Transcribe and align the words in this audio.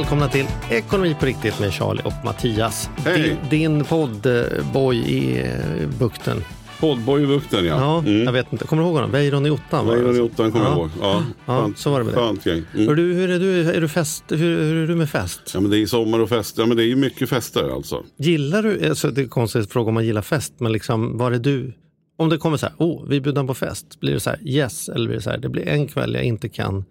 Välkomna 0.00 0.28
till 0.28 0.46
Ekonomi 0.70 1.16
på 1.20 1.26
riktigt 1.26 1.60
med 1.60 1.72
Charlie 1.72 2.02
och 2.04 2.12
Mattias. 2.24 2.90
Hej. 2.96 3.36
Din, 3.50 3.74
din 3.74 3.84
poddboy 3.84 4.96
i 4.96 5.38
eh, 5.40 5.88
bukten. 5.98 6.36
Poddboy 6.80 7.22
i 7.22 7.26
bukten 7.26 7.64
ja. 7.64 7.80
Ja, 7.80 7.98
Mm. 7.98 8.22
jag 8.24 8.32
vet 8.32 8.52
inte. 8.52 8.66
Kommer 8.66 8.82
du 8.82 8.86
ihåg 8.86 8.94
honom? 8.96 9.10
Weiron 9.10 9.46
i 9.46 9.50
ottan? 9.50 9.86
Weiron 9.86 10.16
i 10.16 10.20
ottan 10.20 10.52
kommer 10.52 10.64
jag 10.64 10.74
Ja. 10.74 10.78
ihåg. 10.80 10.90
Ja, 11.00 11.22
Ja, 11.46 11.70
så 11.76 11.90
var 11.90 11.98
det 11.98 12.04
med 12.04 12.14
det. 12.14 12.20
Hör 12.20 12.52
Mm. 12.82 12.96
du, 12.96 13.14
hur 13.14 13.30
är 13.30 13.38
du? 13.38 13.70
Är 13.70 13.80
du, 13.80 13.88
fest, 13.88 14.24
hur, 14.28 14.62
hur 14.62 14.82
är 14.82 14.86
du 14.86 14.94
med 14.94 15.10
fest? 15.10 15.40
Ja, 15.54 15.60
men 15.60 15.70
det 15.70 15.78
är 15.78 15.86
sommar 15.86 16.18
och 16.18 16.28
fest. 16.28 16.58
Ja, 16.58 16.66
men 16.66 16.76
det 16.76 16.82
är 16.84 16.86
ju 16.88 16.96
mycket 16.96 17.28
fester 17.28 17.74
alltså. 17.74 18.04
Gillar 18.16 18.62
du, 18.62 18.88
alltså 18.88 19.10
det 19.10 19.20
är 19.20 19.22
en 19.22 19.28
konstig 19.28 19.70
fråga 19.70 19.88
om 19.88 19.94
man 19.94 20.04
gillar 20.06 20.22
fest, 20.22 20.54
men 20.58 20.72
liksom, 20.72 21.18
var 21.18 21.32
är 21.32 21.38
du? 21.38 21.72
Om 22.18 22.28
det 22.28 22.38
kommer 22.38 22.56
så 22.56 22.66
här, 22.66 22.74
oh, 22.78 23.06
vi 23.08 23.16
är 23.16 23.20
bjudna 23.20 23.44
på 23.44 23.54
fest, 23.54 24.00
blir 24.00 24.12
det 24.14 24.20
så 24.20 24.30
här, 24.30 24.38
yes, 24.48 24.88
eller 24.88 25.06
blir 25.06 25.16
det 25.16 25.22
så 25.22 25.30
här, 25.30 25.38
det 25.38 25.48
blir 25.48 25.68
en 25.68 25.88
kväll 25.88 26.14
jag 26.14 26.24
inte 26.24 26.48
kan 26.48 26.84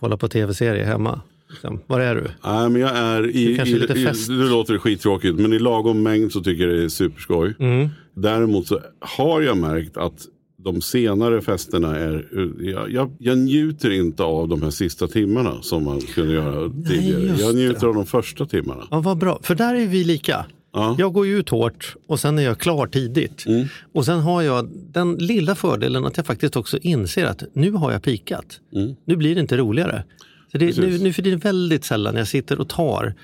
kolla 0.00 0.16
på 0.16 0.28
tv-serie 0.28 0.84
hemma. 0.84 1.20
Liksom, 1.50 1.80
var 1.86 2.00
är 2.00 2.14
du? 2.14 2.24
Nej, 2.44 2.70
men 2.70 2.80
jag 2.80 2.96
är 2.96 3.36
i, 3.36 3.56
Det 3.56 3.68
i, 3.68 3.78
lite 3.78 3.92
i, 3.92 4.04
fest. 4.04 4.28
nu 4.28 4.48
låter 4.48 4.72
det 4.72 4.78
skittråkigt, 4.78 5.38
men 5.38 5.52
i 5.52 5.58
lagom 5.58 6.02
mängd 6.02 6.32
så 6.32 6.40
tycker 6.40 6.68
jag 6.68 6.76
det 6.78 6.84
är 6.84 6.88
superskoj. 6.88 7.54
Mm. 7.58 7.88
Däremot 8.14 8.66
så 8.66 8.80
har 9.00 9.40
jag 9.40 9.56
märkt 9.56 9.96
att 9.96 10.26
de 10.64 10.80
senare 10.80 11.40
festerna 11.40 11.96
är, 11.96 12.26
jag, 12.60 12.90
jag, 12.92 13.10
jag 13.18 13.38
njuter 13.38 13.90
inte 13.90 14.22
av 14.22 14.48
de 14.48 14.62
här 14.62 14.70
sista 14.70 15.06
timmarna 15.08 15.62
som 15.62 15.84
man 15.84 16.00
kunde 16.00 16.32
göra 16.34 16.70
tidigare. 16.88 17.22
just 17.22 17.40
Jag 17.40 17.54
njuter 17.54 17.80
det. 17.80 17.86
av 17.86 17.94
de 17.94 18.06
första 18.06 18.46
timmarna. 18.46 18.82
Ja, 18.90 19.00
vad 19.00 19.18
bra, 19.18 19.40
för 19.42 19.54
där 19.54 19.74
är 19.74 19.86
vi 19.86 20.04
lika. 20.04 20.46
Ja. 20.72 20.96
Jag 20.98 21.12
går 21.12 21.26
ju 21.26 21.38
ut 21.38 21.48
hårt 21.48 21.96
och 22.06 22.20
sen 22.20 22.38
är 22.38 22.42
jag 22.42 22.58
klar 22.58 22.86
tidigt. 22.86 23.44
Mm. 23.46 23.66
Och 23.94 24.04
sen 24.04 24.20
har 24.20 24.42
jag 24.42 24.70
den 24.92 25.14
lilla 25.14 25.54
fördelen 25.54 26.04
att 26.04 26.16
jag 26.16 26.26
faktiskt 26.26 26.56
också 26.56 26.78
inser 26.78 27.24
att 27.26 27.42
nu 27.52 27.70
har 27.72 27.92
jag 27.92 28.02
pikat. 28.02 28.60
Nu 29.04 29.16
blir 29.16 29.34
det 29.34 29.40
inte 29.40 29.56
roligare. 29.56 30.04
Så 30.52 30.58
det, 30.58 30.78
nu, 30.78 30.86
Mm. 30.88 31.02
Nu 31.02 31.12
för 31.12 31.22
det 31.22 31.32
är 31.32 31.36
väldigt 31.36 31.84
sällan 31.84 32.16
jag 32.16 32.28
sitter 32.28 32.60
och 32.60 32.68
tar 32.68 33.14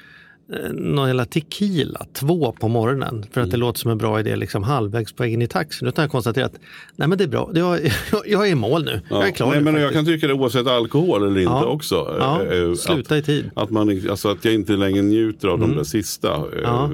eh, 0.52 0.72
någon 0.72 1.06
jävla 1.08 1.24
tequila, 1.24 2.06
två 2.12 2.52
på 2.52 2.68
morgonen, 2.68 3.24
för 3.32 3.40
att 3.40 3.50
det 3.50 3.56
Mm. 3.56 3.60
låter 3.60 3.78
som 3.78 3.90
en 3.90 3.98
bra 3.98 4.20
idé 4.20 4.36
liksom 4.36 4.62
halvvägs 4.62 5.12
på 5.12 5.22
vägen 5.22 5.42
i 5.42 5.46
taxin. 5.46 5.88
Utan 5.88 6.02
jag 6.02 6.10
konstaterar 6.12 6.46
att 6.46 6.56
nej 6.96 7.08
men 7.08 7.18
det 7.18 7.24
är 7.24 7.28
bra, 7.28 7.50
jag, 7.54 7.80
jag, 8.12 8.22
jag 8.28 8.46
är 8.48 8.52
i 8.52 8.54
mål 8.54 8.84
nu. 8.84 9.00
Jag 9.10 9.28
är 9.28 9.32
klar 9.32 9.50
Nej, 9.50 9.60
men 9.60 9.74
jag 9.74 9.92
kan 9.92 10.04
tycka 10.04 10.26
det 10.26 10.32
oavsett 10.34 10.66
alkohol 10.66 11.22
eller 11.22 11.40
inte 11.40 11.52
Ja. 11.52 11.64
också. 11.64 12.16
Ja, 12.18 12.42
Eh, 12.42 12.62
eh, 12.62 12.74
sluta 12.74 13.14
att, 13.14 13.20
i 13.20 13.24
tid. 13.24 13.50
Att, 13.56 13.70
man, 13.70 14.08
alltså 14.10 14.28
att 14.28 14.44
jag 14.44 14.54
inte 14.54 14.72
längre 14.72 15.02
njuter 15.02 15.48
av 15.48 15.58
de 15.58 15.76
där 15.76 15.84
sista. 15.84 16.34
Eh, 16.34 16.42
Ja. 16.62 16.90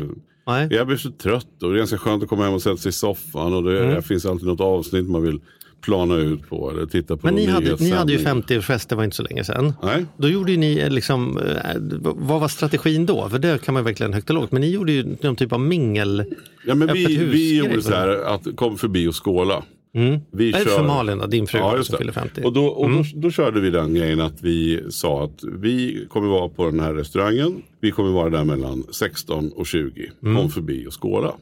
Nej. 0.47 0.69
Jag 0.71 0.87
blir 0.87 0.97
så 0.97 1.11
trött 1.11 1.63
och 1.63 1.69
det 1.71 1.77
är 1.77 1.79
ganska 1.79 1.99
skönt 1.99 2.23
att 2.23 2.29
komma 2.29 2.45
hem 2.45 2.55
och 2.55 2.63
sätta 2.63 2.77
sig 2.77 2.89
i 2.89 2.93
soffan. 2.93 3.55
Och 3.55 3.63
det, 3.63 3.81
Mm. 3.83 3.95
det 3.95 4.03
finns 4.03 4.27
alltid 4.27 4.47
något 4.49 4.61
avsnitt 4.61 5.09
man 5.11 5.23
vill 5.23 5.41
plana 5.83 6.17
ut 6.17 6.49
på 6.49 6.71
eller 6.71 6.87
titta 6.87 7.17
på. 7.17 7.27
Men 7.27 7.35
ni 7.35 7.47
hade, 7.47 7.77
ni 7.77 7.91
hade 7.91 8.13
ju 8.13 8.19
nyhetssändning. 8.19 8.59
50-årsfest, 8.59 8.89
det 8.89 8.95
var 8.95 9.05
inte 9.05 9.17
så 9.17 9.23
länge 9.23 9.45
sedan. 9.45 9.73
Nej. 9.83 10.07
Då 10.17 10.29
gjorde 10.29 10.57
ni 10.57 10.79
eh, 10.79 10.91
liksom, 10.91 11.39
eh, 11.39 11.55
vad 12.03 12.41
var 12.41 12.49
strategin 12.49 13.07
då? 13.07 13.29
För 13.29 13.39
det 13.39 13.65
kan 13.65 13.75
man 13.75 13.85
verkligen 13.85 14.13
högt 14.13 14.31
och 14.31 14.35
lågt. 14.35 14.53
Men 14.53 14.61
ni 14.61 14.71
gjorde 14.71 14.93
ju 14.93 15.17
någon 15.21 15.37
typ 15.37 15.53
av 15.53 15.61
mingel. 15.61 16.25
Ja, 16.67 16.75
men 16.75 16.93
vi, 16.93 17.17
vi 17.25 17.57
gjorde 17.59 17.83
så 17.83 17.95
här 17.95 18.09
att 18.35 18.57
kom 18.57 18.79
förbi 18.79 19.09
och 19.09 19.25
skåla. 19.25 19.63
Vi 19.95 20.01
Mm. 20.01 20.21
Nej, 20.33 20.53
kör- 20.53 20.61
för 20.65 20.87
Malin 20.87 21.19
då, 21.19 21.27
din 21.27 21.47
fru 21.47 21.59
Ja, 21.59 21.83
som 21.83 21.93
det. 21.93 21.99
fyller 21.99 22.13
50. 22.13 22.43
Och, 22.45 22.53
då, 22.53 22.65
och 22.67 22.87
Mm. 22.87 23.03
då, 23.03 23.21
då 23.21 23.31
körde 23.31 23.61
vi 23.61 23.71
den 23.71 23.95
grejen 23.95 24.21
att 24.21 24.43
vi 24.43 24.81
sa 24.91 25.25
att 25.25 25.45
vi 25.59 26.07
kommer 26.09 26.29
vara 26.29 26.49
på 26.49 26.65
den 26.65 26.81
här 26.81 26.95
restaurangen. 26.95 27.63
Vi 27.81 27.91
kommer 27.91 28.11
vara 28.11 28.31
där 28.31 28.45
mellan 28.45 28.85
16 28.91 29.53
och 29.53 29.67
20. 29.67 30.11
Mm. 30.23 30.37
Kom 30.37 30.51
förbi 30.51 30.87
och 30.87 31.03
skåla. 31.03 31.35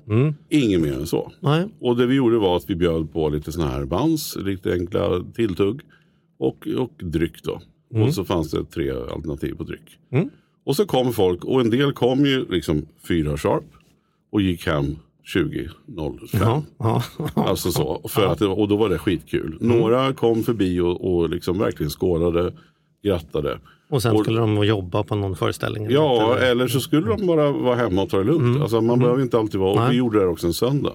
Inget 0.48 0.80
mer 0.80 0.92
än 0.92 1.06
så. 1.06 1.32
Nej. 1.40 1.64
Och 1.80 1.96
det 1.96 2.06
vi 2.06 2.14
gjorde 2.14 2.38
var 2.38 2.56
att 2.56 2.70
vi 2.70 2.74
bjöd 2.74 3.12
på 3.12 3.28
lite 3.28 3.52
sådana 3.52 3.70
här 3.70 3.84
bans, 3.84 4.36
lite 4.40 4.72
enkla 4.72 5.24
tilltugg 5.34 5.80
och, 6.38 6.68
och 6.78 6.92
dryck 6.98 7.42
då. 7.42 7.60
Mm. 7.94 8.06
Och 8.06 8.14
så 8.14 8.24
fanns 8.24 8.50
det 8.50 8.64
tre 8.64 8.90
alternativ 8.90 9.54
på 9.54 9.62
dryck. 9.64 9.98
Och 10.66 10.76
så 10.76 10.86
kom 10.86 11.12
folk 11.12 11.44
och 11.44 11.60
en 11.60 11.70
del 11.70 11.92
kom 11.92 12.26
ju 12.26 12.46
liksom 12.50 12.86
fyra 13.08 13.36
sharp 13.36 13.64
och 14.32 14.40
gick 14.42 14.66
hem 14.66 14.96
20.05. 15.34 16.28
Ja, 16.40 16.62
ja. 16.78 17.02
Alltså 17.34 17.70
så. 17.72 18.00
För 18.08 18.26
att 18.26 18.38
det, 18.38 18.46
och 18.46 18.68
då 18.68 18.76
var 18.76 18.88
det 18.88 18.98
skitkul. 18.98 19.56
Några 19.60 20.12
kom 20.12 20.42
förbi 20.42 20.80
och, 20.80 21.14
och 21.14 21.30
liksom 21.30 21.58
verkligen 21.58 21.90
skålade, 21.90 22.52
grattade. 23.04 23.58
Och 23.90 24.02
sen 24.02 24.16
Och- 24.16 24.22
skulle 24.22 24.40
de 24.40 24.64
jobba 24.66 25.02
på 25.02 25.14
någon 25.14 25.36
föreställning. 25.36 25.84
eller 25.84 25.94
Ja, 25.94 26.22
något, 26.28 26.36
eller? 26.38 26.50
eller 26.50 26.68
så 26.68 26.80
skulle 26.80 27.06
de 27.16 27.26
bara 27.26 27.52
vara 27.52 27.74
hemma 27.76 28.02
och 28.02 28.08
ta 28.10 28.18
det 28.18 28.24
lugnt. 28.24 28.60
Alltså 28.62 28.80
man 28.80 28.98
behöver 28.98 29.22
inte 29.22 29.38
alltid 29.38 29.60
vara, 29.60 29.70
och 29.70 29.76
Nej. 29.80 29.90
vi 29.90 29.96
gjorde 29.96 30.20
det 30.20 30.26
också 30.26 30.46
en 30.46 30.52
söndag. 30.54 30.92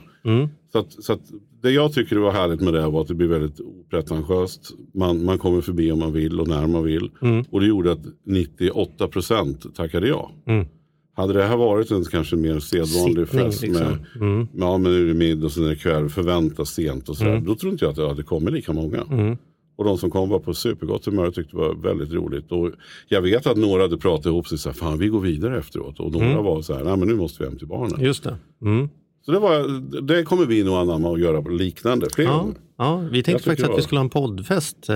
Så, 0.72 0.80
att, 0.80 0.92
så 1.03 1.13
att 1.13 1.22
det 1.62 1.72
jag 1.72 1.94
tycker 1.94 2.16
var 2.16 2.31
härligt 2.31 2.62
med 2.62 2.74
det 2.74 2.88
var 2.88 3.02
att 3.02 3.07
det 3.07 3.13
blir 3.13 3.28
väldigt 3.28 3.59
opretentiöst. 3.59 4.72
Man, 4.94 5.25
man 5.25 5.38
kommer 5.38 5.62
förbi 5.62 5.92
om 5.92 6.00
man 6.00 6.13
vill 6.13 6.40
och 6.40 6.47
när 6.47 6.68
man 6.68 6.84
vill. 6.84 7.09
Och 7.50 7.59
det 7.62 7.68
gjorde 7.68 7.92
att 7.92 8.06
98 8.25 9.07
procent 9.07 9.75
tackade 9.75 10.07
ja. 10.07 10.31
Hade 11.18 11.34
det 11.34 11.44
här 11.44 11.58
varit 11.58 11.92
en 11.92 12.03
kanske 12.03 12.36
mer 12.36 12.59
sedvanlig 12.59 13.28
Sittning, 13.28 13.46
fest 13.46 13.62
liksom. 13.62 13.88
med 13.88 14.48
ja, 14.56 14.78
men 14.78 14.92
nu 14.92 15.02
är 15.03 15.08
det 15.08 15.14
middag 15.14 15.46
och 15.46 15.52
sen 15.52 15.64
är 15.66 15.70
det 15.70 15.76
kväll, 15.76 16.09
förväntas 16.09 16.70
sent 16.70 17.09
och 17.09 17.18
sådär. 17.18 17.31
Mm. 17.31 17.46
Då 17.46 17.56
tror 17.56 17.72
inte 17.72 17.86
jag 17.86 17.90
att 17.90 17.96
det 17.96 18.08
hade 18.08 18.24
kommit 18.24 18.53
lika 18.53 18.74
många. 18.74 19.02
Och 19.78 19.86
de 19.86 19.98
som 19.98 20.09
kom 20.12 20.30
var 20.30 20.40
på 20.40 20.54
supergott 20.54 21.06
humör 21.06 21.28
och 21.28 21.34
tyckte 21.34 21.56
det 21.56 21.62
var 21.62 21.75
väldigt 21.75 22.12
roligt. 22.14 22.52
Och 22.52 22.72
jag 23.08 23.22
vet 23.22 23.48
att 23.48 23.58
några 23.58 23.81
hade 23.81 23.98
pratat 23.98 24.25
ihop 24.25 24.48
sig 24.48 24.58
så 24.58 24.70
här, 24.70 24.74
fan 24.74 24.98
vi 24.98 25.08
går 25.08 25.20
vidare 25.20 25.58
efteråt. 25.59 26.00
Och 26.00 26.12
några 26.12 26.25
Mm. 26.31 26.44
var 26.44 26.62
så 26.62 26.74
här, 26.74 26.84
nej 26.84 26.98
men 26.98 27.08
nu 27.08 27.16
måste 27.16 27.44
vi 27.44 27.50
hem 27.50 27.58
till 27.58 27.68
barnen. 27.68 28.02
Just 28.02 28.24
det. 28.24 28.38
Mm. 29.28 29.31
Så 29.31 29.31
det, 29.31 29.40
var, 29.40 30.02
det 30.02 30.24
kommer 30.24 30.46
vi 30.46 30.63
nog 30.63 30.75
anamma 30.75 31.09
och 31.09 31.19
göra 31.19 31.41
liknande 31.50 32.08
fler 32.16 32.25
Ja, 32.25 32.47
ja, 32.78 32.97
vi 33.12 33.24
tänkte 33.24 33.44
faktiskt 33.44 33.69
att 33.69 33.78
vi 33.78 33.81
skulle 33.81 34.00
ha 34.00 34.03
en 34.03 34.09
poddfest 34.09 34.90
eh, 34.90 34.96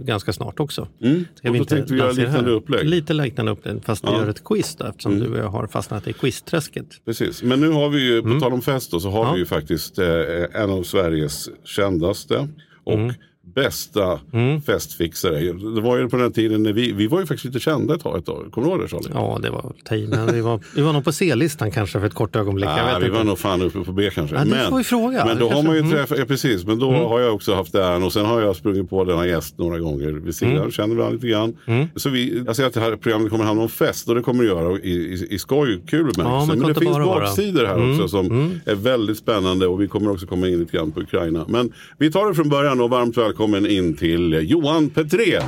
ganska 0.00 0.32
snart 0.32 0.60
också. 0.60 0.88
Mm. 1.02 1.24
Ska 1.34 1.48
Och 1.48 1.54
då 1.54 1.58
inte 1.58 1.74
tänkte 1.74 1.94
vi 1.94 2.00
göra 2.00 2.12
liknande 2.12 2.50
upplägg. 2.50 2.84
Lite 2.88 3.12
liknande 3.14 3.52
upplägg, 3.52 3.84
fast 3.84 4.04
vi 4.04 4.08
Ja. 4.08 4.18
gör 4.20 4.28
ett 4.28 4.44
quiz 4.44 4.76
då, 4.76 4.84
eftersom 4.86 5.18
du 5.18 5.26
och 5.32 5.38
jag 5.38 5.48
har 5.48 5.66
fastnat 5.66 6.08
i 6.08 6.12
quizträsket. 6.12 6.86
Precis, 7.04 7.42
men 7.42 7.60
nu 7.60 7.70
har 7.70 7.88
vi 7.88 8.06
ju, 8.06 8.18
Mm. 8.18 8.34
på 8.34 8.40
tal 8.44 8.52
om 8.52 8.62
fest 8.62 8.90
då, 8.90 9.00
så 9.00 9.10
har 9.10 9.32
vi 9.32 9.38
ju 9.38 9.46
faktiskt 9.46 9.98
eh, 9.98 10.06
en 10.52 10.70
av 10.70 10.82
Sveriges 10.82 11.48
kändaste 11.64 12.48
och 12.84 12.92
Mm. 12.94 13.14
Bästa 13.54 14.20
festfixare. 14.66 15.40
Det 15.74 15.80
var 15.80 15.98
ju 15.98 16.08
på 16.08 16.16
den 16.16 16.32
tiden 16.32 16.62
när 16.62 16.72
vi, 16.72 16.92
vi 16.92 17.06
var 17.06 17.20
ju 17.20 17.26
faktiskt 17.26 17.44
lite 17.44 17.60
kända 17.60 17.94
ett 17.94 18.02
tag. 18.02 18.18
Ett 18.18 18.26
tag. 18.26 18.48
Kommer 18.52 18.66
du 18.68 18.72
ihåg 18.74 18.82
det 18.82 18.88
Charlie? 18.88 19.10
Ja, 19.14 19.38
det 19.42 19.50
var 19.50 19.72
men 20.08 20.34
vi 20.34 20.40
var, 20.40 20.60
vi 20.76 20.82
var 20.82 20.92
nog 20.92 21.04
på 21.04 21.12
C-listan 21.12 21.70
kanske 21.70 22.00
för 22.00 22.06
ett 22.06 22.14
kort 22.14 22.36
ögonblick. 22.36 22.68
Ah, 22.68 22.98
vi 22.98 23.06
inte. 23.06 23.18
var 23.18 23.24
nog 23.24 23.38
fan 23.38 23.62
uppe 23.62 23.80
på 23.84 23.92
B 23.92 24.10
kanske. 24.14 24.36
Ja, 24.36 24.44
det 24.44 24.66
får 24.68 24.76
vi 24.78 24.84
fråga. 24.84 25.24
men 25.24 25.38
då 25.38 25.48
Det 25.48 25.54
har 25.54 25.62
man 25.62 25.74
ju 25.74 25.80
kanske- 25.80 25.96
Mm. 25.96 26.06
träffat, 26.06 26.18
ja, 26.18 26.24
precis, 26.24 26.64
men 26.66 26.78
då 26.78 26.90
har 26.92 27.20
jag 27.20 27.34
också 27.34 27.54
haft 27.54 27.74
äran 27.74 28.02
och 28.02 28.12
sen 28.12 28.26
har 28.26 28.40
jag 28.40 28.56
sprungit 28.56 28.90
på 28.90 29.04
denna 29.04 29.26
gäst 29.26 29.58
några 29.58 29.78
gånger 29.78 30.08
vid 30.12 30.34
sidan, 30.34 30.56
Mm. 30.56 30.70
känner 30.70 30.94
varandra 30.94 31.14
lite 31.14 31.28
grann. 31.28 31.56
Så 31.96 32.10
vi, 32.10 32.42
jag 32.46 32.56
säger 32.56 32.66
att 32.68 32.74
det 32.74 32.80
här 32.80 32.96
programmet 32.96 33.30
kommer 33.30 33.44
handla 33.44 33.62
om 33.62 33.68
fest 33.68 34.08
och 34.08 34.14
det 34.14 34.20
kommer 34.22 34.42
det 34.42 34.48
göra 34.48 34.78
i, 34.78 34.90
i, 34.90 35.26
i 35.30 35.38
skoj, 35.38 35.80
kul 35.86 35.98
bemärkelse. 36.16 36.22
men 36.22 36.46
men 36.48 36.60
kan 36.60 36.68
det 36.68 36.80
finns 36.80 36.96
baksidor 36.98 37.64
här 37.64 37.74
Mm, 37.76 37.90
också 37.94 38.08
som 38.08 38.60
är 38.64 38.74
väldigt 38.74 39.16
spännande 39.18 39.66
och 39.66 39.80
vi 39.82 39.88
kommer 39.88 40.10
också 40.10 40.26
komma 40.26 40.48
in 40.48 40.58
lite 40.58 40.76
grann 40.76 40.90
på 40.92 41.00
Ukraina. 41.00 41.44
Men 41.48 41.72
vi 41.98 42.12
tar 42.12 42.28
det 42.28 42.34
från 42.34 42.48
början 42.48 42.80
och 42.80 42.90
varmt 42.90 43.14
välkommen 43.38 43.66
in 43.66 43.96
till 43.96 44.50
Johan 44.50 44.90
Petré. 44.90 45.40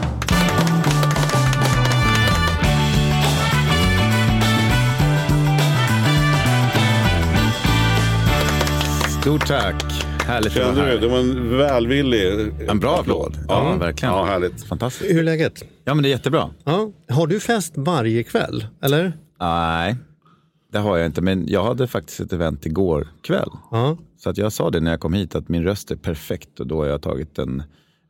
Stort 9.21 9.47
tack. 9.47 9.83
Härligt 10.27 10.57
att 10.57 10.57
vara 10.57 10.67
Kände 10.67 10.81
du? 10.81 10.87
här. 10.87 10.99
Det 10.99 11.09
var 11.09 11.19
en 11.19 11.59
välvillig 11.59 12.53
En 12.69 12.81
bra 12.81 12.99
applåd. 13.01 13.39
Ja, 13.49 13.77
verkligen. 13.81 14.15
Ja, 14.15 14.25
härligt. 14.25 14.65
Fantastiskt. 14.65 15.11
Hur 15.15 15.19
är 15.19 15.23
läget? 15.23 15.65
Ja, 15.85 15.95
men 15.95 16.03
det 16.03 16.09
är 16.09 16.11
jättebra. 16.11 16.51
Ja. 16.65 16.91
Har 17.09 17.27
du 17.27 17.41
fest 17.41 17.73
varje 17.77 18.23
kväll? 18.23 18.67
Eller? 18.83 19.13
Nej, 19.41 19.97
det 20.73 20.79
har 20.79 20.97
jag 20.97 21.07
inte. 21.07 21.23
Men 21.23 21.49
jag 21.49 21.65
hade 21.65 21.87
faktiskt 21.87 22.21
ett 22.21 22.33
event 22.33 22.67
igår 22.67 23.09
kväll. 23.23 23.51
Ja. 23.71 23.97
Så 24.17 24.31
att 24.31 24.39
jag 24.39 24.53
sa 24.53 24.71
det 24.71 24.81
när 24.81 24.91
jag 24.91 25.01
kom 25.01 25.13
hit 25.13 25.35
att 25.35 25.49
min 25.49 25.63
röst 25.63 25.91
är 25.91 25.97
perfekt 25.97 26.61
och 26.61 26.67
då 26.67 26.77
har 26.77 26.87
jag 26.87 27.03
tagit 27.03 27.39
en, 27.39 27.63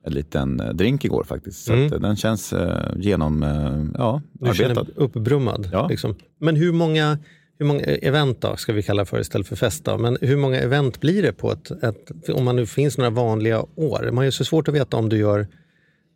en 0.07 0.13
liten 0.13 0.61
eh, 0.61 0.69
drink 0.69 1.05
igår 1.05 1.25
faktiskt. 1.25 1.65
Så 1.65 1.73
Mm. 1.73 1.93
eh, 1.93 2.01
den 2.01 2.17
känns 2.17 2.53
eh, 2.53 2.93
genom, 2.97 3.43
eh, 3.43 3.85
ja, 3.99 4.23
Du 4.33 4.55
känner 4.55 4.71
arbetad. 4.71 4.83
dig 4.85 4.95
uppbrummad. 4.97 5.69
Ja. 5.73 5.89
Liksom. 5.89 6.15
Men 6.41 6.57
hur 6.57 6.73
många, 6.73 7.19
hur 7.59 7.67
många 7.67 7.81
event 7.85 8.41
då, 8.41 8.57
ska 8.57 8.73
vi 8.73 8.83
kalla 8.83 9.05
för 9.05 9.21
istället 9.21 9.47
för 9.49 9.57
fest? 9.57 9.85
Då? 9.85 9.99
Men 9.99 10.19
hur 10.21 10.37
många 10.37 10.61
event 10.61 11.01
blir 11.01 11.23
det 11.23 11.33
på 11.33 11.53
ett, 11.53 11.71
ett, 11.71 12.29
om 12.35 12.45
man 12.45 12.57
nu 12.57 12.67
finns 12.67 12.99
några 12.99 13.11
vanliga 13.11 13.63
år? 13.75 14.03
Man 14.07 14.17
har 14.17 14.25
ju 14.25 14.33
så 14.33 14.45
svårt 14.45 14.69
att 14.69 14.75
veta 14.75 14.97
om 14.97 15.09
du 15.09 15.17
gör 15.19 15.47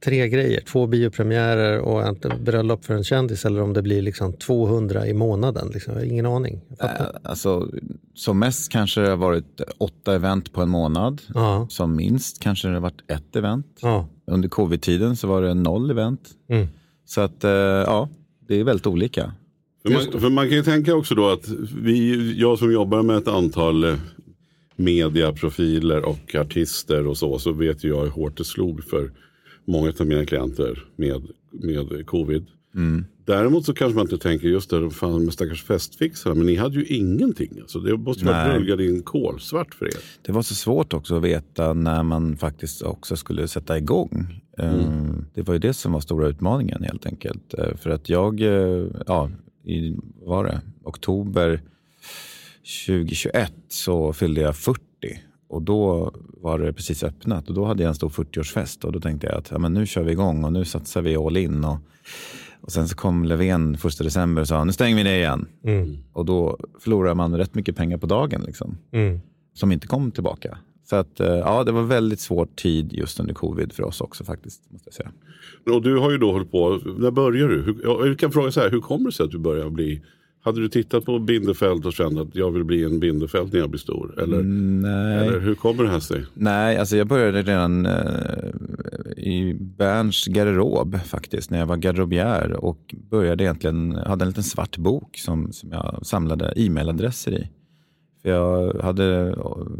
tre 0.04 0.28
grejer, 0.28 0.60
två 0.60 0.86
biopremiärer 0.86 1.78
och 1.78 2.02
ett 2.02 2.40
bröllop 2.40 2.84
för 2.84 2.94
en 2.94 3.04
kändis 3.04 3.44
eller 3.44 3.62
om 3.62 3.72
det 3.72 3.82
blir 3.82 4.02
liksom 4.02 4.32
200 4.32 5.06
i 5.06 5.14
månaden. 5.14 5.70
Liksom. 5.74 6.04
Ingen 6.04 6.26
aning. 6.26 6.60
Eh, 6.80 6.88
Alltså, 7.22 7.68
som 8.14 8.38
mest 8.38 8.72
kanske 8.72 9.00
det 9.00 9.08
har 9.08 9.16
varit 9.16 9.60
åtta 9.78 10.14
event 10.14 10.52
på 10.52 10.62
en 10.62 10.68
månad. 10.68 11.22
Ja. 11.34 11.66
Som 11.70 11.96
minst 11.96 12.42
kanske 12.42 12.68
det 12.68 12.74
har 12.74 12.80
varit 12.80 13.10
ett 13.10 13.36
event. 13.36 13.78
Ja. 13.82 14.08
Under 14.26 14.48
covid-tiden 14.48 15.16
så 15.16 15.26
var 15.26 15.42
det 15.42 15.54
noll 15.54 15.90
event. 15.90 16.30
Mm. 16.48 16.66
Så 17.06 17.20
att, 17.20 17.44
eh, 17.44 17.50
ja, 17.50 18.08
det 18.48 18.60
är 18.60 18.64
väldigt 18.64 18.86
olika. 18.86 19.32
För 19.82 19.90
man, 19.90 20.20
för 20.20 20.30
man 20.30 20.48
kan 20.48 20.56
ju 20.56 20.62
tänka 20.62 20.94
också 20.94 21.14
då 21.14 21.30
att 21.30 21.48
vi, 21.82 22.34
jag 22.40 22.58
som 22.58 22.72
jobbar 22.72 23.02
med 23.02 23.16
ett 23.16 23.28
antal 23.28 23.84
eh, 23.84 23.94
mediaprofiler 24.76 26.04
och 26.04 26.34
artister 26.34 27.06
och 27.06 27.16
så, 27.16 27.38
så 27.38 27.52
vet 27.52 27.84
ju 27.84 27.88
jag 27.88 28.00
hur 28.00 28.10
hårt 28.10 28.36
det 28.36 28.44
slog 28.44 28.84
för 28.84 29.10
många 29.64 29.92
av 30.00 30.06
mina 30.06 30.24
klienter 30.26 30.84
med, 30.96 31.22
med 31.50 32.06
covid. 32.06 32.46
Däremot 33.26 33.64
så 33.64 33.74
kanske 33.74 33.96
man 33.96 34.04
inte 34.06 34.18
tänker 34.18 34.48
just 34.48 34.70
det, 34.70 34.90
fan 34.90 35.24
med 35.24 35.32
stackars 35.34 35.62
festfixare, 35.64 36.34
men 36.34 36.46
ni 36.46 36.56
hade 36.56 36.74
ju 36.80 36.84
ingenting. 36.86 37.58
Alltså, 37.60 37.78
det 37.78 37.96
måste 37.96 38.24
ju 38.24 38.30
varit 38.30 38.54
rullgardin 38.56 39.02
kolsvart 39.02 39.74
för 39.74 39.86
er. 39.86 39.94
Det 40.22 40.32
var 40.32 40.42
så 40.42 40.54
svårt 40.54 40.92
också 40.94 41.16
att 41.16 41.22
veta 41.22 41.72
när 41.74 42.02
man 42.02 42.36
faktiskt 42.36 42.82
också 42.82 43.16
skulle 43.16 43.48
sätta 43.48 43.78
igång. 43.78 44.40
Eh, 44.58 44.72
Det 45.34 45.42
var 45.42 45.54
ju 45.54 45.58
det 45.60 45.74
som 45.74 45.92
var 45.92 46.00
stora 46.00 46.28
utmaningen 46.28 46.82
helt 46.82 47.06
enkelt. 47.06 47.54
Eh, 47.58 47.76
För 47.76 47.90
att 47.90 48.08
jag, 48.08 48.40
eh, 48.40 48.86
ja, 49.06 49.30
i 49.64 49.96
var 50.22 50.44
det, 50.44 50.60
oktober 50.84 51.60
2021 52.86 53.52
så 53.68 54.12
fyllde 54.12 54.40
jag 54.40 54.56
40. 54.56 54.83
Och 55.54 55.62
då 55.62 56.14
var 56.42 56.58
det 56.58 56.72
precis 56.72 57.02
öppnat 57.02 57.48
och 57.48 57.54
då 57.54 57.64
hade 57.64 57.82
jag 57.82 57.88
en 57.88 57.94
stor 57.94 58.08
40-årsfest 58.08 58.84
och 58.84 58.92
då 58.92 59.00
tänkte 59.00 59.26
jag 59.26 59.36
att 59.36 59.50
ja, 59.50 59.58
men 59.58 59.72
nu 59.74 59.86
kör 59.86 60.02
vi 60.02 60.12
igång 60.12 60.44
och 60.44 60.52
nu 60.52 60.64
satsar 60.64 61.02
vi 61.02 61.16
all 61.16 61.36
in. 61.36 61.64
Och, 61.64 61.78
och 62.60 62.72
sen 62.72 62.88
så 62.88 62.96
kom 62.96 63.24
Löfven 63.24 63.76
första 63.76 64.04
december 64.04 64.42
och 64.42 64.48
sa 64.48 64.64
nu 64.64 64.72
stänger 64.72 64.96
vi 64.96 65.04
ner 65.04 65.14
igen. 65.14 65.46
Mm. 65.64 65.96
Och 66.12 66.24
då 66.24 66.58
förlorar 66.80 67.14
man 67.14 67.36
rätt 67.36 67.54
mycket 67.54 67.76
pengar 67.76 67.98
på 67.98 68.06
dagen. 68.06 68.42
Liksom 68.46 68.78
Mm. 68.92 69.20
som 69.54 69.72
inte 69.72 69.86
kom 69.86 70.10
tillbaka. 70.10 70.58
Så 70.90 70.96
att, 70.96 71.20
eh, 71.20 71.26
ja, 71.26 71.64
det 71.64 71.72
var 71.72 71.82
väldigt 71.82 72.20
svår 72.20 72.48
tid 72.56 72.92
just 72.92 73.20
under 73.20 73.34
covid 73.34 73.72
för 73.72 73.82
oss 73.82 74.00
också 74.00 74.24
faktiskt. 74.24 74.70
Måste 74.72 74.88
jag 74.88 74.94
säga. 74.94 75.12
Och 75.76 75.82
du 75.82 75.98
har 75.98 76.10
ju 76.10 76.18
då 76.18 76.32
hållit 76.32 76.50
på, 76.50 76.80
när 76.98 77.10
började 77.10 77.54
du? 77.54 77.62
Hur, 77.62 77.80
ja, 77.84 78.06
jag 78.06 78.18
kan 78.18 78.32
fråga 78.32 78.50
så 78.52 78.60
här, 78.60 78.70
hur 78.70 78.80
kommer 78.80 79.06
det 79.06 79.12
sig 79.12 79.24
att 79.24 79.30
du 79.30 79.38
började 79.38 79.70
bli 79.70 80.02
hade 80.44 80.60
du 80.60 80.68
tittat 80.68 81.04
på 81.04 81.18
Bindefeld 81.18 81.86
och 81.86 81.92
känt 81.92 82.18
att 82.18 82.34
jag 82.34 82.50
vill 82.50 82.64
bli 82.64 82.84
en 82.84 83.00
Bindefeld 83.00 83.52
när 83.52 83.60
jag 83.60 83.70
blir 83.70 83.80
stor? 83.80 84.22
Eller, 84.22 84.42
Nej, 84.42 85.28
eller 85.28 85.40
hur 85.40 85.54
kommer 85.54 85.84
det 85.84 85.90
här 85.90 86.00
sig? 86.00 86.26
Nej 86.34 86.78
alltså 86.78 86.96
jag 86.96 87.06
började 87.06 87.42
redan 87.42 87.86
eh, 87.86 88.48
i 89.16 89.56
Berns 89.60 90.26
garderob 90.26 91.00
faktiskt, 91.04 91.50
när 91.50 91.58
jag 91.58 91.66
var 91.66 91.76
garderobiär 91.76 92.52
och 92.52 92.94
började 93.10 93.44
egentligen, 93.44 93.92
hade 93.92 94.24
en 94.24 94.28
liten 94.28 94.42
svart 94.42 94.76
bok 94.76 95.16
som, 95.16 95.52
som 95.52 95.72
jag 95.72 95.98
samlade 96.02 96.52
e-mailadresser 96.56 97.32
i. 97.32 97.48
För 98.22 98.30
jag 98.30 98.80
hade 98.82 99.36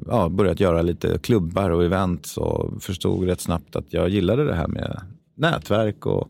ja, 0.07 0.29
börjat 0.29 0.61
göra 0.61 0.83
lite 0.83 1.19
klubbar 1.19 1.71
och 1.71 1.85
events 1.85 2.37
och 2.37 2.83
förstod 2.83 3.27
rätt 3.27 3.41
snabbt 3.41 3.77
att 3.77 3.93
jag 3.93 4.09
gillade 4.09 4.45
det 4.45 4.55
här 4.55 4.69
med 4.69 5.01
nätverk 5.35 6.07
och 6.07 6.29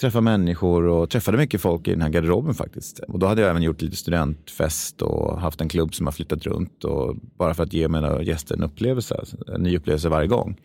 träffa 0.00 0.20
människor 0.20 0.86
och 0.86 1.10
träffade 1.10 1.38
mycket 1.38 1.60
folk 1.60 1.88
i 1.88 1.90
den 1.90 2.02
här 2.02 2.08
garderoben 2.08 2.54
faktiskt. 2.54 2.98
Och 2.98 3.18
då 3.18 3.26
hade 3.26 3.40
jag 3.40 3.50
även 3.50 3.62
gjort 3.62 3.82
lite 3.82 3.96
studentfest 3.96 5.02
och 5.02 5.40
haft 5.40 5.60
en 5.60 5.68
klubb 5.68 5.94
som 5.94 6.06
har 6.06 6.12
flyttat 6.12 6.46
runt 6.46 6.84
och 6.84 7.16
bara 7.38 7.54
för 7.54 7.62
att 7.62 7.72
ge 7.72 7.88
mina 7.88 8.22
gäster 8.22 8.54
en 8.54 8.62
upplevelse, 8.62 9.24
en 9.54 9.62
ny 9.62 9.76
upplevelse 9.76 10.08
varje 10.08 10.28
gång. 10.28 10.56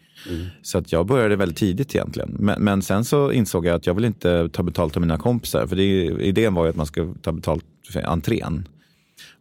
Så 0.62 0.78
att 0.78 0.92
jag 0.92 1.06
började 1.06 1.36
väldigt 1.36 1.58
tidigt 1.58 1.96
egentligen. 1.96 2.36
Men, 2.40 2.64
men 2.64 2.82
sen 2.82 3.06
så 3.06 3.32
insåg 3.32 3.66
jag 3.66 3.76
att 3.76 3.88
jag 3.88 3.94
vill 3.94 4.06
inte 4.06 4.50
ta 4.50 4.64
betalt 4.64 4.96
av 4.96 5.02
mina 5.02 5.18
kompisar. 5.18 5.68
För 5.68 5.76
det, 5.76 6.06
idén 6.26 6.54
var 6.54 6.64
ju 6.64 6.70
att 6.70 6.76
man 6.76 6.86
ska 6.86 7.14
ta 7.22 7.32
betalt 7.32 7.66
för 7.94 8.02
entrén. 8.02 8.68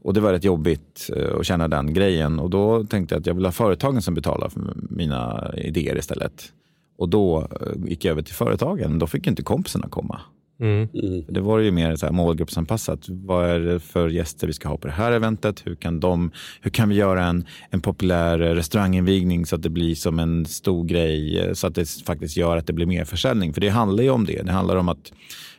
Och 0.02 0.14
det 0.14 0.20
var 0.20 0.32
rätt 0.32 0.44
jobbigt 0.44 1.10
eh, 1.16 1.38
att 1.38 1.46
känna 1.46 1.68
den 1.68 1.94
grejen. 1.94 2.38
Och 2.38 2.50
då 2.50 2.84
tänkte 2.84 3.14
jag 3.14 3.20
att 3.20 3.26
jag 3.26 3.34
vill 3.34 3.44
ha 3.44 3.52
företagen 3.52 4.02
som 4.02 4.14
betalar 4.14 4.48
för 4.48 4.60
mina 4.90 5.52
idéer 5.56 5.98
istället. 5.98 6.52
Och 6.98 7.08
då 7.08 7.40
eh, 7.60 7.88
gick 7.88 8.04
jag 8.04 8.12
över 8.12 8.22
till 8.22 8.34
företagen. 8.34 8.98
Då 8.98 9.06
fick 9.06 9.26
inte 9.26 9.42
kompisarna 9.42 9.88
komma. 9.88 10.20
Mm. 10.60 10.88
Det 11.28 11.40
var 11.40 11.58
ju 11.58 11.70
mer 11.70 11.96
så 11.96 12.06
här 12.06 12.12
målgruppsanpassat. 12.12 13.08
Vad 13.08 13.50
är 13.50 13.60
det 13.60 13.80
för 13.80 14.08
gäster 14.08 14.46
vi 14.46 14.52
ska 14.52 14.68
ha 14.68 14.76
på 14.76 14.86
det 14.86 14.92
här 14.92 15.12
eventet? 15.12 15.66
Hur 15.66 15.74
kan, 15.74 16.00
de, 16.00 16.30
hur 16.60 16.70
kan 16.70 16.88
vi 16.88 16.94
göra 16.94 17.24
en, 17.24 17.44
en 17.70 17.80
populär 17.80 18.40
eh, 18.40 18.54
restauranginvigning 18.54 19.46
så 19.46 19.56
att 19.56 19.62
det 19.62 19.70
blir 19.70 19.94
som 19.94 20.18
en 20.18 20.46
stor 20.46 20.84
grej? 20.84 21.38
eh, 21.40 21.52
Så 21.52 21.66
att 21.66 21.74
det 21.74 21.88
faktiskt 22.06 22.36
gör 22.36 22.56
att 22.56 22.66
det 22.66 22.72
blir 22.72 22.86
mer 22.86 23.04
försäljning. 23.04 23.54
För 23.54 23.60
det 23.60 23.68
handlar 23.68 24.04
ju 24.04 24.10
om 24.10 24.24
det. 24.24 24.42
Det 24.42 24.52
handlar 24.52 24.76
om 24.76 24.88
att 24.88 25.12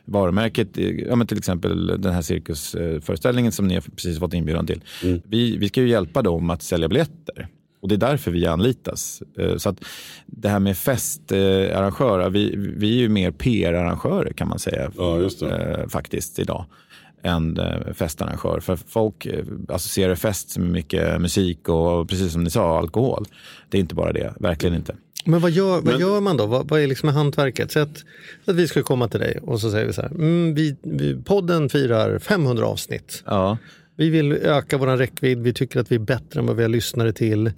varumärket, 0.04 0.68
ja, 1.08 1.16
men 1.16 1.26
till 1.26 1.38
exempel 1.38 1.86
den 1.86 2.12
här 2.14 2.22
cirkusföreställningen 2.22 3.52
som 3.52 3.68
ni 3.68 3.74
har 3.74 3.80
precis 3.80 4.18
fått 4.18 4.34
inbjudan 4.34 4.66
till. 4.66 4.80
Vi, 5.24 5.56
vi 5.56 5.68
ska 5.68 5.80
ju 5.80 5.88
hjälpa 5.88 6.22
dem 6.22 6.50
att 6.50 6.62
sälja 6.62 6.88
biljetter. 6.88 7.48
Och 7.80 7.88
det 7.88 7.94
är 7.94 7.96
därför 8.10 8.30
vi 8.30 8.46
anlitas. 8.46 9.22
Eh, 9.38 9.56
Så 9.56 9.68
att 9.68 9.84
det 10.26 10.48
här 10.48 10.60
med 10.60 10.76
festarrangörer, 10.78 12.30
vi, 12.30 12.54
vi 12.76 12.90
är 12.94 12.98
ju 12.98 13.08
mer 13.08 13.30
PR-arrangörer 13.30 14.32
kan 14.32 14.48
man 14.48 14.58
säga. 14.58 14.90
Ja, 14.96 15.18
just 15.18 15.40
det. 15.40 15.56
eh, 15.80 15.88
Faktiskt 15.88 16.38
idag. 16.38 16.64
Än 17.22 17.58
eh, 17.58 17.92
festarrangör. 17.94 18.60
För 18.60 18.76
folk 18.76 19.26
associerar 19.68 20.14
fest 20.14 20.58
med 20.58 20.70
mycket 20.70 21.20
musik 21.20 21.68
och 21.68 22.08
precis 22.08 22.32
som 22.32 22.44
ni 22.44 22.50
sa, 22.50 22.78
alkohol. 22.78 23.24
Det 23.68 23.76
är 23.78 23.80
inte 23.80 23.94
bara 23.94 24.12
det, 24.12 24.34
verkligen 24.40 24.74
inte. 24.76 24.94
Men 25.24 25.40
vad 25.40 25.50
gör, 25.50 25.70
vad 25.70 25.84
Men- 25.84 25.98
gör 26.00 26.20
man 26.20 26.36
då? 26.36 26.46
Vad, 26.46 26.68
vad 26.68 26.80
är 26.80 26.86
liksom 26.86 27.08
hantverket? 27.08 27.72
Så 27.72 27.78
att, 27.80 28.04
att 28.44 28.54
vi 28.56 28.68
ska 28.68 28.82
komma 28.82 29.08
till 29.08 29.20
dig 29.20 29.38
och 29.42 29.60
så 29.60 29.70
säger 29.70 29.86
vi 29.86 29.92
så 29.92 30.02
här. 30.02 30.08
Mm, 30.10 30.54
vi, 30.54 30.76
vi, 30.82 31.16
podden 31.22 31.68
firar 31.68 32.18
500 32.18 32.66
avsnitt. 32.66 33.22
Ja. 33.26 33.58
Vi 33.96 34.10
vill 34.10 34.32
öka 34.32 34.78
vår 34.78 34.96
räckvidd. 34.96 35.38
Vi 35.42 35.52
tycker 35.52 35.80
att 35.80 35.92
vi 35.92 35.96
är 35.96 36.00
bättre 36.00 36.40
än 36.40 36.46
vad 36.46 36.56
vi 36.56 36.62
har 36.62 36.68
lyssnare 36.68 37.12
till. 37.12 37.52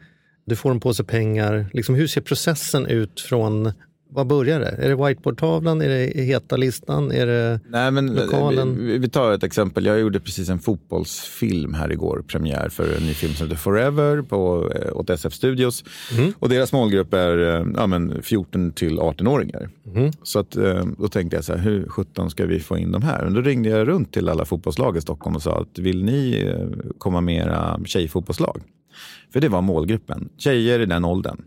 Du 0.44 0.56
får 0.56 0.70
en 0.70 0.80
påse 0.80 1.04
pengar. 1.04 1.66
Liksom, 1.72 1.94
hur 1.94 2.06
ser 2.06 2.20
processen 2.20 2.86
ut 2.86 3.20
från 3.20 3.72
vad 4.14 4.26
börjar 4.26 4.60
det? 4.60 4.68
Är 4.68 4.88
det 4.88 5.06
whiteboardtavlan? 5.06 5.82
Är 5.82 5.88
det 5.88 6.22
heta 6.22 6.56
listan? 6.56 7.12
Är 7.12 7.26
det... 7.26 7.60
Nej, 7.68 7.90
men 7.90 8.14
Lokalen. 8.14 8.86
vi, 8.86 8.98
vi 8.98 9.08
tar 9.08 9.32
ett 9.32 9.42
exempel. 9.42 9.86
Jag 9.86 10.00
gjorde 10.00 10.20
precis 10.20 10.48
en 10.48 10.58
fotbollsfilm 10.58 11.74
här 11.74 11.92
igår, 11.92 12.24
premiär 12.28 12.68
för 12.68 12.96
en 12.96 13.02
ny 13.02 13.14
film 13.14 13.34
som 13.34 13.46
heter 13.46 13.56
Forever 13.56 14.22
på, 14.22 14.72
eh, 14.74 14.96
åt 14.96 15.10
SF 15.10 15.32
Studios. 15.32 15.84
Och 16.38 16.48
deras 16.48 16.72
målgrupp 16.72 17.14
är 17.14 17.38
eh, 17.38 17.66
ja, 17.76 17.86
men 17.86 18.22
14 18.22 18.72
till 18.72 18.98
18-åringar. 18.98 19.70
Så 20.22 20.38
att, 20.38 20.56
eh, 20.56 20.84
då 20.98 21.08
tänkte 21.08 21.36
jag 21.36 21.44
så 21.44 21.52
här, 21.52 21.60
hur 21.60 21.88
17 21.88 22.30
ska 22.30 22.46
vi 22.46 22.60
få 22.60 22.78
in 22.78 22.92
de 22.92 23.02
här? 23.02 23.24
Och 23.24 23.32
då 23.32 23.40
ringde 23.40 23.68
jag 23.68 23.88
runt 23.88 24.12
till 24.12 24.28
alla 24.28 24.44
fotbollslag 24.44 24.96
i 24.96 25.00
Stockholm 25.00 25.36
och 25.36 25.42
sa 25.42 25.60
att 25.60 25.78
vill 25.78 26.04
ni 26.04 26.44
eh, 26.46 26.92
komma 26.98 27.20
med 27.20 27.46
era 27.46 27.80
tjejfotbollslag? 27.84 28.62
För 29.32 29.40
det 29.40 29.48
var 29.48 29.62
målgruppen, 29.62 30.28
tjejer 30.36 30.80
i 30.80 30.86
den 30.86 31.04
åldern. 31.04 31.44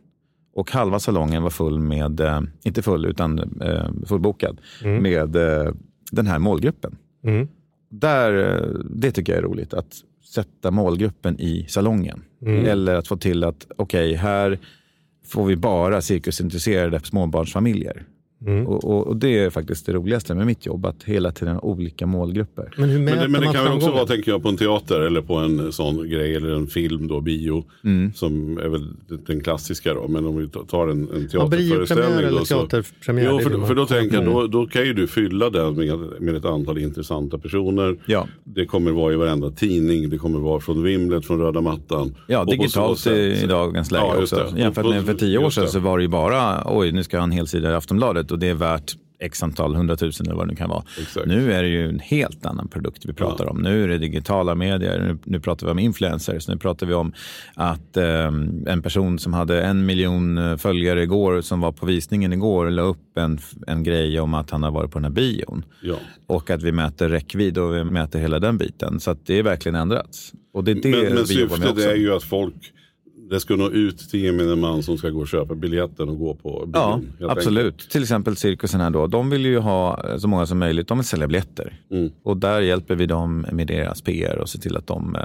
Och 0.54 0.72
halva 0.72 1.00
salongen 1.00 1.44
var 1.44 1.50
full 1.50 1.80
med, 1.80 2.20
eh, 2.20 2.42
inte 2.64 2.82
full 2.82 3.06
utan 3.06 3.62
eh, 3.62 3.90
fullbokad, 4.06 4.62
med 4.84 5.36
eh, 5.36 5.74
den 6.12 6.28
här 6.28 6.40
målgruppen. 6.40 6.98
Mm. 7.24 7.48
Där, 7.90 8.62
det 8.90 9.12
tycker 9.12 9.34
jag 9.34 9.40
är 9.40 9.44
roligt, 9.44 9.74
att 9.74 9.96
sätta 10.34 10.72
målgruppen 10.72 11.40
i 11.40 11.66
salongen. 11.70 12.24
Eller 12.46 12.96
att 12.96 13.08
få 13.08 13.18
till 13.18 13.44
att, 13.44 13.68
okej, 13.78 14.14
här 14.14 14.60
får 15.26 15.46
vi 15.46 15.56
bara 15.56 16.02
cirkusintresserade 16.02 17.00
småbarnsfamiljer. 17.00 18.04
Och, 18.68 18.84
och, 18.84 19.08
och 19.08 19.18
det 19.18 19.38
är 19.40 19.50
faktiskt 19.50 19.86
det 19.86 19.94
roligaste 19.94 20.36
med 20.36 20.46
mitt 20.46 20.66
jobb, 20.66 20.86
att 20.86 21.04
hela 21.04 21.32
tiden 21.32 21.54
ha 21.54 21.62
olika 21.62 22.06
målgrupper. 22.06 22.74
Men 22.78 22.90
hur 22.90 23.00
Men 23.00 23.18
det, 23.20 23.28
men 23.28 23.42
det 23.42 23.48
kan 23.54 23.64
väl 23.64 23.74
också 23.74 23.92
vara, 23.92 24.06
tänker 24.06 24.32
jag, 24.32 24.44
på 24.44 24.50
en 24.50 24.58
teater 24.58 25.02
eller 25.02 25.22
på 25.22 25.36
en 25.36 25.72
sån 25.72 26.10
grej 26.10 26.36
eller 26.36 26.50
en 26.56 26.68
film 26.68 27.08
då, 27.08 27.22
bio. 27.22 27.66
Mm. 27.84 28.14
Som 28.14 28.58
är 28.58 28.68
väl 28.68 28.88
den 29.28 29.42
klassiska 29.42 29.94
då. 29.94 30.08
Men 30.08 30.26
om 30.26 30.38
vi 30.38 30.48
tar 30.48 30.88
en, 30.88 31.00
en 31.02 31.30
Ja, 31.32 31.40
teaterföreställning. 31.50 32.14
eller 32.20 32.32
då, 32.40 32.46
så, 32.46 32.68
teaterpremiär. 32.68 33.30
Jo, 33.32 33.40
för, 33.40 33.66
för 33.68 33.76
då 33.76 33.86
tänker 33.86 34.16
jag, 34.16 34.26
då, 34.26 34.48
då 34.48 34.68
kan 34.68 34.86
ju 34.86 34.94
du 34.94 35.08
fylla 35.08 35.50
den 35.50 35.76
med, 35.76 36.00
med 36.22 36.36
ett 36.36 36.46
antal 36.46 36.78
intressanta 36.78 37.38
personer. 37.38 37.98
Ja. 38.06 38.28
Det 38.44 38.66
kommer 38.66 38.92
vara 38.92 39.14
i 39.14 39.16
varenda 39.16 39.52
tidning, 39.52 40.10
det 40.10 40.18
kommer 40.18 40.40
vara 40.40 40.60
från 40.60 40.84
Vimlet, 40.84 41.26
från 41.26 41.40
röda 41.40 41.62
mattan. 41.62 42.16
Ja, 42.28 42.46
så 42.46 42.52
digitalt 42.52 43.00
sätt- 43.00 43.14
i, 43.14 43.44
i 43.44 43.48
dagens 43.48 43.92
läge 43.92 44.06
Ja, 44.16 44.22
också. 44.22 44.54
Jämfört 44.58 44.86
med 44.86 45.06
för 45.06 45.14
tio 45.14 45.38
år 45.38 45.50
sedan 45.50 45.68
så 45.68 45.80
var 45.80 45.98
det 45.98 46.02
ju 46.04 46.08
bara, 46.10 46.64
oj 46.66 46.92
nu 46.92 47.04
ska 47.04 47.18
jag 47.18 47.22
ha 47.22 47.26
en 47.28 47.32
hel 47.32 47.48
sida 47.48 47.72
i 47.72 47.74
Aftonbladet 47.74 48.32
och 48.36 48.40
det 48.40 48.50
är 48.50 48.54
värt 48.54 48.96
x 49.20 49.44
antal 49.44 49.76
hundratusen 49.76 50.26
eller 50.26 50.36
vad 50.36 50.48
det 50.48 50.52
nu 50.52 50.56
kan 50.56 50.70
vara. 50.70 50.84
Exakt. 51.02 51.28
Nu 51.28 51.54
är 51.54 51.64
det 51.64 51.70
ju 51.70 51.90
en 51.90 52.00
helt 52.00 52.46
annan 52.46 52.68
produkt 52.68 53.06
vi 53.06 53.14
pratar 53.14 53.50
om. 53.50 53.58
Nu 53.58 53.84
är 53.84 53.88
det 53.88 53.98
digitala 53.98 54.56
medier, 54.56 55.00
nu, 55.00 55.18
nu 55.24 55.40
pratar 55.40 55.68
vi 55.68 55.72
om 55.72 55.80
influencers, 55.80 56.48
nu 56.48 56.58
pratar 56.58 56.88
vi 56.88 56.94
om 56.94 57.14
att 57.54 57.98
eh, 57.98 58.26
en 58.68 58.82
person 58.84 59.20
som 59.20 59.34
hade 59.34 59.62
en 59.62 59.86
miljon 59.86 60.38
eh, 60.38 60.58
följare 60.58 61.04
igår 61.04 61.42
som 61.42 61.62
var 61.62 61.72
på 61.72 61.86
visningen 61.86 62.34
igår 62.34 62.70
la 62.70 62.82
upp 62.82 63.18
en, 63.18 63.40
en 63.68 63.84
grej 63.84 64.20
om 64.20 64.34
att 64.34 64.50
han 64.50 64.64
har 64.64 64.72
varit 64.72 64.92
på 64.92 65.00
den 65.00 65.06
här 65.06 65.12
bion. 65.12 65.66
Ja. 65.82 65.96
Och 66.28 66.50
att 66.50 66.64
vi 66.64 66.72
mäter 66.72 67.10
räckvidd 67.10 67.58
och 67.58 67.76
vi 67.76 67.84
mäter 67.84 68.20
hela 68.20 68.40
den 68.40 68.58
biten. 68.58 69.00
Så 69.00 69.16
det 69.26 69.40
är 69.40 69.44
verkligen 69.44 69.76
ändrats. 69.76 70.34
Och 70.54 70.64
det 70.64 70.72
är 70.72 70.76
det 70.76 71.04
Men, 71.04 71.14
men 71.14 71.28
syftet 71.28 71.78
är 71.78 71.96
ju 71.96 72.14
att 72.14 72.24
folk, 72.24 72.74
det 73.30 73.40
ska 73.40 73.56
nå 73.56 73.70
ut 73.72 73.98
till 73.98 74.20
gemene 74.24 74.56
man 74.56 74.84
som 74.84 74.98
ska 74.98 75.10
gå 75.10 75.20
och 75.20 75.28
köpa 75.28 75.56
biljetten 75.56 76.10
och 76.10 76.20
gå 76.20 76.34
på 76.36 76.66
bion. 76.66 77.08
Ja, 77.20 77.32
absolut. 77.32 77.74
enkelt. 77.74 77.90
Till 77.92 78.02
exempel 78.02 78.36
cirkusen 78.36 78.82
här 78.82 78.90
då. 78.90 79.08
De 79.08 79.30
vill 79.30 79.46
ju 79.46 79.58
ha 79.60 80.06
så 80.20 80.28
många 80.28 80.46
som 80.46 80.60
möjligt. 80.60 80.88
De 80.88 80.98
vill 80.98 81.06
sälja 81.08 81.28
biljetter. 81.28 81.80
Mm. 81.92 82.12
Och 82.24 82.38
där 82.38 82.62
hjälper 82.62 82.96
vi 82.96 83.06
dem 83.06 83.46
med 83.52 83.68
deras 83.68 84.02
PR 84.02 84.38
och 84.38 84.50
ser 84.50 84.60
till 84.60 84.78
att 84.78 84.88
de 84.88 85.16
eh, 85.16 85.22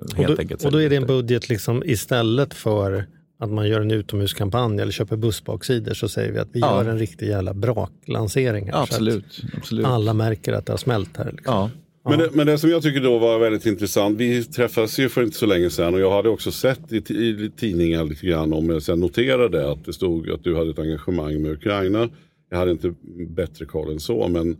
Och 0.00 0.14
helt 0.16 0.36
då, 0.36 0.40
enkelt 0.42 0.64
och 0.64 0.72
då 0.72 0.82
är 0.82 0.90
det 0.90 0.96
en 0.96 1.06
budget 1.06 1.48
liksom 1.48 1.82
istället 1.86 2.54
för 2.54 3.06
att 3.40 3.50
man 3.50 3.68
gör 3.68 3.80
en 3.80 3.90
utomhuskampanj 3.90 4.80
eller 4.80 4.92
köper 4.92 5.16
bussbaksidor 5.16 5.94
så 5.94 6.08
säger 6.08 6.32
vi 6.32 6.38
att 6.38 6.48
vi 6.52 6.60
Ja. 6.60 6.84
gör 6.84 6.90
en 6.90 6.98
riktig 6.98 7.28
jävla 7.28 7.54
braklansering. 7.54 8.64
Här, 8.64 8.72
Ja, 8.72 8.76
så 8.76 8.82
att 8.82 8.88
absolut. 8.90 9.42
absolut. 9.56 9.86
Alla 9.86 10.14
märker 10.14 10.52
att 10.52 10.66
det 10.66 10.72
har 10.72 10.78
smält 10.78 11.16
här. 11.16 11.32
Liksom. 11.32 11.54
Ja. 11.54 11.70
Men, 12.04 12.18
det, 12.18 12.30
men 12.32 12.46
det 12.46 12.58
som 12.58 12.70
jag 12.70 12.82
tycker 12.82 13.00
då 13.00 13.18
var 13.18 13.38
väldigt 13.38 13.66
intressant, 13.66 14.18
vi 14.18 14.44
träffades 14.44 14.98
ju 14.98 15.08
för 15.08 15.22
inte 15.22 15.36
så 15.36 15.46
länge 15.46 15.70
sedan 15.70 15.94
och 15.94 16.00
jag 16.00 16.10
hade 16.10 16.28
också 16.28 16.52
sett 16.52 16.92
i, 16.92 16.96
i 16.96 17.50
tidningar 17.56 18.04
lite 18.04 18.26
grann 18.26 18.52
om, 18.52 18.70
jag 18.70 18.82
sen 18.82 19.00
noterade 19.00 19.70
att 19.70 19.84
det 19.84 19.92
stod 19.92 20.30
att 20.30 20.44
du 20.44 20.56
hade 20.56 20.70
ett 20.70 20.78
engagemang 20.78 21.42
med 21.42 21.52
Ukraina. 21.52 22.08
Jag 22.50 22.58
hade 22.58 22.70
inte 22.70 22.94
bättre 23.28 23.64
koll 23.64 23.92
än 23.92 24.00
så 24.00 24.28
men 24.28 24.56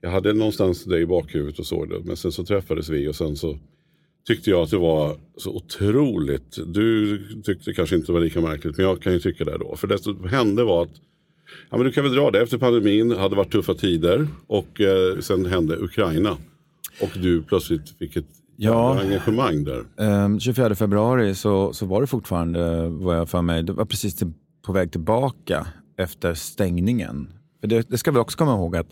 jag 0.00 0.10
hade 0.10 0.32
någonstans 0.32 0.84
dig 0.84 1.02
i 1.02 1.06
bakhuvudet 1.06 1.58
och 1.58 1.66
såg 1.66 1.88
det. 1.88 2.00
Men 2.04 2.16
sen 2.16 2.32
så 2.32 2.44
träffades 2.44 2.88
vi 2.88 3.08
och 3.08 3.16
sen 3.16 3.36
så 3.36 3.58
tyckte 4.26 4.50
jag 4.50 4.62
att 4.62 4.70
det 4.70 4.78
var 4.78 5.16
så 5.36 5.50
otroligt. 5.50 6.58
Du 6.66 7.18
tyckte 7.44 7.72
kanske 7.72 7.96
inte 7.96 8.06
det 8.06 8.12
var 8.12 8.20
lika 8.20 8.40
märkligt 8.40 8.76
men 8.76 8.86
jag 8.86 9.02
kan 9.02 9.12
ju 9.12 9.18
tycka 9.18 9.44
det 9.44 9.58
då. 9.58 9.76
För 9.76 9.86
det 9.86 9.98
som 9.98 10.28
hände 10.28 10.64
var 10.64 10.82
att 10.82 11.00
Ja, 11.70 11.76
men 11.76 11.86
du 11.86 11.92
kan 11.92 12.04
väl 12.04 12.14
dra 12.14 12.30
det. 12.30 12.42
Efter 12.42 12.58
pandemin 12.58 13.10
hade 13.10 13.36
varit 13.36 13.52
tuffa 13.52 13.74
tider 13.74 14.28
och 14.46 14.80
eh, 14.80 15.18
sen 15.18 15.46
hände 15.46 15.76
Ukraina. 15.76 16.36
Och 17.02 17.10
du 17.14 17.42
plötsligt 17.42 17.98
fick 17.98 18.16
ett 18.16 18.24
Ja. 18.56 19.00
engagemang 19.00 19.64
där. 19.64 19.84
Ehm, 19.98 20.40
24 20.40 20.74
februari 20.74 21.34
så, 21.34 21.72
så 21.72 21.86
var 21.86 22.00
det 22.00 22.06
fortfarande, 22.06 22.88
vad 22.88 23.16
jag 23.16 23.28
för 23.28 23.42
mig, 23.42 23.62
det 23.62 23.72
var 23.72 23.84
precis 23.84 24.14
till, 24.16 24.32
på 24.66 24.72
väg 24.72 24.92
tillbaka 24.92 25.66
efter 25.98 26.34
stängningen. 26.34 27.28
För 27.60 27.68
det, 27.68 27.90
det 27.90 27.98
ska 27.98 28.10
vi 28.10 28.18
också 28.18 28.38
komma 28.38 28.52
ihåg 28.54 28.76
att 28.76 28.86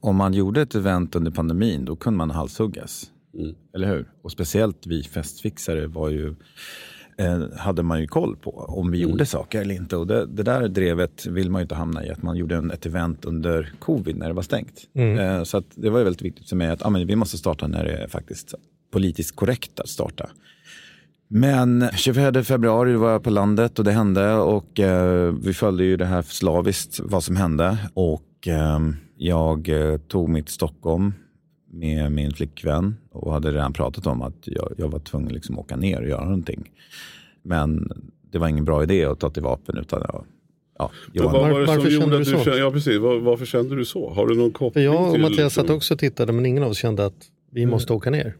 om 0.00 0.16
man 0.16 0.34
gjorde 0.34 0.60
ett 0.62 0.74
event 0.74 1.14
under 1.16 1.30
pandemin 1.30 1.84
då 1.84 1.96
kunde 1.96 2.16
man 2.18 2.30
halshuggas. 2.30 3.04
Mm. 3.34 3.54
Eller 3.74 3.88
hur? 3.88 4.08
Och 4.22 4.32
speciellt 4.32 4.86
vi 4.86 5.02
festfixare 5.02 5.86
var 5.86 6.08
ju, 6.08 6.28
eh, 6.28 6.34
hade 7.56 7.82
man 7.82 8.00
ju 8.00 8.06
koll 8.06 8.36
på 8.36 8.50
om 8.50 8.90
vi 8.90 8.98
gjorde 8.98 9.26
saker 9.26 9.60
eller 9.60 9.74
inte. 9.74 9.96
Och 9.96 10.06
det, 10.06 10.26
det 10.26 10.42
där 10.42 10.68
drevet 10.68 11.26
vill 11.26 11.50
man 11.50 11.60
ju 11.60 11.62
inte 11.62 11.74
hamna 11.74 12.06
i, 12.06 12.10
att 12.10 12.22
man 12.22 12.36
gjorde 12.36 12.56
en, 12.56 12.70
ett 12.70 12.86
event 12.86 13.24
under 13.24 13.72
covid 13.78 14.16
när 14.16 14.28
det 14.28 14.34
var 14.34 14.42
stängt. 14.42 14.88
Eh, 14.94 15.42
så 15.42 15.62
det 15.74 15.90
var 15.90 15.98
ju 15.98 16.04
väldigt 16.04 16.22
viktigt 16.22 16.48
för 16.48 16.56
mig 16.56 16.68
att 16.68 16.86
ah, 16.86 16.90
men 16.90 17.06
vi 17.06 17.16
måste 17.16 17.38
starta 17.38 17.66
när 17.66 17.84
det 17.84 17.92
är 17.92 18.08
faktiskt 18.08 18.54
politiskt 18.92 19.36
korrekt 19.36 19.80
att 19.80 19.88
starta. 19.88 20.30
Men 21.28 21.88
24 21.94 22.44
februari 22.44 22.94
var 22.94 23.10
jag 23.10 23.22
på 23.22 23.30
landet 23.30 23.78
och 23.78 23.84
det 23.84 23.92
hände 23.92 24.34
och 24.34 24.80
eh, 24.80 25.34
vi 25.42 25.54
följde 25.54 25.84
ju 25.84 25.96
det 25.96 26.04
här 26.04 26.22
slaviskt 26.22 27.00
vad 27.00 27.24
som 27.24 27.36
hände. 27.36 27.78
Och 27.94 28.48
eh, 28.48 28.78
jag 29.16 29.68
eh, 29.68 29.98
tog 29.98 30.28
mitt 30.28 30.48
Stockholm 30.48 31.12
med 31.72 32.12
min 32.12 32.32
flickvän 32.32 32.96
och 33.10 33.32
hade 33.32 33.52
redan 33.52 33.72
pratat 33.72 34.06
om 34.06 34.22
att 34.22 34.36
jag, 34.44 34.72
jag 34.76 34.88
var 34.88 34.98
tvungen 34.98 35.32
liksom 35.32 35.58
att 35.58 35.64
åka 35.64 35.76
ner 35.76 36.02
och 36.02 36.08
göra 36.08 36.24
någonting. 36.24 36.70
Men 37.42 37.92
det 38.30 38.38
var 38.38 38.48
ingen 38.48 38.64
bra 38.64 38.82
idé 38.82 39.04
att 39.04 39.20
ta 39.20 39.30
till 39.30 39.42
vapen 39.42 39.78
utan 39.78 40.00
jag, 40.00 40.24
ja, 40.78 40.90
Johan, 41.12 41.32
var 41.32 41.60
det 41.60 41.66
varför 41.66 41.90
som 41.90 42.00
kände 42.00 42.18
du 42.18 42.24
så? 42.24 42.44
kände, 42.44 42.58
ja, 42.58 42.70
precis, 42.70 42.98
Var, 42.98 43.18
varför 43.18 43.46
kände 43.46 43.76
du 43.76 43.84
så? 43.84 44.12
Har 44.12 44.26
du 44.26 44.34
någon 44.34 44.50
För 44.50 44.58
koppling 44.58 44.84
jag 44.84 45.06
och 45.06 45.12
till... 45.12 45.22
Mattias 45.22 45.54
satt 45.54 45.62
liksom- 45.62 45.76
också 45.76 45.94
och 45.94 46.00
tittade 46.00 46.32
men 46.32 46.46
ingen 46.46 46.62
av 46.62 46.70
oss 46.70 46.78
kände 46.78 47.06
att 47.06 47.26
vi 47.50 47.66
måste 47.66 47.92
åka 47.92 48.10
ner. 48.10 48.34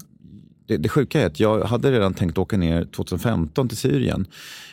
det, 0.67 0.77
det 0.77 0.89
sjuka 0.89 1.21
är 1.21 1.27
att 1.27 1.41
jag 1.41 1.65
hade 1.65 1.93
redan 1.93 2.15
tänkt 2.15 2.39
åka 2.39 2.57
ner 2.57 2.85
2015 2.85 3.69
till 3.69 3.79
Syrien. 3.79 4.27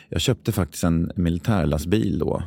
Jag 0.08 0.20
köpte 0.20 0.52
faktiskt 0.52 0.84
en 0.84 1.12
militärlastbil 1.14 2.18
då. 2.18 2.42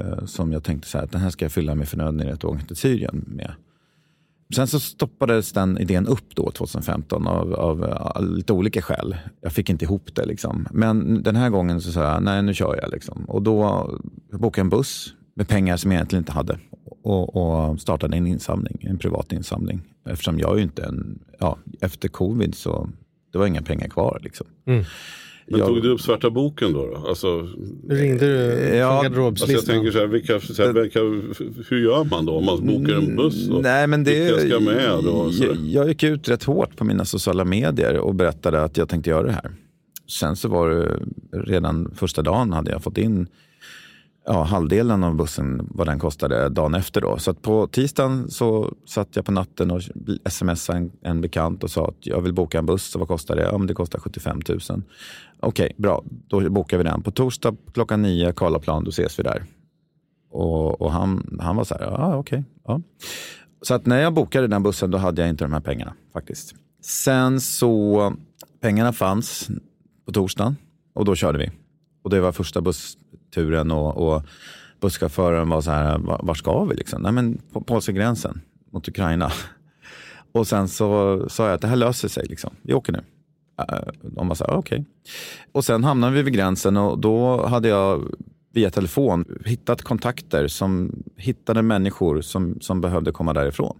Eh, 0.00 0.24
som 0.24 0.52
jag 0.52 0.64
tänkte 0.64 0.88
så 0.88 0.98
här, 0.98 1.04
att 1.04 1.12
den 1.12 1.20
här 1.20 1.30
ska 1.30 1.44
jag 1.44 1.52
fylla 1.52 1.74
med 1.74 1.88
förnödenhet 1.88 2.44
och 2.44 2.50
åka 2.50 2.64
till 2.64 2.76
Syrien 2.76 3.24
med. 3.26 3.52
Sen 4.54 4.66
så 4.66 4.80
stoppades 4.80 5.52
den 5.52 5.78
idén 5.78 6.06
upp 6.06 6.34
då 6.34 6.50
2015 6.50 7.26
av, 7.26 7.54
av, 7.54 7.84
av 7.84 8.24
lite 8.36 8.52
olika 8.52 8.82
skäl. 8.82 9.16
Jag 9.40 9.52
fick 9.52 9.70
inte 9.70 9.84
ihop 9.84 10.14
det. 10.14 10.26
Liksom. 10.26 10.66
Men 10.70 11.22
den 11.22 11.36
här 11.36 11.50
gången 11.50 11.80
så 11.80 11.92
sa 11.92 12.02
jag, 12.02 12.22
nej 12.22 12.42
nu 12.42 12.54
kör 12.54 12.78
jag. 12.82 12.90
Liksom. 12.90 13.24
Och 13.24 13.42
då 13.42 13.90
bokade 14.32 14.60
jag 14.60 14.64
en 14.64 14.70
buss 14.70 15.14
med 15.34 15.48
pengar 15.48 15.76
som 15.76 15.92
jag 15.92 15.98
egentligen 15.98 16.20
inte 16.20 16.32
hade. 16.32 16.58
Och, 17.02 17.36
och 17.36 17.80
startade 17.80 18.16
en 18.16 18.26
insamling, 18.26 18.78
en 18.80 18.98
privat 18.98 19.32
insamling. 19.32 19.80
Eftersom 20.08 20.38
jag 20.38 20.52
är 20.52 20.56
ju 20.56 20.62
inte 20.62 20.84
en, 20.84 21.18
ja, 21.38 21.58
efter 21.80 22.08
covid 22.08 22.54
så 22.54 22.88
det 23.32 23.38
var 23.38 23.46
inga 23.46 23.62
pengar 23.62 23.88
kvar. 23.88 24.20
Liksom. 24.22 24.46
Mm. 24.66 24.84
Men 25.48 25.58
jag- 25.60 25.68
tog 25.68 25.82
du 25.82 25.88
upp 25.90 26.00
svarta 26.00 26.30
boken 26.30 26.72
då? 26.72 26.86
då? 26.86 27.08
Alltså, 27.08 27.48
Ringde 27.88 28.26
du 28.26 28.34
Ja, 28.34 28.50
från 28.50 28.66
alltså 28.66 28.76
jag 28.76 29.02
garderobslistan? 29.04 29.74
tänker 29.74 29.90
så 29.90 29.98
här, 29.98 30.06
vilka, 30.06 30.40
så 30.40 30.62
här 30.62 30.72
vilka, 30.72 31.00
hur 31.68 31.78
gör 31.84 32.04
man 32.04 32.26
då 32.26 32.32
om 32.32 32.44
man 32.44 32.66
bokar 32.66 32.94
en 32.94 33.16
buss? 33.16 33.48
Och 33.48 33.62
Nej, 33.62 33.86
men 33.86 34.04
det, 34.04 34.24
vilka 34.36 34.48
ska 34.56 34.60
med? 34.60 35.04
Då, 35.04 35.30
jag, 35.32 35.56
jag 35.56 35.88
gick 35.88 36.02
ut 36.02 36.28
rätt 36.28 36.44
hårt 36.44 36.76
på 36.76 36.84
mina 36.84 37.04
sociala 37.04 37.44
medier 37.44 37.96
och 37.98 38.14
berättade 38.14 38.62
att 38.62 38.76
jag 38.76 38.88
tänkte 38.88 39.10
göra 39.10 39.26
det 39.26 39.32
här. 39.32 39.50
Sen 40.20 40.36
så 40.36 40.48
var 40.48 40.70
det 40.70 40.98
redan 41.32 41.90
första 41.94 42.22
dagen 42.22 42.52
hade 42.52 42.70
jag 42.70 42.82
fått 42.82 42.98
in 42.98 43.26
ja, 44.26 44.42
halvdelen 44.42 45.04
av 45.04 45.14
bussen 45.16 45.68
vad 45.70 45.86
den 45.86 45.98
kostade 45.98 46.48
dagen 46.48 46.74
efter. 46.74 47.00
Då. 47.00 47.18
Så 47.18 47.30
att 47.30 47.42
på 47.42 47.66
tisdagen 47.66 48.30
så 48.30 48.74
satt 48.88 49.08
jag 49.16 49.24
på 49.24 49.32
natten 49.32 49.70
och 49.70 49.82
smsade 50.30 50.78
en, 50.78 50.90
en 51.02 51.20
bekant 51.20 51.64
och 51.64 51.70
sa 51.70 51.88
att 51.88 51.96
jag 52.06 52.20
vill 52.20 52.32
boka 52.34 52.58
en 52.58 52.66
buss. 52.66 52.84
Så 52.84 52.98
vad 52.98 53.08
kostar 53.08 53.36
det? 53.36 53.42
Ja, 53.42 53.58
men 53.58 53.66
det 53.66 53.74
kostar 53.74 53.98
75 53.98 54.40
000. 54.48 54.82
Okej, 55.40 55.72
bra. 55.76 56.02
Då 56.28 56.50
bokar 56.50 56.78
vi 56.78 56.84
den. 56.84 57.02
På 57.02 57.10
torsdag 57.10 57.56
klockan 57.74 58.02
nio, 58.02 58.32
Karlaplan, 58.32 58.84
då 58.84 58.88
ses 58.90 59.18
vi 59.18 59.22
där. 59.22 59.44
Och, 60.30 60.80
och 60.82 60.92
han, 60.92 61.38
han 61.40 61.56
var 61.56 61.64
så 61.64 61.74
här, 61.74 61.82
ja 61.82 62.16
okej. 62.16 62.44
ja. 62.64 62.80
Så 63.62 63.74
att 63.74 63.86
när 63.86 63.98
jag 64.00 64.14
bokade 64.14 64.46
den 64.46 64.62
bussen 64.62 64.90
då 64.90 64.98
hade 64.98 65.22
jag 65.22 65.28
inte 65.28 65.44
de 65.44 65.52
här 65.52 65.60
pengarna 65.60 65.92
faktiskt. 66.12 66.54
Sen 66.82 67.40
så, 67.40 68.12
pengarna 68.60 68.92
fanns 68.92 69.48
på 70.06 70.12
torsdagen 70.12 70.56
och 70.94 71.04
då 71.04 71.14
körde 71.14 71.38
vi. 71.38 71.50
Och 72.04 72.10
det 72.10 72.20
var 72.20 72.32
första 72.32 72.60
bussturen 72.60 73.70
och, 73.70 73.96
och 74.14 74.22
busschauffören 74.80 75.48
var 75.48 75.60
så 75.60 75.70
här, 75.70 75.98
"Va- 75.98 76.20
var 76.22 76.34
ska 76.34 76.64
vi 76.64 76.74
liksom? 76.74 77.02
Nej 77.02 77.12
men 77.12 77.38
på 77.52 77.60
polska 77.60 77.92
gränsen 77.92 78.40
mot 78.72 78.88
Ukraina. 78.88 79.30
Och 80.32 80.46
sen 80.46 80.68
så 80.68 81.20
sa 81.28 81.46
jag 81.46 81.54
att 81.54 81.60
det 81.60 81.68
här 81.68 81.76
löser 81.76 82.08
sig, 82.08 82.26
liksom. 82.26 82.50
vi 82.62 82.74
åker 82.74 82.92
nu. 82.92 83.00
Eh, 83.58 83.92
de 84.02 84.28
var 84.28 84.34
så 84.34 84.44
här, 84.44 84.52
ah, 84.52 84.56
okej. 84.56 84.84
Och 85.52 85.64
sen 85.64 85.84
hamnade 85.84 86.12
vi 86.12 86.22
vid 86.22 86.34
gränsen 86.34 86.76
och 86.76 86.98
då 86.98 87.46
hade 87.46 87.68
jag 87.68 88.14
via 88.52 88.70
telefon 88.70 89.24
hittat 89.44 89.82
kontakter 89.82 90.48
som 90.48 91.02
hittade 91.16 91.62
människor 91.62 92.20
som, 92.20 92.60
som 92.60 92.80
behövde 92.80 93.12
komma 93.12 93.32
därifrån. 93.32 93.76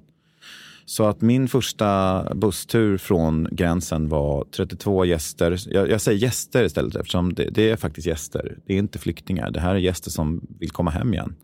Så 0.85 1.05
att 1.05 1.21
min 1.21 1.49
första 1.49 2.23
busstur 2.35 2.99
från 2.99 3.49
gränsen 3.51 4.09
var 4.09 4.45
32 4.57 5.05
gäster. 5.05 5.59
Jag, 5.67 5.91
jag 5.91 6.01
säger 6.01 6.19
gäster 6.19 6.65
istället 6.65 6.97
eftersom 6.97 7.35
det, 7.35 7.51
det 7.51 7.71
är 7.71 7.77
faktiskt 7.77 8.07
gäster. 8.07 8.59
Det 8.67 8.75
är 8.75 8.79
inte 8.79 8.99
flyktingar. 8.99 9.51
Det 9.51 9.61
här 9.61 9.75
är 9.75 9.79
gäster 9.79 10.11
som 10.11 10.47
vill 10.59 10.71
komma 10.71 10.91
hem 10.91 11.15
igen. 11.15 11.35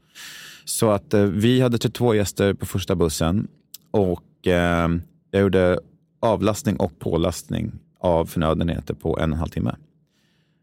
Så 0.64 0.90
att 0.90 1.14
eh, 1.14 1.22
vi 1.22 1.60
hade 1.60 1.78
32 1.78 2.14
gäster 2.14 2.54
på 2.54 2.66
första 2.66 2.94
bussen 2.94 3.48
och 3.90 4.46
eh, 4.46 4.88
jag 5.30 5.42
gjorde 5.42 5.80
avlastning 6.20 6.76
och 6.76 6.98
pålastning 6.98 7.72
av 8.02 8.26
förnödenheter 8.26 8.94
på 8.94 9.18
en 9.18 9.30
och 9.30 9.34
en 9.34 9.38
halv 9.38 9.50
timme. 9.50 9.74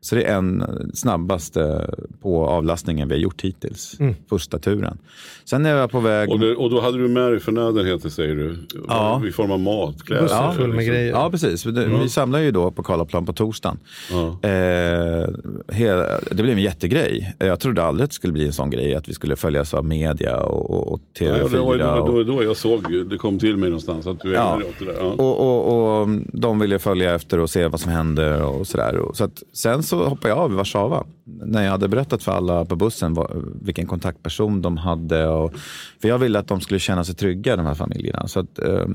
Så 0.02 0.16
det 0.16 0.24
är 0.24 0.36
en 0.36 0.64
snabbaste 0.94 1.90
på 2.22 2.46
avlastningen 2.48 3.08
vi 3.08 3.16
har 3.16 3.20
gjort 3.22 3.42
hittills. 3.42 3.98
Första 4.30 4.60
turen. 4.60 4.98
Sen 5.46 5.66
är 5.66 5.76
jag 5.76 5.92
på 5.92 6.00
väg... 6.00 6.30
Och, 6.30 6.40
det, 6.40 6.56
och 6.56 6.70
då 6.70 6.82
hade 6.82 6.98
du 6.98 7.08
med 7.08 7.32
dig 7.32 7.40
förnödenheter 7.40 8.10
säger 8.10 8.36
du? 8.36 8.56
Ja. 8.88 9.22
I 9.28 9.32
form 9.32 9.52
av 9.52 9.60
mat, 9.60 10.04
kläder? 10.04 10.52
Full 10.54 10.68
med 10.68 10.78
liksom. 10.78 10.94
grejer. 10.94 11.12
Ja, 11.12 11.30
precis. 11.32 11.64
Det, 11.64 11.86
Vi 11.86 12.10
samlar 12.10 12.40
ju 12.40 12.52
då 12.52 12.72
på 12.72 12.84
Karlaplan 12.84 13.26
på 13.26 13.34
torsdagen. 13.34 13.78
Ja. 14.12 14.50
Eh, 14.50 15.30
hela, 15.68 16.06
det 16.32 16.44
blev 16.44 16.50
en 16.58 16.62
jättegrej. 16.64 17.36
Jag 17.40 17.60
trodde 17.60 17.84
aldrig 17.84 18.04
att 18.04 18.10
det 18.10 18.16
skulle 18.16 18.34
bli 18.34 18.46
en 18.46 18.54
sån 18.54 18.70
grej, 18.70 18.96
att 18.96 19.10
vi 19.10 19.14
skulle 19.14 19.36
följas 19.36 19.74
av 19.74 19.86
media 19.86 20.38
och, 20.38 20.70
och, 20.72 20.94
och 20.94 21.02
Ja, 21.20 21.26
TV4. 21.26 21.50
det 21.50 21.60
var 21.60 21.74
ju 21.74 21.80
då, 21.80 21.88
och, 21.90 22.26
då, 22.26 22.34
då 22.36 22.44
jag 22.44 22.58
såg, 22.58 23.10
det 23.10 23.18
kom 23.18 23.40
till 23.40 23.58
mig 23.58 23.70
någonstans 23.70 24.08
att 24.08 24.20
du 24.20 24.34
Ja. 24.34 24.42
ägnade 24.54 24.60
dig 24.64 24.70
åt 24.70 24.80
det 24.80 24.86
där. 24.86 24.94
Ja. 25.00 25.06
och, 25.12 25.40
och, 25.40 26.02
och 26.02 26.10
de 26.34 26.60
ville 26.60 26.80
följa 26.80 27.16
efter 27.16 27.40
och 27.40 27.50
se 27.50 27.68
vad 27.68 27.80
som 27.80 27.92
hände 27.92 28.44
och 28.44 28.68
sådär. 28.68 29.02
Så 29.14 29.24
att, 29.24 29.44
sen 29.54 29.84
så 29.90 30.08
hoppade 30.08 30.30
jag 30.30 30.38
av 30.38 30.52
i 30.52 30.56
Warszawa 30.56 31.06
när 31.24 31.64
jag 31.64 31.72
hade 31.72 31.88
berättat 31.88 32.24
för 32.24 32.32
alla 32.32 32.66
på 32.66 32.76
bussen 32.76 33.14
vad, 33.14 33.46
vilken 33.62 33.88
kontaktperson 33.88 34.62
de 34.62 34.78
hade. 34.78 35.28
Och, 35.28 35.54
för 36.02 36.08
jag 36.08 36.18
ville 36.18 36.40
att 36.40 36.48
de 36.48 36.62
skulle 36.62 36.80
känna 36.80 37.04
sig 37.04 37.16
trygga, 37.16 37.56
de 37.56 37.66
här 37.66 37.74
familjerna. 37.74 38.28
Så 38.28 38.40
att, 38.40 38.60
eh, 38.60 38.86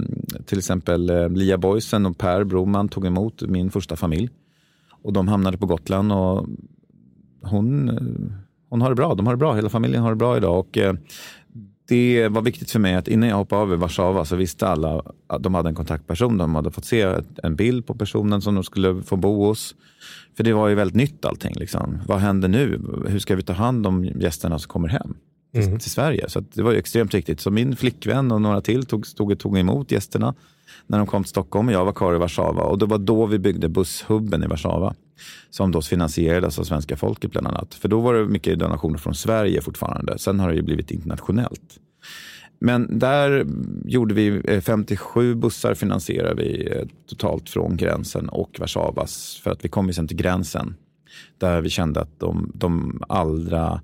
till 0.46 0.58
exempel 0.58 1.10
eh, 1.10 1.28
Lia 1.28 1.58
Boysen 1.58 2.06
och 2.06 2.18
Per 2.18 2.44
Broman 2.44 2.88
tog 2.88 3.06
emot 3.06 3.42
min 3.42 3.70
första 3.70 3.96
familj. 3.96 4.30
Och 5.02 5.12
de 5.12 5.28
hamnade 5.28 5.58
på 5.58 5.66
Gotland 5.66 6.12
och 6.12 6.46
hon, 7.42 7.88
eh, 7.88 8.36
hon 8.70 8.82
har 8.82 8.88
det 8.88 8.96
bra. 8.96 9.14
De 9.14 9.26
har 9.26 9.32
det 9.32 9.38
bra. 9.38 9.54
Hela 9.54 9.68
familjen 9.68 10.02
har 10.02 10.10
det 10.10 10.16
bra 10.16 10.36
idag. 10.36 10.58
Och, 10.58 10.78
eh, 10.78 10.94
det 11.88 12.28
var 12.28 12.42
viktigt 12.42 12.70
för 12.70 12.78
mig 12.78 12.94
att 12.94 13.08
innan 13.08 13.28
jag 13.28 13.36
hoppade 13.36 13.62
av 13.62 13.72
i 13.72 13.76
Warszawa 13.76 14.24
så 14.24 14.36
visste 14.36 14.68
alla 14.68 15.02
att 15.26 15.42
de 15.42 15.54
hade 15.54 15.68
en 15.68 15.74
kontaktperson. 15.74 16.38
De 16.38 16.54
hade 16.54 16.70
fått 16.70 16.84
se 16.84 17.14
en 17.42 17.56
bild 17.56 17.86
på 17.86 17.94
personen 17.94 18.42
som 18.42 18.54
de 18.54 18.64
skulle 18.64 19.02
få 19.02 19.16
bo 19.16 19.46
hos. 19.46 19.74
För 20.36 20.44
det 20.44 20.52
var 20.52 20.68
ju 20.68 20.74
väldigt 20.74 20.96
nytt 20.96 21.24
allting. 21.24 21.54
Liksom. 21.56 21.98
Vad 22.06 22.18
händer 22.18 22.48
nu? 22.48 22.80
Hur 23.06 23.18
ska 23.18 23.36
vi 23.36 23.42
ta 23.42 23.52
hand 23.52 23.86
om 23.86 24.04
gästerna 24.04 24.58
som 24.58 24.68
kommer 24.68 24.88
hem 24.88 25.16
till, 25.52 25.62
mm. 25.62 25.78
till 25.78 25.90
Sverige? 25.90 26.28
Så 26.28 26.40
det 26.40 26.62
var 26.62 26.72
ju 26.72 26.78
extremt 26.78 27.14
viktigt. 27.14 27.40
Så 27.40 27.50
min 27.50 27.76
flickvän 27.76 28.32
och 28.32 28.42
några 28.42 28.60
till 28.60 28.86
tog, 28.86 29.06
stod, 29.06 29.38
tog 29.38 29.58
emot 29.58 29.92
gästerna 29.92 30.34
när 30.86 30.98
de 30.98 31.06
kom 31.06 31.22
till 31.22 31.30
Stockholm 31.30 31.68
och 31.68 31.74
jag 31.74 31.84
var 31.84 31.92
kvar 31.92 32.14
i 32.14 32.18
Warszawa. 32.18 32.62
Och 32.62 32.78
det 32.78 32.86
var 32.86 32.98
då 32.98 33.26
vi 33.26 33.38
byggde 33.38 33.68
busshubben 33.68 34.42
i 34.42 34.46
Warszawa. 34.46 34.94
Som 35.50 35.72
då 35.72 35.82
finansierades 35.82 36.58
av 36.58 36.64
svenska 36.64 36.96
folket 36.96 37.30
bland 37.30 37.46
annat. 37.46 37.74
För 37.74 37.88
då 37.88 38.00
var 38.00 38.14
det 38.14 38.24
mycket 38.24 38.58
donationer 38.58 38.98
från 38.98 39.14
Sverige 39.14 39.60
fortfarande. 39.60 40.18
Sen 40.18 40.40
har 40.40 40.48
det 40.48 40.54
ju 40.54 40.62
blivit 40.62 40.90
internationellt. 40.90 41.80
Men 42.58 42.98
där 42.98 43.46
gjorde 43.84 44.14
vi 44.14 44.40
eh, 44.44 44.60
57 44.60 45.34
bussar 45.34 45.74
finansierade 45.74 46.42
vi 46.42 46.68
eh, 46.72 46.86
totalt 47.08 47.50
från 47.50 47.76
gränsen 47.76 48.28
och 48.28 48.56
Warszawas. 48.60 49.40
För 49.44 49.50
att 49.50 49.64
vi 49.64 49.68
kom 49.68 49.86
ju 49.86 49.92
sen 49.92 50.08
till 50.08 50.16
gränsen 50.16 50.74
där 51.38 51.60
vi 51.60 51.70
kände 51.70 52.00
att 52.00 52.20
de, 52.20 52.52
de 52.54 53.02
allra 53.08 53.80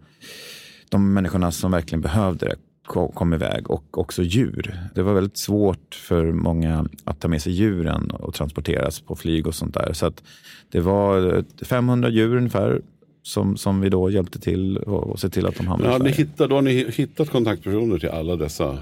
de 0.89 1.15
människorna 1.15 1.53
som 1.53 1.71
verkligen 1.71 2.01
behövde 2.01 2.47
det 2.47 2.57
kom 3.15 3.35
iväg 3.35 3.71
och 3.71 3.99
också 3.99 4.23
djur. 4.23 4.79
Det 4.95 5.03
var 5.03 5.15
väldigt 5.15 5.39
svårt 5.39 5.95
för 5.95 6.33
många 6.33 6.87
att 7.05 7.21
ta 7.21 7.29
med 7.29 7.43
sig 7.43 7.53
djuren 7.53 8.11
och 8.11 8.35
transporteras 8.35 9.01
på 9.01 9.17
flyg 9.17 9.47
och 9.47 9.55
sånt 9.55 9.75
där. 9.75 9.93
Så 9.93 10.07
att 10.07 10.23
det 10.71 10.81
var 10.81 11.45
500 11.65 12.09
djur 12.09 12.37
ungefär 12.37 12.83
som, 13.23 13.57
som 13.57 13.81
vi 13.81 13.89
då 13.89 14.11
hjälpte 14.11 14.41
till 14.41 14.77
och, 14.77 15.11
och 15.11 15.21
se 15.21 15.29
till 15.29 15.47
att 15.47 15.57
de 15.57 15.67
hamnade 15.67 15.93
ja, 15.93 15.99
ni 15.99 16.11
hittat, 16.11 16.51
Då 16.51 16.55
har 16.55 16.63
ni 16.63 16.91
hittat 16.91 17.31
kontaktpersoner 17.31 17.99
till 17.99 18.09
alla 18.09 18.37
dessa 18.37 18.79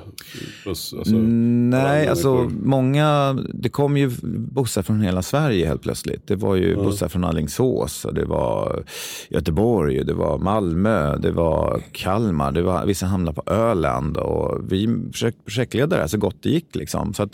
buss, 0.64 0.94
alltså, 0.98 1.14
mm, 1.14 1.70
Nej, 1.70 2.08
alltså 2.08 2.50
många, 2.62 3.38
det 3.54 3.68
kom 3.68 3.96
ju 3.96 4.10
bussar 4.52 4.82
från 4.82 5.00
hela 5.00 5.22
Sverige 5.22 5.66
helt 5.66 5.82
plötsligt. 5.82 6.26
Det 6.26 6.36
var 6.36 6.56
ju 6.56 6.70
ja. 6.70 6.82
bussar 6.82 7.08
från 7.08 7.24
Alingsås, 7.24 8.04
och 8.04 8.14
det 8.14 8.24
var 8.24 8.84
Göteborg, 9.30 10.04
det 10.04 10.14
var 10.14 10.38
Malmö, 10.38 11.16
det 11.16 11.30
var 11.30 11.82
Kalmar, 11.92 12.52
det 12.52 12.62
var 12.62 12.86
vissa 12.86 13.06
hamnar 13.06 13.32
på 13.32 13.42
Öland 13.46 14.16
och 14.16 14.72
vi 14.72 14.98
försökte 15.12 15.42
projektleda 15.44 15.96
det 15.96 16.02
här 16.02 16.08
så 16.08 16.18
gott 16.18 16.36
det 16.42 16.50
gick. 16.50 16.74
Liksom. 16.74 17.14
Så 17.14 17.22
att 17.22 17.32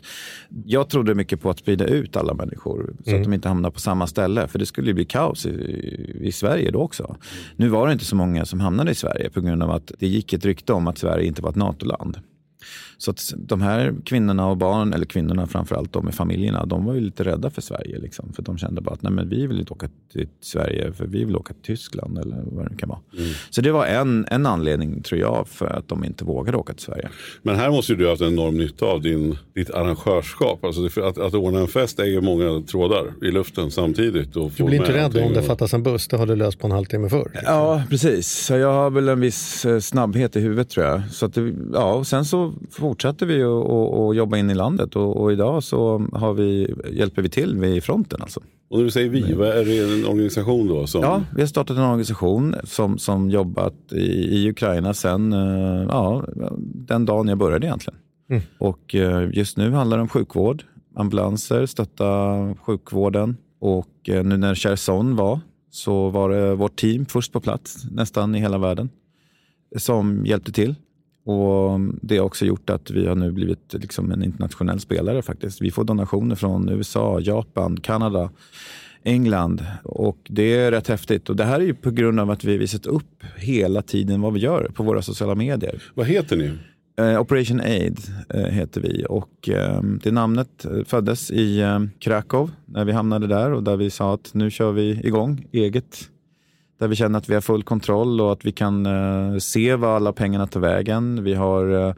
jag 0.65 0.89
trodde 0.89 1.15
mycket 1.15 1.41
på 1.41 1.51
att 1.51 1.59
sprida 1.59 1.85
ut 1.85 2.17
alla 2.17 2.35
människor 2.35 2.95
så 3.05 3.11
mm. 3.11 3.21
att 3.21 3.25
de 3.25 3.35
inte 3.35 3.49
hamnar 3.49 3.71
på 3.71 3.81
samma 3.81 4.07
ställe, 4.07 4.49
för 4.49 4.59
det 4.59 4.67
skulle 4.67 4.89
ju 4.89 4.95
bli 4.95 5.05
kaos 5.05 5.47
i, 5.47 6.19
i 6.21 6.33
Sverige 6.33 6.71
då 6.71 6.81
också 6.81 6.94
också. 7.01 7.17
Nu 7.57 7.69
var 7.69 7.87
det 7.87 7.93
inte 7.93 8.05
så 8.05 8.17
många 8.17 8.45
som 8.45 8.61
hamnade 8.61 8.91
i 8.91 8.95
Sverige 8.95 9.31
på 9.31 9.41
grund 9.41 9.63
av 9.63 9.71
att 9.71 9.93
det 9.99 10.07
gick 10.07 10.33
ett 10.33 10.45
rykte 10.45 10.73
om 10.73 10.87
att 10.87 10.99
Sverige 10.99 11.27
inte 11.27 11.43
var 11.43 11.51
ett 11.51 11.57
NATO-land. 11.57 12.19
Så 12.99 13.11
att 13.11 13.33
de 13.37 13.63
här 13.63 13.95
kvinnorna 14.05 14.47
och 14.47 14.57
barn, 14.57 14.93
eller 14.93 15.07
kvinnorna 15.07 15.47
framförallt, 15.47 15.93
de 15.93 16.05
med 16.05 16.15
familjerna, 16.15 16.67
de 16.67 16.85
var 16.85 16.95
ju 16.95 17.01
lite 17.01 17.25
rädda 17.25 17.51
för 17.51 17.63
Sverige. 17.63 17.99
Liksom, 17.99 18.33
för 18.33 18.43
de 18.43 18.59
kände 18.59 18.81
bara 18.81 18.95
att 18.95 19.03
nej, 19.03 19.13
men 19.13 19.29
vi 19.29 19.47
vill 19.47 19.61
inte 19.61 19.73
åka 19.73 19.89
till 20.13 20.29
Sverige, 20.41 20.93
för 20.93 21.07
vi 21.07 21.25
vill 21.25 21.37
åka 21.37 21.55
till 21.55 21.63
Tyskland 21.63 22.19
eller 22.19 22.43
vad 22.47 22.71
det 22.71 22.77
kan 22.77 22.89
vara. 22.89 23.01
Mm. 23.19 23.31
Så 23.51 23.61
det 23.61 23.73
var 23.73 23.87
en, 23.87 24.27
en 24.31 24.47
anledning, 24.47 25.03
tror 25.03 25.21
jag, 25.21 25.49
för 25.49 25.67
att 25.67 25.89
de 25.89 26.05
inte 26.05 26.25
vågade 26.25 26.59
åka 26.59 26.73
till 26.73 26.85
Sverige. 26.85 27.09
Men 27.43 27.57
här 27.57 27.71
måste 27.71 27.95
du 27.95 28.05
ha 28.05 28.13
haft 28.13 28.23
en 28.23 28.33
enorm 28.33 28.57
nytta 28.57 28.87
av 28.87 29.03
din, 29.03 29.37
ditt 29.55 29.71
arrangörskap. 29.71 30.65
Alltså 30.65 31.01
att, 31.01 31.19
att 31.19 31.35
ordna 31.35 31.61
en 31.61 31.69
fest 31.69 31.99
är 31.99 32.05
ju 32.05 32.21
många 32.21 32.63
trådar 32.63 33.05
i 33.23 33.31
luften 33.31 33.71
samtidigt. 33.71 34.37
Och 34.37 34.53
du 34.57 34.65
blir 34.65 34.79
inte 34.79 34.93
rädd 34.93 35.17
om 35.17 35.33
det 35.33 35.43
fattas 35.43 35.75
en 35.75 35.83
buss, 35.83 36.09
det 36.09 36.17
har 36.17 36.27
du 36.27 36.37
löst 36.37 36.59
på 36.59 36.67
en 36.67 36.73
halvtimme 36.73 37.09
förr. 37.09 37.41
Ja, 37.45 37.83
precis. 37.91 38.29
Så 38.29 38.55
jag 38.55 38.73
har 38.73 38.91
väl 38.91 39.09
en 39.09 39.21
viss 39.21 39.65
eh, 39.65 39.79
snabbhet 39.79 40.37
i 40.37 40.41
huvudet 40.41 40.71
tror 40.71 40.87
jag. 40.87 41.03
Så 41.11 41.27
att 41.27 41.35
det, 41.35 41.55
ja, 41.73 41.95
och 41.95 42.07
sen 42.07 42.25
så 42.25 42.55
fortsatte 42.85 43.27
vi 43.27 43.43
att 43.43 44.17
jobba 44.17 44.37
in 44.37 44.51
i 44.51 44.55
landet 44.55 44.97
och, 44.97 45.17
och, 45.17 45.33
idag 45.33 45.63
så 45.65 46.07
har 46.13 46.35
vi, 46.35 46.75
hjälper 46.93 47.23
vi 47.23 47.29
till 47.29 47.57
vid 47.57 47.85
fronten. 47.85 48.23
Alltså. 48.23 48.41
Och 48.69 48.79
när 48.79 48.85
du 48.85 48.91
säger 48.91 49.09
vi, 49.09 49.33
vad 49.33 49.49
är 49.49 49.65
det 49.65 49.79
en 49.79 50.07
organisation 50.07 50.69
då? 50.69 50.87
Som... 50.87 51.03
Ja, 51.03 51.23
vi 51.35 51.43
har 51.43 51.47
startat 51.47 51.77
en 51.77 51.83
organisation 51.83 52.55
som, 52.65 52.99
som 52.99 53.31
jobbat 53.31 53.75
i, 53.93 54.37
i 54.37 54.51
Ukraina 54.51 54.95
sedan 54.95 55.33
eh, 55.33 55.87
ja, 55.89 56.25
den 56.89 57.05
dagen 57.05 57.29
jag 57.29 57.39
började 57.39 57.67
egentligen. 57.67 57.99
Mm. 58.31 58.43
Och 58.59 58.95
eh, 58.95 59.31
just 59.33 59.57
nu 59.57 59.71
handlar 59.71 59.97
det 59.97 60.03
om 60.03 60.09
sjukvård, 60.09 60.63
ambulanser, 60.95 61.67
stötta 61.67 62.09
sjukvården. 62.61 63.37
Och 63.61 64.09
eh, 64.09 64.25
nu 64.25 64.37
när 64.37 64.55
Cherson 64.55 65.17
var 65.17 65.41
så 65.71 66.11
var 66.11 66.31
det 66.31 66.55
vårt 66.55 66.77
team 66.77 67.07
först 67.07 67.33
på 67.33 67.41
plats 67.41 67.85
nästan 67.91 68.35
i 68.35 68.41
hela 68.41 68.59
världen 68.59 68.91
som 69.77 70.27
hjälpte 70.27 70.53
till. 70.53 70.75
Och 71.25 71.81
Det 72.03 72.17
har 72.17 72.25
också 72.25 72.45
gjort 72.45 72.71
att 72.71 72.91
vi 72.91 73.07
har 73.07 73.15
nu 73.15 73.33
blivit 73.33 73.75
liksom 73.75 74.13
en 74.13 74.25
internationell 74.25 74.81
spelare. 74.81 75.23
faktiskt. 75.23 75.63
Vi 75.63 75.71
får 75.71 75.85
donationer 75.85 76.37
från 76.37 76.69
USA, 76.69 77.21
Japan, 77.21 77.77
Kanada, 77.81 78.31
England 79.03 79.67
och 79.83 80.19
det 80.29 80.55
är 80.55 80.71
rätt 80.71 80.89
häftigt. 80.89 81.31
Och 81.31 81.37
Det 81.37 81.45
här 81.45 81.61
är 81.61 81.65
ju 81.65 81.75
på 81.75 81.91
grund 81.91 82.21
av 82.21 82.31
att 82.31 82.45
vi 82.45 82.57
visat 82.57 82.87
upp 82.87 83.25
hela 83.37 83.83
tiden 83.83 84.21
vad 84.21 84.33
vi 84.33 84.41
gör 84.41 84.71
på 84.75 84.83
våra 84.83 85.03
sociala 85.03 85.35
medier. 85.35 85.83
Vad 85.95 86.07
heter 86.07 86.37
ni? 86.37 86.51
Eh, 86.97 87.21
Operation 87.21 87.61
Aid 87.61 88.01
eh, 88.35 88.41
heter 88.41 88.81
vi 88.81 89.07
och 89.09 89.49
eh, 89.49 89.83
det 89.83 90.11
namnet 90.11 90.67
föddes 90.87 91.31
i 91.31 91.61
eh, 91.61 91.81
Krakow 91.99 92.51
när 92.67 92.85
vi 92.85 92.93
hamnade 92.93 93.27
där 93.27 93.53
och 93.53 93.63
där 93.63 93.77
vi 93.77 93.91
sa 93.91 94.15
att 94.15 94.35
nu 94.35 94.51
kör 94.51 94.73
vi 94.73 95.01
igång 95.05 95.47
eget 95.53 96.11
där 96.79 96.89
vi 96.89 96.97
känner 96.97 97.19
att 97.19 97.29
vi 97.29 97.35
har 97.35 97.41
full 97.41 97.63
kontroll 97.63 98.21
och 98.21 98.33
att 98.33 98.45
vi 98.45 98.53
kan 98.53 98.87
eh, 98.87 99.39
se 99.39 99.77
var 99.77 99.97
alla 99.97 100.13
pengarna 100.13 100.47
tar 100.47 100.61
vägen. 100.61 101.25
Vi 101.25 101.35
har 101.35 101.89
eh, 101.89 101.95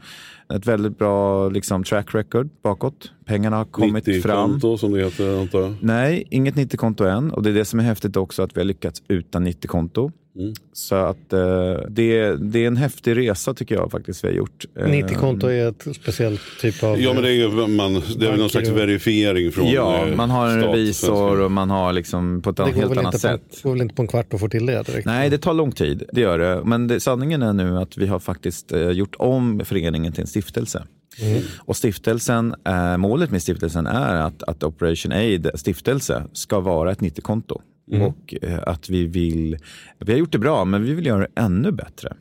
ett 0.55 0.67
väldigt 0.67 0.99
bra 0.99 1.49
liksom, 1.49 1.85
track 1.85 2.15
record 2.15 2.49
bakåt. 2.63 3.13
Pengarna 3.25 3.57
har 3.57 3.65
kommit 3.65 4.07
90 4.07 4.23
fram. 4.23 4.51
90-konto 4.51 4.77
som 4.77 4.93
det 4.93 5.05
heter 5.05 5.41
antar 5.41 5.61
jag? 5.61 5.75
Nej, 5.81 6.25
inget 6.31 6.55
90-konto 6.55 7.05
än. 7.05 7.31
Och 7.31 7.43
det 7.43 7.51
är 7.51 7.55
det 7.55 7.65
som 7.65 7.81
är 7.81 7.85
häftigt 7.85 8.17
också 8.17 8.43
att 8.43 8.57
vi 8.57 8.61
har 8.61 8.67
lyckats 8.67 9.03
utan 9.09 9.47
90-konto. 9.47 10.13
Mm. 10.39 10.55
Så 10.73 10.95
att 10.95 11.33
eh, 11.33 11.41
det, 11.89 12.37
det 12.37 12.63
är 12.63 12.67
en 12.67 12.77
häftig 12.77 13.17
resa 13.17 13.55
tycker 13.55 13.75
jag 13.75 13.91
faktiskt 13.91 14.25
vi 14.25 14.29
har 14.29 14.35
gjort. 14.35 14.65
90-konto 14.75 15.47
är 15.47 15.69
ett 15.69 15.97
speciellt 15.97 16.41
typ 16.61 16.83
av... 16.83 17.01
Ja 17.01 17.13
men 17.13 17.23
det 17.23 17.29
är 17.29 17.33
ju 17.33 17.67
man, 17.67 18.03
det 18.19 18.29
är 18.29 18.37
någon 18.37 18.51
slags 18.51 18.69
verifiering 18.69 19.53
från 19.53 19.71
Ja, 19.71 20.07
man 20.17 20.31
har 20.31 20.49
en 20.49 20.63
revisor 20.63 21.41
och 21.41 21.51
man 21.51 21.71
har 21.71 21.93
liksom 21.93 22.43
på 22.43 22.51
ett 22.51 22.57
det 22.57 22.65
helt 22.65 22.97
annat 22.97 23.21
sätt. 23.21 23.43
Det 23.51 23.63
går 23.63 23.73
väl 23.73 23.83
inte 23.83 23.95
på 23.95 24.03
en 24.03 24.09
kvart 24.09 24.35
att 24.35 24.41
få 24.41 24.49
till 24.49 24.67
det 24.67 24.83
direkt? 24.83 25.07
Nej, 25.07 25.31
det 25.31 25.39
tar 25.39 25.55
lång 25.55 25.73
tid. 25.73 26.03
Det 26.13 26.21
gör 26.21 26.39
det. 26.39 26.63
Men 26.65 26.87
det, 26.87 27.01
sanningen 27.01 27.43
är 27.43 27.53
nu 27.53 27.79
att 27.79 27.99
vi 27.99 28.07
har 28.07 28.19
faktiskt 28.19 28.73
eh, 28.73 28.91
gjort 28.91 29.15
om 29.19 29.63
föreningen 29.65 30.13
till 30.13 30.21
en 30.21 30.27
stiftelse. 30.37 30.87
Mm. 31.23 31.43
Och 31.59 31.77
stiftelsen, 31.77 32.55
eh, 32.65 32.97
målet 32.97 33.31
med 33.31 33.43
stiftelsen 33.43 33.87
är 33.87 34.15
att, 34.15 34.43
att 34.43 34.63
Operation 34.63 35.13
Aid 35.13 35.51
stiftelse 35.55 36.25
ska 36.33 36.61
vara 36.61 36.93
ett 36.93 37.01
90-konto. 37.01 37.63
Mm. 37.93 38.07
Och 38.07 38.35
eh, 38.43 38.59
att 38.67 38.91
vi 38.91 39.07
vill, 39.07 39.59
vi 39.99 40.13
har 40.13 40.19
gjort 40.19 40.33
det 40.33 40.39
bra, 40.39 40.65
men 40.65 40.85
vi 40.85 40.95
vill 40.95 41.07
göra 41.07 41.21
det 41.21 41.41
ännu 41.41 41.73
bättre. 41.73 42.17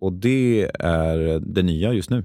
Och 0.00 0.12
det 0.12 0.70
är 0.78 1.40
det 1.40 1.62
nya 1.62 1.92
just 1.92 2.10
nu. 2.10 2.24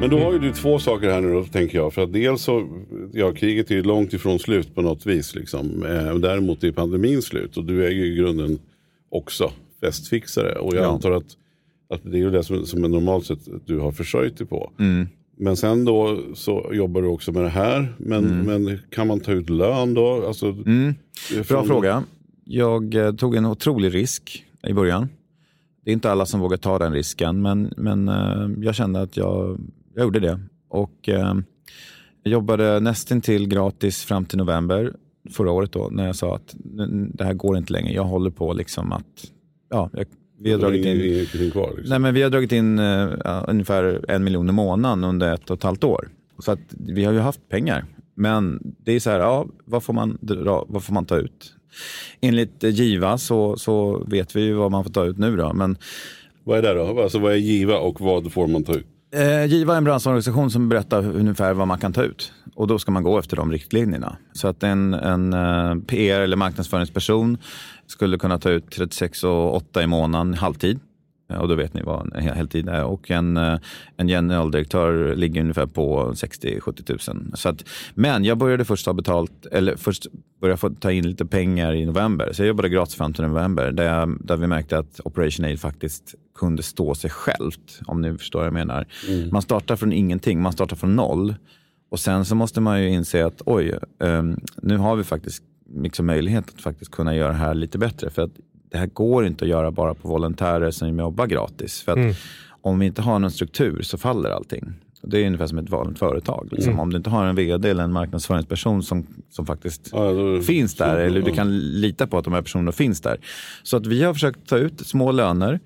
Men 0.00 0.10
då 0.10 0.18
har 0.18 0.32
ju 0.32 0.38
du 0.38 0.52
två 0.52 0.78
saker 0.78 1.10
här 1.10 1.20
nu 1.20 1.32
då, 1.32 1.44
tänker 1.44 1.78
jag. 1.78 1.92
För 1.94 2.02
att 2.02 2.12
dels 2.12 2.42
så, 2.42 2.68
ja 3.12 3.32
kriget 3.32 3.70
är 3.70 3.74
ju 3.74 3.82
långt 3.82 4.12
ifrån 4.12 4.38
slut 4.38 4.74
på 4.74 4.82
något 4.82 5.06
vis. 5.06 5.34
Liksom. 5.34 5.84
Eh, 5.84 6.14
däremot 6.14 6.64
är 6.64 6.72
pandemin 6.72 7.22
slut 7.22 7.56
och 7.56 7.64
du 7.64 7.86
är 7.86 7.90
ju 7.90 8.06
i 8.12 8.16
grunden 8.16 8.58
också 9.10 9.50
festfixare. 9.80 10.52
Och 10.58 10.74
jag 10.74 10.84
Ja. 10.84 10.88
antar 10.88 11.12
att, 11.12 11.24
att 11.90 12.00
det 12.02 12.16
är 12.16 12.20
ju 12.20 12.30
det 12.30 12.42
som, 12.44 12.66
som 12.66 12.80
normalt 12.82 13.26
sett 13.26 13.38
du 13.66 13.78
har 13.78 13.92
försörjt 13.92 14.38
dig 14.38 14.46
på. 14.46 14.72
Mm. 14.78 15.06
Men 15.38 15.56
sen 15.56 15.84
då 15.84 16.18
så 16.34 16.70
jobbar 16.72 17.02
du 17.02 17.08
också 17.08 17.32
med 17.32 17.42
det 17.42 17.48
här. 17.48 17.94
Men, 17.98 18.24
men 18.46 18.78
kan 18.90 19.06
man 19.06 19.20
ta 19.20 19.32
ut 19.32 19.50
lön 19.50 19.94
då? 19.94 20.26
Alltså, 20.26 20.46
Mm. 20.46 20.94
Bra 21.34 21.42
från- 21.44 21.66
fråga. 21.66 22.02
Jag 22.44 22.94
eh, 22.94 23.14
tog 23.14 23.34
en 23.36 23.46
otrolig 23.46 23.94
risk 23.94 24.44
i 24.68 24.72
början. 24.72 25.08
Det 25.84 25.90
är 25.90 25.92
inte 25.92 26.10
alla 26.10 26.26
som 26.26 26.40
vågar 26.40 26.56
ta 26.56 26.78
den 26.78 26.92
risken, 26.92 27.42
men, 27.42 27.72
men 27.76 28.08
eh, 28.08 28.48
jag 28.64 28.74
kände 28.74 29.00
att 29.00 29.16
jag, 29.16 29.58
jag 29.96 30.02
gjorde 30.04 30.20
det. 30.20 30.40
Och 30.68 31.08
eh, 31.08 31.34
jobbade 32.24 32.80
nästan 32.80 33.20
till 33.20 33.48
gratis 33.48 34.04
fram 34.04 34.24
till 34.24 34.38
november 34.38 34.92
förra 35.30 35.50
året 35.50 35.72
då, 35.72 35.88
när 35.92 36.06
jag 36.06 36.16
sa 36.16 36.34
att 36.36 36.54
"N- 36.78 37.10
det 37.14 37.24
här 37.24 37.34
går 37.34 37.56
inte 37.58 37.72
längre. 37.72 37.92
Jag 37.92 38.04
håller 38.04 38.30
på 38.30 38.52
liksom 38.52 38.92
att, 38.92 39.30
ja, 39.70 39.90
jag, 39.92 40.06
vi 40.40 40.52
har 40.52 40.58
dragit 40.58 40.86
in 40.86 41.00
ingenting 41.14 41.50
kvar. 41.50 41.68
Liksom. 41.76 41.90
Nej, 41.90 41.98
men 41.98 42.14
vi 42.14 42.22
har 42.22 42.30
dragit 42.30 42.52
in 42.52 42.78
ja, 42.78 43.44
ungefär 43.48 44.04
en 44.08 44.24
miljon 44.24 44.48
i 44.48 44.52
månaden 44.52 45.04
under 45.04 45.34
ett 45.34 45.50
och 45.50 45.56
ett 45.56 45.62
halvt 45.62 45.84
år. 45.84 46.08
Så 46.38 46.52
att 46.52 46.60
vi 46.68 47.04
har 47.04 47.12
ju 47.12 47.18
haft 47.18 47.48
pengar. 47.48 47.84
Men 48.14 48.60
det 48.84 48.92
är 48.92 49.00
så 49.00 49.10
här, 49.10 49.20
ja, 49.20 49.46
vad 49.64 49.82
får 49.82 49.92
man, 49.92 50.18
dra, 50.20 50.64
vad 50.68 50.84
får 50.84 50.94
man 50.94 51.04
ta 51.06 51.16
ut? 51.16 51.52
Enligt 52.20 52.62
Giva 52.62 53.18
så, 53.18 53.56
så 53.56 54.04
vet 54.08 54.36
vi 54.36 54.42
ju 54.42 54.52
vad 54.52 54.70
man 54.70 54.84
får 54.84 54.90
ta 54.90 55.04
ut 55.04 55.18
nu. 55.18 55.36
Då. 55.36 55.52
Men 55.54 55.76
Vad 56.44 56.58
är 56.58 56.62
det 56.62 56.74
då? 56.74 57.02
Alltså, 57.02 57.18
vad 57.18 57.32
är 57.32 57.36
giva 57.36 57.78
och 57.78 58.00
vad 58.00 58.32
får 58.32 58.46
man 58.46 58.64
ta 58.64 58.74
ut? 58.74 58.86
Eh, 59.10 59.44
Giva 59.44 59.72
är 59.72 59.78
en 59.78 59.84
branschorganisation 59.84 60.50
som 60.50 60.68
berättar 60.68 61.16
ungefär 61.16 61.54
vad 61.54 61.68
man 61.68 61.78
kan 61.78 61.92
ta 61.92 62.02
ut. 62.02 62.32
Och 62.54 62.66
då 62.66 62.78
ska 62.78 62.90
man 62.90 63.02
gå 63.02 63.18
efter 63.18 63.36
de 63.36 63.52
riktlinjerna. 63.52 64.16
Så 64.32 64.48
att 64.48 64.62
en, 64.62 64.94
en 64.94 65.32
eh, 65.32 65.74
PR 65.86 66.20
eller 66.20 66.36
marknadsföringsperson 66.36 67.38
skulle 67.86 68.18
kunna 68.18 68.38
ta 68.38 68.50
ut 68.50 68.70
36 68.70 69.24
och 69.24 69.56
8 69.56 69.82
i 69.82 69.86
månaden 69.86 70.34
halvtid. 70.34 70.80
Och 71.28 71.48
då 71.48 71.54
vet 71.54 71.74
ni 71.74 71.82
vad 71.82 72.14
en 72.14 72.22
hel- 72.22 72.34
heltid 72.34 72.68
är. 72.68 72.84
Och 72.84 73.10
en, 73.10 73.36
eh, 73.36 73.58
en 73.96 74.08
generaldirektör 74.08 75.16
ligger 75.16 75.40
ungefär 75.40 75.66
på 75.66 76.12
60-70 76.14 77.12
000. 77.14 77.36
Så 77.36 77.48
att, 77.48 77.64
men 77.94 78.24
jag 78.24 78.38
började 78.38 78.64
först 78.64 78.86
ha 78.86 78.92
betalt, 78.92 79.46
eller 79.52 79.76
först 79.76 80.06
började 80.40 80.56
få 80.58 80.70
ta 80.70 80.92
in 80.92 81.08
lite 81.08 81.26
pengar 81.26 81.72
i 81.72 81.86
november. 81.86 82.32
Så 82.32 82.42
jag 82.42 82.48
jobbade 82.48 82.68
gratis 82.68 82.94
fram 82.94 83.12
till 83.12 83.24
november. 83.24 83.72
Där, 83.72 83.84
jag, 83.84 84.26
där 84.26 84.36
vi 84.36 84.46
märkte 84.46 84.78
att 84.78 85.00
Operation 85.04 85.44
Aid 85.44 85.60
faktiskt 85.60 86.14
kunde 86.38 86.62
stå 86.62 86.94
sig 86.94 87.10
självt. 87.10 87.80
Om 87.86 88.00
ni 88.00 88.18
förstår 88.18 88.38
vad 88.38 88.46
jag 88.46 88.54
menar. 88.54 88.86
Man 89.32 89.42
startar 89.42 89.76
från 89.76 89.92
ingenting, 89.92 90.42
man 90.42 90.52
startar 90.52 90.76
från 90.76 90.96
noll. 90.96 91.34
Och 91.90 92.00
sen 92.00 92.24
så 92.24 92.34
måste 92.34 92.60
man 92.60 92.82
ju 92.82 92.88
inse 92.88 93.26
att 93.26 93.42
oj, 93.46 93.78
ehm, 94.00 94.40
nu 94.62 94.76
har 94.76 94.96
vi 94.96 95.04
faktiskt 95.04 95.42
liksom 95.74 96.06
möjlighet 96.06 96.48
att 96.54 96.60
faktiskt 96.60 96.90
kunna 96.90 97.14
göra 97.16 97.28
det 97.28 97.34
här 97.34 97.54
lite 97.54 97.78
bättre. 97.78 98.10
För 98.10 98.22
att 98.22 98.32
det 98.76 98.80
här 98.80 98.86
går 98.86 99.26
inte 99.26 99.44
att 99.44 99.48
göra 99.48 99.70
bara 99.70 99.94
på 99.94 100.08
volontärer 100.08 100.70
som 100.70 100.98
jobbar 100.98 101.26
gratis. 101.26 101.82
För 101.82 101.92
att 101.92 102.16
om 102.60 102.78
vi 102.78 102.86
inte 102.86 103.02
har 103.02 103.18
någon 103.18 103.30
struktur 103.30 103.82
så 103.82 103.98
faller 103.98 104.30
allting. 104.30 104.64
Det 105.02 105.18
är 105.22 105.26
ungefär 105.26 105.46
som 105.46 105.58
ett 105.58 105.70
vanligt 105.70 105.98
företag. 105.98 106.48
Liksom. 106.52 106.80
Om 106.80 106.90
du 106.90 106.96
inte 106.96 107.10
har 107.10 107.26
en 107.26 107.36
vd 107.36 107.70
eller 107.70 107.84
en 107.84 107.92
marknadsföringsperson 107.92 108.82
som, 108.82 109.06
som 109.30 109.46
faktiskt 109.46 109.90
Ja, 109.92 110.12
då- 110.12 110.40
finns 110.42 110.74
där, 110.74 110.94
så- 110.94 111.00
eller 111.00 111.22
du 111.22 111.30
kan 111.32 111.58
lita 111.58 112.06
på 112.06 112.18
att 112.18 112.24
de 112.24 112.32
här 112.32 112.42
personerna 112.42 112.72
finns 112.72 113.00
där. 113.00 113.16
Så 113.62 113.76
att 113.76 113.86
vi 113.86 114.02
har 114.02 114.14
försökt 114.14 114.48
ta 114.48 114.56
ut 114.58 114.86
små 114.86 115.12
löner 115.12 115.60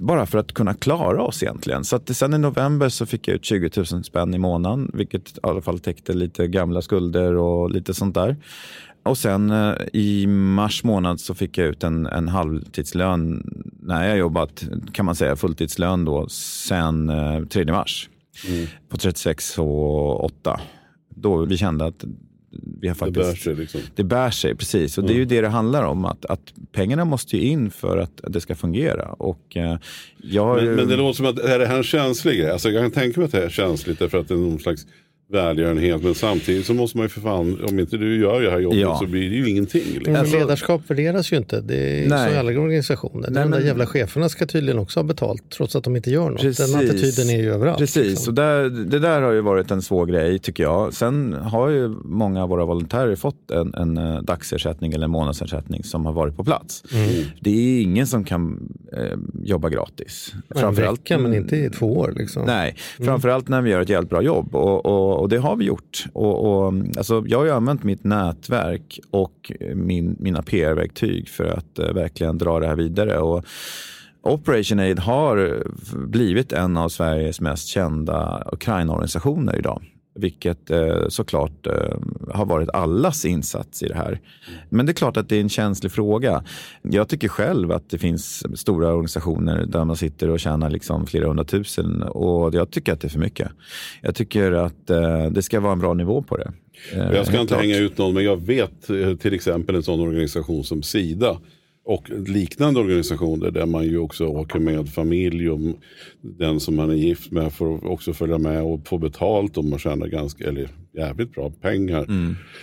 bara 0.00 0.26
för 0.26 0.38
att 0.38 0.52
kunna 0.52 0.74
klara 0.74 1.22
oss 1.22 1.42
egentligen. 1.42 1.84
Så 1.84 1.96
att 1.96 2.16
sen 2.16 2.34
i 2.34 2.38
november 2.38 2.88
så 2.88 3.06
fick 3.06 3.28
jag 3.28 3.34
ut 3.34 3.44
20 3.44 3.70
000 3.92 4.04
spänn 4.04 4.34
i 4.34 4.38
månaden, 4.38 4.90
vilket 4.94 5.36
i 5.36 5.40
alla 5.42 5.62
fall 5.62 5.78
täckte 5.78 6.12
lite 6.12 6.46
gamla 6.46 6.82
skulder 6.82 7.34
och 7.36 7.70
lite 7.70 7.94
sånt 7.94 8.14
där. 8.14 8.36
Och 9.02 9.18
sen 9.18 9.50
eh, 9.50 9.74
i 9.92 10.26
mars 10.26 10.84
månad 10.84 11.20
så 11.20 11.34
fick 11.34 11.58
jag 11.58 11.68
ut 11.68 11.84
en, 11.84 12.06
en 12.06 12.28
halvtidslön 12.28 13.42
när 13.82 14.08
jag 14.08 14.18
jobbat, 14.18 14.64
kan 14.92 15.06
man 15.06 15.14
säga, 15.14 15.36
fulltidslön 15.36 16.04
då, 16.04 16.28
sen 16.28 17.10
eh, 17.10 17.44
3 17.44 17.64
mars. 17.64 18.08
På 18.88 18.96
36 18.96 19.58
och 19.58 20.24
8. 20.24 20.60
Då 21.08 21.44
vi 21.44 21.56
kände 21.56 21.84
att 21.86 22.04
vi 22.80 22.88
har 22.88 22.94
Det 22.94 22.98
faktiskt... 22.98 23.16
bär 23.28 23.34
sig 23.34 23.54
liksom. 23.54 23.80
Det 23.94 24.04
bär 24.04 24.30
sig, 24.30 24.54
precis. 24.54 24.98
Och 24.98 25.04
det 25.04 25.12
är 25.12 25.16
ju 25.16 25.24
det 25.24 25.40
det 25.40 25.48
handlar 25.48 25.82
om. 25.84 26.04
Att, 26.04 26.24
att 26.24 26.52
pengarna 26.72 27.04
måste 27.04 27.36
ju 27.36 27.42
in 27.42 27.70
för 27.70 27.98
att 27.98 28.20
det 28.28 28.40
ska 28.40 28.54
fungera. 28.54 29.08
Och, 29.12 29.56
eh, 29.56 29.76
jag, 30.22 30.56
Men, 30.56 30.64
ju- 30.64 30.76
men 30.76 30.88
det 30.88 30.96
låter 30.96 31.16
som 31.16 31.26
att 31.26 31.38
är 31.38 31.58
det 31.58 31.66
här 31.66 31.76
en 31.76 31.82
känslig 31.82 32.38
grej? 32.40 32.50
Alltså 32.50 32.70
jag 32.70 32.82
kan 32.82 32.90
tänka 33.02 33.20
mig 33.20 33.24
att 33.26 33.32
det 33.32 33.44
är 33.44 33.48
känsligt 33.50 33.98
därför 33.98 34.18
att 34.18 34.28
det 34.28 34.34
är 34.34 34.38
någon 34.38 34.58
slags 34.58 34.86
välgörenhet. 35.32 36.02
Men 36.02 36.14
samtidigt 36.14 36.66
så 36.66 36.74
måste 36.74 36.96
man 36.98 37.04
ju 37.04 37.08
för 37.08 37.20
fan, 37.20 37.64
om 37.68 37.78
inte 37.78 37.96
du 37.96 38.20
gör 38.20 38.40
det 38.42 38.50
här 38.50 38.58
jobbet 38.58 38.78
Ja. 38.78 38.98
så 38.98 39.06
blir 39.06 39.30
det 39.30 39.36
ju 39.36 39.48
ingenting. 39.50 39.82
Liksom. 39.94 40.12
Men 40.12 40.20
Alltså- 40.20 40.38
ledarskap 40.38 40.80
värderas 40.86 41.32
ju 41.32 41.36
inte. 41.36 41.60
Det 41.60 42.04
är 42.04 42.08
Nej. 42.08 42.28
så 42.28 42.34
i 42.34 42.38
alla 42.38 42.50
organisationer. 42.60 43.30
Nej, 43.30 43.42
de 43.44 43.50
där 43.50 43.58
men- 43.58 43.66
jävla 43.66 43.86
cheferna 43.86 44.28
ska 44.28 44.46
tydligen 44.46 44.78
också 44.78 44.98
ha 45.00 45.04
betalt 45.04 45.42
trots 45.50 45.76
att 45.76 45.84
de 45.84 45.96
inte 45.96 46.10
gör 46.10 46.30
något. 46.30 46.40
Precis. 46.40 46.72
Den 46.72 46.80
attityden 46.80 47.30
är 47.30 47.42
ju 47.42 47.52
överallt. 47.54 47.78
Precis, 47.78 48.06
liksom. 48.06 48.30
och 48.30 48.34
där, 48.34 48.68
det 48.68 48.98
där 48.98 49.22
har 49.22 49.32
ju 49.32 49.40
varit 49.40 49.70
en 49.70 49.82
svår 49.82 50.06
grej 50.06 50.38
tycker 50.38 50.62
jag. 50.62 50.94
Sen 50.94 51.32
har 51.32 51.68
ju 51.68 51.88
många 52.04 52.42
av 52.42 52.48
våra 52.48 52.64
volontärer 52.64 53.16
fått 53.16 53.50
en, 53.50 53.74
en 53.74 53.98
eh, 53.98 54.22
dagsersättning 54.22 54.92
eller 54.92 55.04
en 55.04 55.10
månadsersättning 55.10 55.84
som 55.84 56.06
har 56.06 56.12
varit 56.12 56.36
på 56.36 56.44
plats. 56.44 56.82
Mm. 56.94 57.10
Det 57.40 57.50
är 57.50 57.82
ingen 57.82 58.06
som 58.06 58.24
kan 58.24 58.68
eh, 58.96 59.18
jobba 59.44 59.68
gratis. 59.68 60.32
En 60.54 60.74
vecka 60.74 61.18
men 61.18 61.34
inte 61.34 61.56
i 61.56 61.70
två 61.70 61.98
år. 61.98 62.12
Liksom. 62.16 62.42
Nej, 62.46 62.76
framförallt 63.00 63.48
när 63.48 63.62
vi 63.62 63.70
gör 63.70 63.80
ett 63.80 63.88
jävligt 63.88 64.10
bra 64.10 64.22
jobb 64.22 64.54
och, 64.54 64.86
och, 64.86 65.19
och 65.20 65.28
det 65.28 65.38
har 65.38 65.56
vi 65.56 65.64
gjort. 65.64 66.04
Och, 66.12 66.46
och, 66.46 66.68
mm, 66.68 66.92
alltså, 66.96 67.24
jag 67.26 67.38
har 67.38 67.44
ju 67.44 67.50
använt 67.50 67.84
mitt 67.84 68.04
nätverk 68.04 69.00
och 69.10 69.52
eh, 69.60 69.74
min, 69.74 70.16
mina 70.18 70.42
PR-verktyg 70.42 71.28
för 71.28 71.44
att 71.44 71.78
eh, 71.78 71.92
verkligen 71.92 72.38
dra 72.38 72.60
det 72.60 72.66
här 72.66 72.76
vidare. 72.76 73.18
Och 73.18 73.44
Operation 74.22 74.78
Aid 74.78 74.98
har 74.98 75.36
eh, 75.36 75.96
blivit 76.06 76.52
en 76.52 76.76
av 76.76 76.88
Sveriges 76.88 77.40
mest 77.40 77.68
kända 77.68 78.42
Ukraina-organisationer 78.52 79.58
idag. 79.58 79.82
Vilket 80.20 80.70
eh, 80.70 81.08
såklart 81.08 81.66
eh, 81.66 81.72
har 82.34 82.46
varit 82.46 82.70
allas 82.70 83.24
insats 83.24 83.82
i 83.82 83.86
det 83.88 83.94
här. 83.94 84.20
Men 84.68 84.86
det 84.86 84.92
är 84.92 84.94
klart 84.94 85.16
att 85.16 85.28
det 85.28 85.36
är 85.36 85.40
en 85.40 85.48
känslig 85.48 85.92
fråga. 85.92 86.44
Jag 86.82 87.08
tycker 87.08 87.28
själv 87.28 87.72
att 87.72 87.90
det 87.90 87.98
finns 87.98 88.42
stora 88.60 88.88
organisationer 88.88 89.64
där 89.66 89.84
man 89.84 89.96
sitter 89.96 90.28
och 90.30 90.40
tjänar 90.40 90.70
liksom 90.70 91.06
flera 91.06 91.26
hundratusen 91.26 92.02
och 92.02 92.54
jag 92.54 92.70
tycker 92.70 92.92
att 92.92 93.00
det 93.00 93.06
är 93.08 93.10
för 93.10 93.18
mycket. 93.18 93.48
Jag 94.02 94.14
tycker 94.14 94.52
att 94.52 94.90
eh, 94.90 95.26
det 95.30 95.42
ska 95.42 95.60
vara 95.60 95.72
en 95.72 95.78
bra 95.78 95.94
nivå 95.94 96.22
på 96.22 96.36
det. 96.36 96.52
Eh, 96.92 96.98
Jag 96.98 97.08
ska 97.08 97.16
helt 97.16 97.28
inte 97.34 97.46
klart. 97.46 97.60
hänga 97.60 97.76
ut 97.78 97.98
någon 97.98 98.14
men 98.14 98.24
jag 98.24 98.36
vet 98.36 98.90
eh, 98.90 99.16
till 99.16 99.34
exempel 99.34 99.74
en 99.74 99.82
sån 99.82 100.00
organisation 100.00 100.64
som 100.64 100.82
Sida. 100.82 101.38
Och 101.90 102.10
liknande 102.10 102.80
organisationer 102.80 103.50
där 103.50 103.66
man 103.66 103.84
ju 103.84 103.98
också 103.98 104.26
åker 104.26 104.58
med 104.58 104.88
familj 104.88 105.50
och 105.50 105.60
den 106.20 106.60
som 106.60 106.76
man 106.76 106.90
är 106.90 106.94
gift 106.94 107.30
med 107.30 107.52
får 107.52 107.86
också 107.86 108.12
följa 108.12 108.38
med 108.38 108.62
och 108.62 108.88
få 108.88 108.98
betalt 108.98 109.56
om 109.56 109.70
man 109.70 109.78
tjänar 109.78 110.06
ganska, 110.06 110.48
eller 110.48 110.68
jävligt 110.92 111.34
bra 111.34 111.50
pengar. 111.50 112.06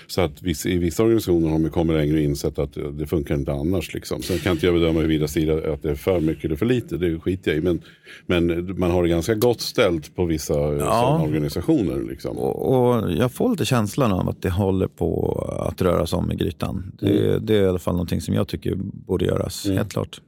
Så 0.08 0.22
att 0.22 0.42
vissa, 0.42 0.70
i 0.70 0.78
vissa 0.78 1.04
organisationer 1.04 1.50
har 1.50 1.60
man 1.60 1.72
kommit 1.72 1.98
längre 1.98 2.14
och 2.14 2.22
insett 2.22 2.60
att 2.60 2.78
det 2.98 3.08
funkar 3.08 3.36
inte 3.36 3.52
annars. 3.52 3.94
Liksom. 3.94 4.22
Sen 4.22 4.40
kan 4.40 4.52
inte 4.52 4.66
jag 4.66 4.76
bedöma 4.76 5.00
huruvida 5.00 5.28
Sida 5.28 5.74
att 5.74 5.84
det 5.84 5.90
är 5.90 5.96
för 5.96 6.20
mycket 6.20 6.46
eller 6.46 6.56
för 6.56 6.66
lite, 6.66 6.98
det 6.98 7.20
skiter 7.20 7.52
jag 7.52 7.58
i. 7.58 7.62
Men, 7.62 7.82
men 8.26 8.76
man 8.80 8.92
har 8.92 9.04
det 9.04 9.10
ganska 9.10 9.36
gott 9.36 9.62
ställt 9.62 10.16
på 10.16 10.26
vissa 10.26 10.54
ja. 10.54 10.80
sådana 10.80 11.24
organisationer. 11.24 12.10
Liksom. 12.10 12.38
Och, 12.38 12.74
och 12.74 13.12
jag 13.12 13.32
får 13.32 13.50
lite 13.50 13.66
känslan 13.66 14.12
av 14.12 14.30
att 14.30 14.42
det 14.42 14.50
håller 14.50 14.88
på 14.88 15.42
att 15.70 15.82
röras 15.82 16.14
om 16.14 16.32
i 16.32 16.36
grytan. 16.36 16.92
Det, 17.00 17.40
det 17.40 17.56
är 17.56 17.64
i 17.64 17.68
alla 17.68 17.80
fall 17.80 17.94
någonting 17.94 18.22
som 18.22 18.34
jag 18.34 18.48
tycker 18.48 18.76
borde 18.76 19.26
göras, 19.26 19.66
helt 19.68 19.92
klart. 19.92 20.22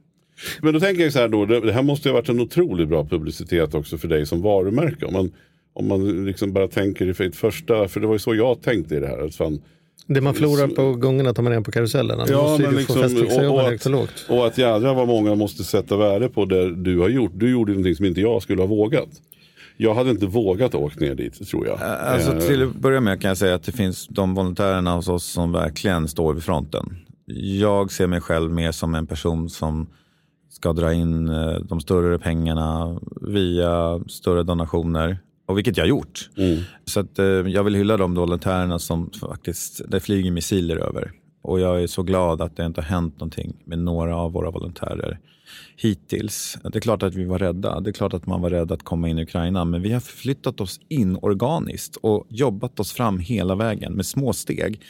Men 0.60 0.74
då 0.74 0.80
tänker 0.80 1.02
jag 1.02 1.12
så 1.12 1.18
här 1.18 1.28
då, 1.28 1.46
det 1.46 1.60
det 1.60 1.72
här 1.72 1.82
måste 1.82 2.08
ju 2.08 2.12
ha 2.12 2.20
varit 2.20 2.28
en 2.28 2.40
otroligt 2.40 2.88
bra 2.88 3.04
publicitet 3.04 3.74
också 3.74 3.98
för 3.98 4.08
dig 4.08 4.26
som 4.26 4.42
varumärke. 4.42 5.06
Om 5.06 5.12
man, 5.12 5.30
om 5.80 5.88
man 5.88 6.24
liksom 6.24 6.52
bara 6.52 6.68
tänker 6.68 7.22
i 7.22 7.26
ett 7.26 7.36
första, 7.36 7.88
för 7.88 8.00
det 8.00 8.06
var 8.06 8.14
ju 8.14 8.18
så 8.18 8.34
jag 8.34 8.62
tänkte 8.62 8.94
i 8.96 9.00
det 9.00 9.06
här. 9.06 9.24
Att 9.24 9.34
fan, 9.34 9.60
Det 10.06 10.20
man 10.20 10.34
förlorar 10.34 10.68
på 10.68 10.94
gångerna 10.94 11.34
tar 11.34 11.42
man 11.42 11.52
igen 11.52 11.64
på 11.64 11.72
karusellen. 11.72 12.16
Annars 12.16 12.30
Ja, 12.30 12.58
men 12.60 12.76
liksom, 12.76 12.98
och, 12.98 13.54
och, 13.54 13.68
att, 13.72 13.86
lågt. 13.86 14.26
och 14.28 14.46
att 14.46 14.58
jädrar 14.58 14.94
vad 14.94 15.08
många 15.08 15.34
måste 15.34 15.64
sätta 15.64 15.96
värde 15.96 16.28
på 16.28 16.44
det 16.44 16.74
du 16.74 16.98
har 16.98 17.08
gjort. 17.08 17.32
Du 17.34 17.50
gjorde 17.50 17.72
någonting 17.72 17.94
som 17.94 18.06
inte 18.06 18.20
jag 18.20 18.42
skulle 18.42 18.62
ha 18.62 18.66
vågat. 18.66 19.08
Jag 19.76 19.94
hade 19.94 20.10
inte 20.10 20.26
vågat 20.26 20.74
åka 20.74 21.00
ner 21.00 21.14
dit 21.14 21.48
tror 21.48 21.66
jag. 21.66 21.82
Alltså, 21.82 22.32
Eh, 22.32 22.38
till 22.38 22.62
att 22.62 22.74
börja 22.74 23.00
med 23.00 23.20
kan 23.20 23.28
jag 23.28 23.38
säga 23.38 23.54
att 23.54 23.62
det 23.62 23.72
finns 23.72 24.06
de 24.06 24.34
volontärerna 24.34 24.94
hos 24.94 25.08
oss 25.08 25.24
som 25.24 25.52
verkligen 25.52 26.08
står 26.08 26.34
vid 26.34 26.42
fronten. 26.42 26.96
Jag 27.60 27.92
ser 27.92 28.06
mig 28.06 28.20
själv 28.20 28.50
mer 28.50 28.72
som 28.72 28.94
en 28.94 29.06
person 29.06 29.50
som 29.50 29.86
ska 30.50 30.72
dra 30.72 30.92
in 30.92 31.28
eh, 31.28 31.54
de 31.54 31.80
större 31.80 32.18
pengarna 32.18 33.00
via 33.20 34.00
större 34.08 34.42
donationer. 34.42 35.18
Och 35.50 35.58
vilket 35.58 35.76
jag 35.76 35.84
har 35.84 35.88
gjort. 35.88 36.30
Så 36.84 37.00
att, 37.00 37.18
eh, 37.18 37.24
jag 37.24 37.64
vill 37.64 37.74
hylla 37.74 37.96
de 37.96 38.14
volontärerna 38.14 38.78
som 38.78 39.10
faktiskt, 39.10 39.80
det 39.88 40.00
flyger 40.00 40.30
missiler 40.30 40.76
över. 40.76 41.12
Och 41.42 41.60
jag 41.60 41.82
är 41.82 41.86
så 41.86 42.02
glad 42.02 42.40
att 42.40 42.56
det 42.56 42.66
inte 42.66 42.80
har 42.80 42.88
hänt 42.88 43.14
någonting 43.14 43.62
med 43.64 43.78
några 43.78 44.16
av 44.16 44.32
våra 44.32 44.50
volontärer 44.50 45.18
hittills. 45.76 46.58
Det 46.62 46.78
är 46.78 46.80
klart 46.80 47.02
att 47.02 47.14
vi 47.14 47.24
var 47.24 47.38
rädda. 47.38 47.80
Det 47.80 47.90
är 47.90 47.92
klart 47.92 48.14
att 48.14 48.26
man 48.26 48.40
var 48.40 48.50
rädd 48.50 48.72
att 48.72 48.82
komma 48.82 49.08
in 49.08 49.18
i 49.18 49.22
Ukraina. 49.22 49.64
Men 49.64 49.82
vi 49.82 49.92
har 49.92 50.00
förflyttat 50.00 50.60
oss 50.60 50.80
in 50.88 51.18
organiskt 51.22 51.96
och 51.96 52.26
jobbat 52.28 52.80
oss 52.80 52.92
fram 52.92 53.18
hela 53.18 53.54
vägen 53.54 53.92
med 53.92 54.06
små 54.06 54.32
steg. 54.32 54.80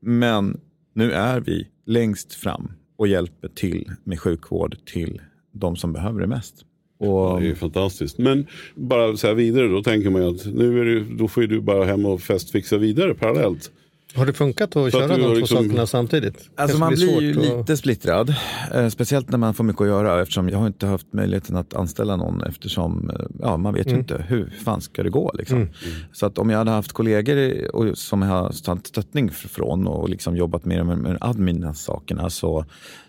Men 0.00 0.60
nu 0.94 1.12
är 1.12 1.40
vi 1.40 1.68
längst 1.86 2.34
fram 2.34 2.72
och 2.96 3.08
hjälper 3.08 3.48
till 3.48 3.90
med 4.04 4.20
sjukvård 4.20 4.76
till 4.86 5.20
de 5.52 5.76
som 5.76 5.92
behöver 5.92 6.20
det 6.20 6.26
mest. 6.26 6.64
Och, 6.98 7.40
Det 7.40 7.48
är 7.50 7.54
fantastiskt. 7.54 8.18
Men 8.18 8.46
bara 8.74 9.16
så 9.16 9.26
här 9.26 9.34
vidare, 9.34 9.68
då 9.68 9.82
tänker 9.82 10.10
man 10.10 10.22
ju 10.22 10.28
att 10.28 10.46
nu 10.46 10.80
är 10.80 10.84
det, 10.84 11.04
då 11.18 11.28
får 11.28 11.42
ju 11.42 11.46
du 11.46 11.60
bara 11.60 11.84
hem 11.84 12.06
och 12.06 12.20
festfixa 12.20 12.76
vidare 12.76 13.14
parallellt. 13.14 13.70
Har 14.14 14.26
det 14.26 14.32
funkat 14.32 14.68
att 14.68 14.72
Så 14.72 14.86
att 14.86 14.92
köra 14.92 15.06
du 15.16 15.22
de 15.22 15.28
två 15.28 15.34
liksom- 15.34 15.56
sakerna 15.64 15.86
samtidigt? 15.86 16.50
Alltså 16.54 16.78
man 16.78 16.94
blir 16.94 17.20
ju 17.22 17.30
att- 17.30 17.58
lite 17.58 17.76
splittrad. 17.76 18.34
Eh, 18.74 18.88
speciellt 18.88 19.30
när 19.30 19.38
man 19.38 19.54
får 19.54 19.64
mycket 19.64 19.80
att 19.82 19.86
göra 19.88 20.22
eftersom 20.22 20.48
jag 20.48 20.58
har 20.58 20.66
inte 20.66 20.86
haft 20.86 21.12
möjligheten 21.12 21.56
att 21.56 21.74
anställa 21.74 22.16
någon 22.16 22.42
eftersom 22.42 23.10
eh, 23.10 23.26
ja, 23.40 23.56
man 23.56 23.74
vet 23.74 23.86
ju 23.86 23.90
Mm. 23.90 24.00
inte 24.00 24.24
hur 24.28 24.52
fan 24.64 24.80
ska 24.80 25.02
det 25.02 25.10
gå. 25.10 25.32
Liksom. 25.38 25.56
Mm. 25.58 25.68
Så 26.12 26.26
att 26.26 26.38
om 26.38 26.50
jag 26.50 26.58
hade 26.58 26.70
haft 26.70 26.92
kollegor 26.92 27.68
och, 27.76 27.98
som 27.98 28.22
jag 28.22 28.28
har 28.28 28.52
tagit 28.64 28.86
stöttning 28.86 29.30
från 29.30 29.86
och 29.86 30.08
liksom 30.08 30.36
jobbat 30.36 30.64
mer 30.64 30.82
med, 30.84 30.98
med 30.98 31.18
admin 31.20 31.74
sakerna 31.74 32.30
så, 32.30 32.64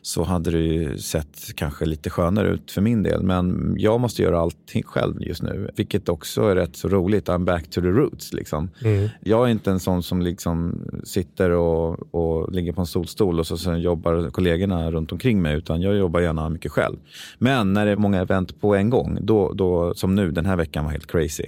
så 0.07 0.23
hade 0.23 0.51
det 0.51 0.59
ju 0.59 0.97
sett 0.97 1.55
kanske 1.55 1.85
lite 1.85 2.09
skönare 2.09 2.47
ut 2.47 2.71
för 2.71 2.81
min 2.81 3.03
del. 3.03 3.23
Men 3.23 3.75
jag 3.77 3.99
måste 3.99 4.21
göra 4.21 4.39
allting 4.39 4.83
själv 4.83 5.21
just 5.21 5.43
nu, 5.43 5.71
vilket 5.75 6.09
också 6.09 6.41
är 6.41 6.55
rätt 6.55 6.75
så 6.75 6.87
roligt. 6.87 7.27
I'm 7.27 7.45
back 7.45 7.69
to 7.69 7.81
the 7.81 7.87
roots. 7.87 8.33
Liksom. 8.33 8.69
Mm. 8.83 9.09
Jag 9.21 9.47
är 9.47 9.51
inte 9.51 9.71
en 9.71 9.79
sån 9.79 10.03
som 10.03 10.21
liksom 10.21 10.81
sitter 11.03 11.49
och, 11.49 12.15
och 12.15 12.51
ligger 12.51 12.73
på 12.73 12.81
en 12.81 12.87
solstol 12.87 13.39
och 13.39 13.47
så 13.47 13.57
sen 13.57 13.81
jobbar 13.81 14.29
kollegorna 14.29 14.91
runt 14.91 15.11
omkring 15.11 15.41
mig, 15.41 15.57
utan 15.57 15.81
jag 15.81 15.95
jobbar 15.95 16.19
gärna 16.19 16.49
mycket 16.49 16.71
själv. 16.71 16.97
Men 17.39 17.73
när 17.73 17.85
det 17.85 17.91
är 17.91 17.95
många 17.95 18.21
event 18.21 18.61
på 18.61 18.75
en 18.75 18.89
gång, 18.89 19.17
då, 19.21 19.53
då, 19.53 19.93
som 19.93 20.15
nu, 20.15 20.31
den 20.31 20.45
här 20.45 20.55
veckan 20.55 20.85
var 20.85 20.91
helt 20.91 21.11
crazy. 21.11 21.45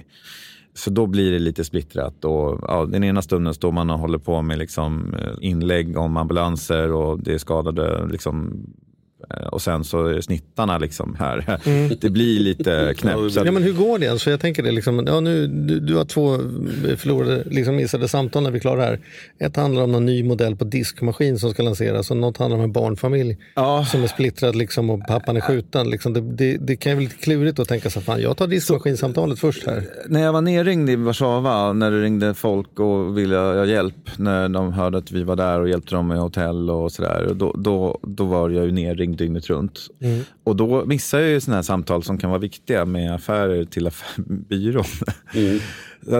Så 0.74 0.90
då 0.90 1.06
blir 1.06 1.32
det 1.32 1.38
lite 1.38 1.64
splittrat. 1.64 2.24
Och, 2.24 2.58
ja, 2.68 2.86
den 2.86 3.04
ena 3.04 3.22
stunden 3.22 3.54
står 3.54 3.72
man 3.72 3.90
och 3.90 3.98
håller 3.98 4.18
på 4.18 4.42
med 4.42 4.58
liksom, 4.58 5.14
eh, 5.14 5.34
inlägg 5.40 5.96
om 5.96 6.16
ambulanser 6.16 6.92
och 6.92 7.20
det 7.20 7.34
är 7.34 7.38
skadade 7.38 8.06
liksom, 8.06 8.66
och 9.52 9.62
sen 9.62 9.84
så 9.84 10.06
är 10.06 10.20
snittarna 10.20 10.78
liksom 10.78 11.16
här. 11.18 11.58
Mm. 11.64 11.90
Det 12.00 12.10
blir 12.10 12.40
lite 12.40 12.94
knäppt. 12.98 13.32
Så 13.32 13.42
Ja, 13.44 13.52
men 13.52 13.62
hur 13.62 13.72
går 13.72 13.98
det? 13.98 14.08
Alltså, 14.08 14.30
jag 14.30 14.40
tänker 14.40 14.62
det 14.62 14.72
liksom, 14.72 15.04
ja, 15.06 15.20
nu, 15.20 15.46
du, 15.46 15.80
du 15.80 15.94
har 15.94 16.04
två 16.04 16.36
förlorade, 16.96 17.44
liksom 17.50 17.76
missade 17.76 18.08
samtal 18.08 18.42
när 18.42 18.50
vi 18.50 18.60
klarar 18.60 18.76
det 18.76 18.84
här. 18.84 19.00
Ett 19.38 19.56
handlar 19.56 19.82
om 19.82 19.92
någon 19.92 20.06
ny 20.06 20.24
modell 20.24 20.56
på 20.56 20.64
diskmaskin 20.64 21.38
som 21.38 21.50
ska 21.50 21.62
lanseras 21.62 22.10
och 22.10 22.16
något 22.16 22.36
handlar 22.36 22.58
om 22.58 22.64
en 22.64 22.72
barnfamilj 22.72 23.36
som 23.90 24.02
är 24.02 24.06
splittrad 24.06 24.56
liksom, 24.56 24.90
och 24.90 25.06
pappan 25.08 25.36
är 25.36 25.40
skjuten. 25.40 25.90
Liksom, 25.90 26.12
det, 26.12 26.20
det, 26.20 26.56
det 26.56 26.76
kan 26.76 26.92
ju 26.92 26.96
bli 26.96 27.06
lite 27.06 27.24
klurigt 27.24 27.58
att 27.58 27.68
tänka 27.68 27.90
sig, 27.90 28.02
fan 28.02 28.22
jag 28.22 28.36
tar 28.36 28.46
diskmaskinsamtalet 28.46 29.38
först 29.38 29.66
här. 29.66 29.84
När 30.08 30.20
jag 30.20 30.32
var 30.32 30.40
nerringd 30.40 30.90
i 30.90 30.96
Warszawa, 30.96 31.72
när 31.72 31.90
det 31.90 32.02
ringde 32.02 32.34
folk 32.34 32.80
och 32.80 33.18
ville 33.18 33.36
ha 33.36 33.64
hjälp, 33.64 34.18
när 34.18 34.48
de 34.48 34.72
hörde 34.72 34.98
att 34.98 35.12
vi 35.12 35.22
var 35.22 35.36
där 35.36 35.60
och 35.60 35.68
hjälpte 35.68 35.94
dem 35.94 36.08
med 36.08 36.18
hotell 36.18 36.70
och 36.70 36.92
sådär, 36.92 37.30
då, 37.34 37.54
då, 37.58 37.98
då 38.02 38.24
var 38.24 38.50
jag 38.50 38.64
ju 38.64 38.72
nerringd 38.72 39.09
dygnet 39.16 39.50
runt. 39.50 39.80
Mm. 40.00 40.22
Och 40.44 40.56
då 40.56 40.84
missar 40.84 41.18
jag 41.20 41.28
ju 41.30 41.40
sådana 41.40 41.56
här 41.56 41.62
samtal 41.62 42.02
som 42.02 42.18
kan 42.18 42.30
vara 42.30 42.40
viktiga 42.40 42.84
med 42.84 43.14
affärer 43.14 43.64
till 43.64 43.86
affär, 43.86 44.22
byrån. 44.26 44.84
Så- 44.84 45.04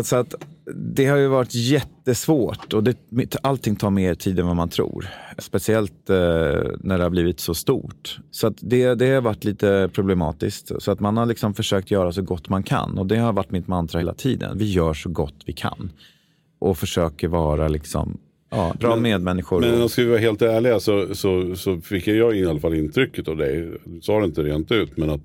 Så 0.04 0.16
att 0.16 0.34
det 0.74 1.06
har 1.06 1.16
ju 1.16 1.26
varit 1.26 1.54
jättesvårt 1.54 2.72
och 2.72 2.84
det, 2.84 2.96
allting 3.42 3.76
tar 3.76 3.90
mer 3.90 4.14
tid 4.14 4.38
än 4.38 4.46
vad 4.46 4.56
man 4.56 4.68
tror. 4.68 5.06
Speciellt 5.38 6.10
eh, 6.10 6.16
när 6.80 6.98
det 6.98 7.02
har 7.02 7.10
blivit 7.10 7.40
så 7.40 7.54
stort. 7.54 8.18
Så 8.30 8.46
att 8.46 8.54
det, 8.60 8.94
det 8.94 9.10
har 9.14 9.20
varit 9.20 9.44
lite 9.44 9.90
problematiskt. 9.92 10.72
Så 10.78 10.90
att 10.92 11.00
man 11.00 11.16
har 11.16 11.26
liksom 11.26 11.54
försökt 11.54 11.90
göra 11.90 12.12
så 12.12 12.22
gott 12.22 12.48
man 12.48 12.62
kan 12.62 12.98
och 12.98 13.06
det 13.06 13.16
har 13.16 13.32
varit 13.32 13.50
mitt 13.50 13.68
mantra 13.68 13.98
hela 13.98 14.14
tiden. 14.14 14.58
Vi 14.58 14.70
gör 14.72 14.94
så 14.94 15.08
gott 15.08 15.34
vi 15.46 15.52
kan 15.52 15.92
och 16.58 16.78
försöker 16.78 17.28
vara 17.28 17.68
liksom, 17.68 18.18
ja, 18.50 18.74
bra 18.80 18.90
Men- 18.90 19.02
medmänniskor. 19.02 19.60
Men 19.60 19.88
ska 19.88 20.02
vi 20.02 20.08
vara 20.08 20.18
helt 20.20 20.42
ärliga 20.42 20.80
så, 20.80 21.14
så, 21.14 21.56
så 21.56 21.80
fick 21.80 22.06
jag 22.06 22.36
i 22.36 22.46
alla 22.46 22.60
fall 22.60 22.74
intrycket 22.74 23.28
av 23.28 23.36
dig, 23.36 23.68
du 23.84 24.00
sa 24.00 24.18
det 24.20 24.26
inte 24.26 24.42
rent 24.42 24.72
ut, 24.72 24.96
men 24.96 25.10
att 25.10 25.20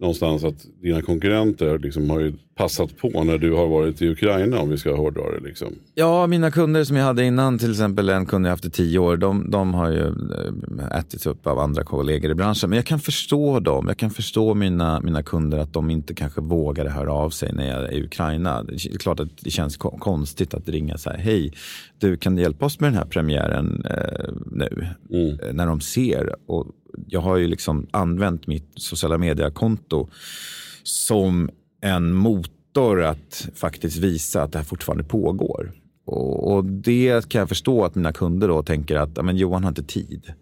någonstans 0.00 0.44
att 0.44 0.66
dina 0.82 1.02
konkurrenter 1.02 1.78
liksom 1.78 2.10
har 2.10 2.20
ju 2.20 2.32
passat 2.54 2.96
på 2.96 3.24
när 3.24 3.38
du 3.38 3.52
har 3.52 3.66
varit 3.66 4.02
i 4.02 4.08
Ukraina 4.08 4.58
om 4.60 4.68
vi 4.70 4.76
ska 4.78 4.96
hårdra 4.96 5.22
det. 5.30 5.40
Liksom. 5.48 5.68
Ja, 5.94 6.26
mina 6.26 6.50
kunder 6.50 6.84
som 6.84 6.96
jag 6.96 7.04
hade 7.04 7.24
innan, 7.24 7.58
till 7.58 7.70
exempel 7.70 8.08
en 8.08 8.26
kund 8.26 8.46
jag 8.46 8.50
haft 8.50 8.64
i 8.64 8.70
tio 8.70 8.98
år, 8.98 9.16
de, 9.16 9.50
de 9.50 9.74
har 9.74 9.90
ju 9.90 10.06
eh, 10.06 10.98
ätits 10.98 11.26
upp 11.26 11.46
av 11.46 11.58
andra 11.58 11.84
kollegor 11.84 12.30
i 12.30 12.34
branschen. 12.34 12.70
Men 12.70 12.76
jag 12.76 12.86
kan 12.86 12.98
förstå 12.98 13.60
dem. 13.60 13.84
Jag 13.88 13.96
kan 13.96 14.10
förstå 14.10 14.54
mina, 14.54 15.00
mina 15.00 15.22
kunder 15.22 15.58
att 15.58 15.72
de 15.72 15.90
inte 15.90 16.14
kanske 16.14 16.40
vågade 16.40 16.90
höra 16.90 17.12
av 17.12 17.30
sig 17.30 17.52
när 17.52 17.68
jag 17.68 17.82
är 17.84 17.92
i 17.92 18.04
Ukraina. 18.04 18.62
Det 18.62 18.72
är 18.74 18.98
klart 18.98 19.20
att 19.20 19.28
det 19.40 19.50
känns 19.50 19.76
ko- 19.76 19.98
konstigt 19.98 20.54
att 20.54 20.68
ringa 20.68 20.98
så 20.98 21.10
här, 21.10 21.18
hej, 21.18 21.52
du 21.98 22.16
kan 22.16 22.36
du 22.36 22.42
hjälpa 22.42 22.66
oss 22.66 22.80
med 22.80 22.88
den 22.92 22.98
här 22.98 23.06
premiären 23.06 23.84
eh, 23.90 24.30
nu? 24.46 24.86
Eh, 25.42 25.52
När 25.54 25.66
de 25.66 25.80
ser. 25.80 26.34
Och 26.46 26.66
jag 27.06 27.20
har 27.20 27.36
ju 27.36 27.46
liksom 27.46 27.86
använt 27.90 28.46
mitt 28.46 28.70
sociala 28.74 29.18
media-konto 29.18 30.08
som 30.82 31.50
en 31.80 32.12
motor 32.14 33.02
att 33.02 33.48
faktiskt 33.54 33.96
visa 33.96 34.42
att 34.42 34.52
det 34.52 34.58
här 34.58 34.64
fortfarande 34.64 35.04
pågår. 35.04 35.72
Och, 36.04 36.52
och 36.52 36.64
det 36.64 37.28
kan 37.28 37.38
jag 37.38 37.48
förstå 37.48 37.84
att 37.84 37.94
mina 37.94 38.12
kunder 38.12 38.48
då 38.48 38.62
tänker 38.62 38.96
att 38.96 39.10
"Ja, 39.16 39.22
men 39.22 39.36
Johan 39.36 39.64
har 39.64 39.68
inte 39.68 39.82
tid. 39.82 40.32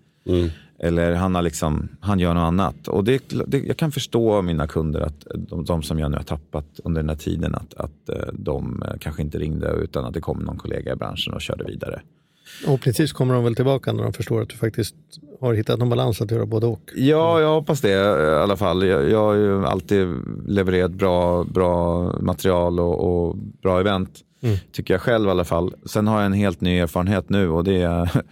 Eller 0.79 1.15
han, 1.15 1.35
har 1.35 1.43
liksom, 1.43 1.89
han 2.01 2.19
gör 2.19 2.35
något 2.35 2.41
annat. 2.43 2.89
Och 2.89 3.05
det, 3.05 3.23
det, 3.47 3.59
jag 3.59 3.77
kan 3.77 3.93
förstå 3.93 4.43
mina 4.43 4.67
kunder, 4.67 5.01
att 5.01 5.27
de, 5.35 5.65
de 5.65 5.83
som 5.83 5.99
jag 5.99 6.11
nu 6.11 6.17
har 6.17 6.25
tappat 6.25 6.81
under 6.85 7.03
den 7.03 7.09
här 7.09 7.17
tiden, 7.17 7.55
att, 7.55 7.75
att 7.75 8.09
eh, 8.09 8.33
de 8.33 8.83
eh, 8.83 8.95
kanske 9.01 9.23
inte 9.23 9.39
ringde 9.39 9.69
utan 9.71 10.05
att 10.05 10.15
det 10.15 10.21
kom 10.21 10.39
någon 10.39 10.59
kollega 10.59 10.93
i 10.93 10.97
branschen 10.97 11.35
och 11.35 11.41
körde 11.41 11.65
vidare. 11.65 12.03
Och 12.67 12.81
precis 12.81 13.13
kommer 13.13 13.35
de 13.35 13.45
väl 13.45 13.55
tillbaka 13.55 13.93
när 13.93 14.03
de 14.03 14.13
förstår 14.13 14.43
att 14.43 14.49
du 14.49 14.57
faktiskt 14.57 14.95
har 15.41 15.55
hittat 15.55 15.79
någon 15.79 15.89
balans 15.89 16.21
att 16.21 16.31
göra 16.31 16.47
både 16.47 16.67
och. 16.67 16.91
Ja, 16.95 17.41
jag 17.41 17.55
hoppas 17.55 17.81
det 17.81 17.91
i 17.91 18.35
alla 18.43 18.57
fall. 18.57 18.87
Jag, 18.87 19.11
jag 19.11 19.25
har 19.25 19.35
ju 19.35 19.67
alltid 19.67 20.09
levererat 20.47 20.93
bra, 20.93 21.45
bra 21.45 22.03
material 22.21 22.81
och, 22.81 23.27
och 23.29 23.37
bra 23.37 23.81
event. 23.81 24.21
Mm. 24.41 24.57
Tycker 24.73 24.95
jag 24.95 25.01
själv 25.01 25.29
i 25.29 25.31
alla 25.31 25.45
fall. 25.45 25.75
Sen 25.85 26.07
har 26.07 26.17
jag 26.17 26.27
en 26.27 26.33
helt 26.33 26.61
ny 26.61 26.79
erfarenhet 26.79 27.29
nu 27.29 27.49
och 27.49 27.65
det 27.65 27.83
är 27.83 28.23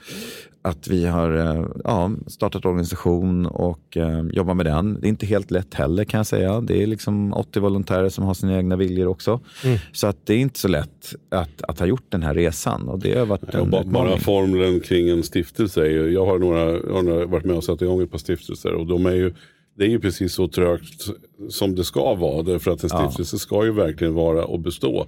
att 0.62 0.88
vi 0.88 1.06
har 1.06 1.36
eh, 1.36 1.66
ja, 1.84 2.10
startat 2.26 2.64
organisation 2.66 3.46
och 3.46 3.96
eh, 3.96 4.22
jobbar 4.32 4.54
med 4.54 4.66
den. 4.66 5.00
Det 5.00 5.06
är 5.06 5.08
inte 5.08 5.26
helt 5.26 5.50
lätt 5.50 5.74
heller 5.74 6.04
kan 6.04 6.18
jag 6.18 6.26
säga. 6.26 6.60
Det 6.60 6.82
är 6.82 6.86
liksom 6.86 7.32
80 7.32 7.60
volontärer 7.60 8.08
som 8.08 8.24
har 8.24 8.34
sina 8.34 8.56
egna 8.56 8.76
viljor 8.76 9.06
också. 9.06 9.40
Mm. 9.64 9.78
Så 9.92 10.06
att 10.06 10.26
det 10.26 10.34
är 10.34 10.38
inte 10.38 10.58
så 10.58 10.68
lätt 10.68 11.14
att, 11.30 11.62
att 11.62 11.78
ha 11.78 11.86
gjort 11.86 12.06
den 12.08 12.22
här 12.22 12.34
resan. 12.34 12.88
Och 12.88 12.98
det 12.98 13.18
har 13.18 13.26
varit 13.26 13.54
en 13.54 13.70
bara, 13.70 13.84
bara 13.84 14.18
formeln 14.18 14.80
kring 14.80 15.08
en 15.08 15.22
stiftelse. 15.22 15.86
Jag 15.86 16.26
har, 16.26 16.38
några, 16.38 16.70
jag 16.70 16.94
har 16.94 17.02
några, 17.02 17.26
varit 17.26 17.44
med 17.44 17.56
och 17.56 17.64
satt 17.64 17.82
igång 17.82 18.02
ett 18.02 18.10
par 18.10 18.18
stiftelser 18.18 18.72
och 18.72 18.86
de 18.86 19.06
är 19.06 19.14
ju 19.14 19.34
det 19.76 19.84
är 19.84 19.88
ju 19.88 20.00
precis 20.00 20.34
så 20.34 20.48
trögt 20.48 21.06
som 21.48 21.74
det 21.74 21.84
ska 21.84 22.14
vara. 22.14 22.42
Därför 22.42 22.70
att 22.70 22.84
en 22.84 22.90
Ja. 22.92 22.98
stiftelse 23.10 23.38
ska 23.38 23.64
ju 23.64 23.72
verkligen 23.72 24.14
vara 24.14 24.44
och 24.44 24.60
bestå. 24.60 25.06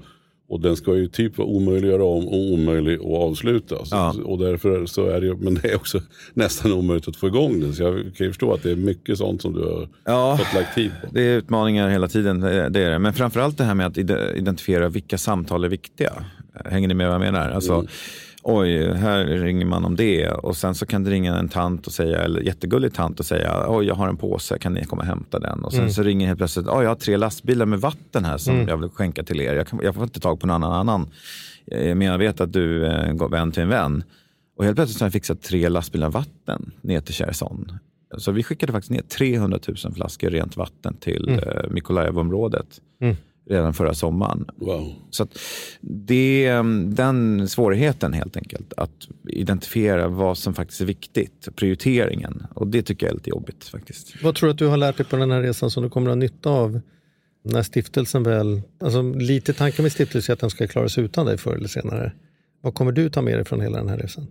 Och 0.49 0.61
den 0.61 0.77
ska 0.77 0.97
ju 0.97 1.09
typ 1.09 1.39
vara 1.39 1.49
omöjlig 1.49 1.89
att 1.89 1.93
göra 1.95 2.05
om 2.05 2.29
och 2.29 2.53
omöjlig 2.53 2.95
att 2.95 3.07
avsluta. 3.07 3.77
Ja. 3.91 4.15
Och 4.25 4.39
därför 4.39 4.87
så 4.87 5.07
är 5.07 5.21
det 5.21 5.35
men 5.37 5.55
det 5.55 5.71
är 5.71 5.77
också 5.77 6.01
nästan 6.35 6.73
omöjligt 6.73 7.09
att 7.09 7.17
få 7.17 7.27
igång 7.27 7.61
den. 7.61 7.75
Så 7.75 7.83
jag 7.83 7.95
kan 7.95 8.27
ju 8.27 8.31
förstå 8.33 8.53
att 8.53 8.63
det 8.63 8.71
är 8.71 8.77
mycket 8.77 9.19
sånt 9.19 9.43
som 9.43 9.53
du 9.53 9.61
har 9.61 9.89
Ja. 10.05 10.37
fått 10.39 10.55
lagt 10.55 10.75
tid 10.75 10.91
på. 11.03 11.09
Det 11.15 11.23
är 11.23 11.37
utmaningar 11.37 11.89
hela 11.89 12.09
tiden, 12.09 12.41
det 12.41 12.53
är 12.81 12.91
det. 12.91 12.99
Men 12.99 13.13
framförallt 13.13 13.59
det 13.59 13.65
här 13.65 13.75
med 13.75 13.87
att 13.87 13.99
ide- 13.99 14.35
identifiera 14.37 14.89
vilka 14.89 15.19
samtal 15.19 15.65
är 15.65 15.69
viktiga. 15.69 16.13
Hänger 16.65 16.89
ni 16.89 16.95
med 16.95 17.07
vad 17.07 17.15
jag 17.15 17.21
menar? 17.21 17.51
Alltså, 17.51 17.87
Oj, 18.47 18.93
här 18.95 19.25
ringer 19.27 19.67
man 19.67 19.85
om 19.85 19.97
det 19.97 20.31
och 20.31 20.57
sen 20.57 20.75
så 20.75 20.87
kan 20.87 21.05
det 21.05 21.11
ringa 21.11 21.37
en 21.37 21.49
tant 21.49 21.87
och 21.87 21.93
säga, 21.93 22.19
eller 22.23 22.41
jättegullig 22.41 22.95
tant 22.95 23.21
och 23.21 23.27
säga, 23.27 23.65
oj 23.69 23.87
jag 23.87 23.95
har 23.95 24.09
en 24.09 24.17
påse, 24.17 24.59
kan 24.59 24.73
ni 24.75 24.85
komma 24.85 25.03
och 25.03 25.09
hämta 25.09 25.39
den? 25.39 25.65
Och 25.65 25.73
sen 25.73 25.81
Mm. 25.81 25.93
så 25.93 26.03
ringer 26.03 26.27
helt 26.27 26.39
plötsligt, 26.39 26.67
oj 26.69 26.83
jag 26.83 26.91
har 26.91 26.95
tre 26.95 27.17
lastbilar 27.17 27.67
med 27.67 27.81
vatten 27.81 28.25
här 28.25 28.39
som 28.39 28.55
Mm. 28.55 28.69
jag 28.69 28.77
vill 28.77 28.89
skänka 28.91 29.23
till 29.23 29.41
er. 29.41 29.55
Jag, 29.55 29.67
kan, 29.67 29.81
jag 29.83 29.95
får 29.95 30.05
inte 30.05 30.21
tag 30.21 30.41
på 30.41 30.47
någon 30.47 30.63
annan. 30.65 31.11
Eh, 31.67 31.95
Men 31.95 32.01
jag 32.09 32.19
vet 32.19 32.41
att 32.41 32.53
du 32.53 32.87
är 32.87 32.99
en 33.05 33.31
vän 33.31 33.53
till 33.53 33.63
en 33.63 33.69
vän. 33.69 34.05
Och 34.57 34.65
helt 34.65 34.77
plötsligt 34.77 34.99
så 34.99 35.05
har 35.05 35.07
jag 35.07 35.13
fixat 35.13 35.43
tre 35.43 35.69
lastbilar 35.69 36.11
vatten 36.11 36.71
ner 36.81 37.01
till 37.01 37.15
Cherson. 37.15 37.73
Så 38.19 38.33
vi 38.33 38.43
skickade 38.43 38.73
faktiskt 38.73 38.91
ner 38.91 39.03
300 39.03 39.59
000 39.85 39.95
flaskor 39.95 40.31
rent 40.31 40.57
vatten 40.57 40.97
till 40.97 41.29
Mm. 41.29 41.41
mm. 41.49 41.75
Mykolaiv-området 41.75 42.67
Mm. 43.01 43.17
Redan 43.47 43.75
förra 43.75 43.95
sommaren. 43.95 44.45
Wow. 44.57 44.93
Så 45.11 45.23
att 45.23 45.39
det 45.81 46.47
är 46.47 46.59
mm, 46.59 46.95
den 46.95 47.49
svårigheten 47.49 48.13
helt 48.13 48.37
enkelt, 48.37 48.73
att 48.77 49.09
identifiera 49.29 50.09
vad 50.09 50.39
som 50.39 50.55
faktiskt 50.55 50.81
är 50.81 50.85
viktigt, 50.85 51.49
prioriteringen. 51.57 52.47
Och 52.55 52.67
det 52.67 52.83
tycker 52.83 53.07
jag 53.07 53.11
är 53.11 53.17
lite 53.17 53.31
jobbigt 53.31 53.65
faktiskt. 53.65 54.23
Vad 54.23 54.35
tror 54.35 54.47
du 54.47 54.51
att 54.53 54.59
du 54.59 54.67
har 54.67 54.77
lärt 54.77 54.97
dig 54.97 55.07
på 55.07 55.17
den 55.17 55.31
här 55.31 55.43
resan 55.43 55.71
som 55.71 55.83
du 55.83 55.91
kommer 55.91 56.11
att 56.11 56.17
ha 56.17 56.21
nytta 56.21 56.51
av 56.51 56.81
när 57.45 57.63
stiftelsen 57.63 58.23
väl... 58.23 58.63
Alltså 58.81 59.03
lite 59.03 59.53
tanken 59.53 59.83
med 59.83 59.93
stiftelsen 59.93 60.33
är 60.33 60.35
att 60.35 60.41
den 60.41 60.51
ska 60.51 60.67
klara 60.67 60.89
sig 60.89 61.05
utan 61.05 61.27
dig 61.27 61.39
förr 61.39 61.55
eller 61.55 61.69
senare. 61.69 62.13
Vad 62.61 62.75
kommer 62.75 62.93
du 62.93 63.11
ta 63.11 63.23
med 63.23 63.39
dig 63.39 63.45
från 63.45 63.61
hela 63.61 63.79
den 63.79 63.89
här 63.89 63.99
resan? 63.99 64.27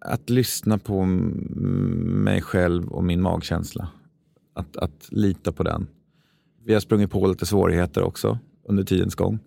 Att 0.00 0.30
lyssna 0.30 0.78
på 0.78 1.04
mig 1.04 2.42
själv 2.42 2.88
och 2.88 3.04
min 3.04 3.22
magkänsla. 3.22 3.88
Att, 4.54 4.76
att 4.76 5.08
lita 5.10 5.52
på 5.52 5.62
den. 5.62 5.86
Vi 6.68 6.74
har 6.74 6.80
sprungit 6.80 7.10
på 7.10 7.26
lite 7.26 7.46
svårigheter 7.46 8.02
också 8.02 8.38
under 8.64 8.84
tidens 8.84 9.14
gång. 9.14 9.38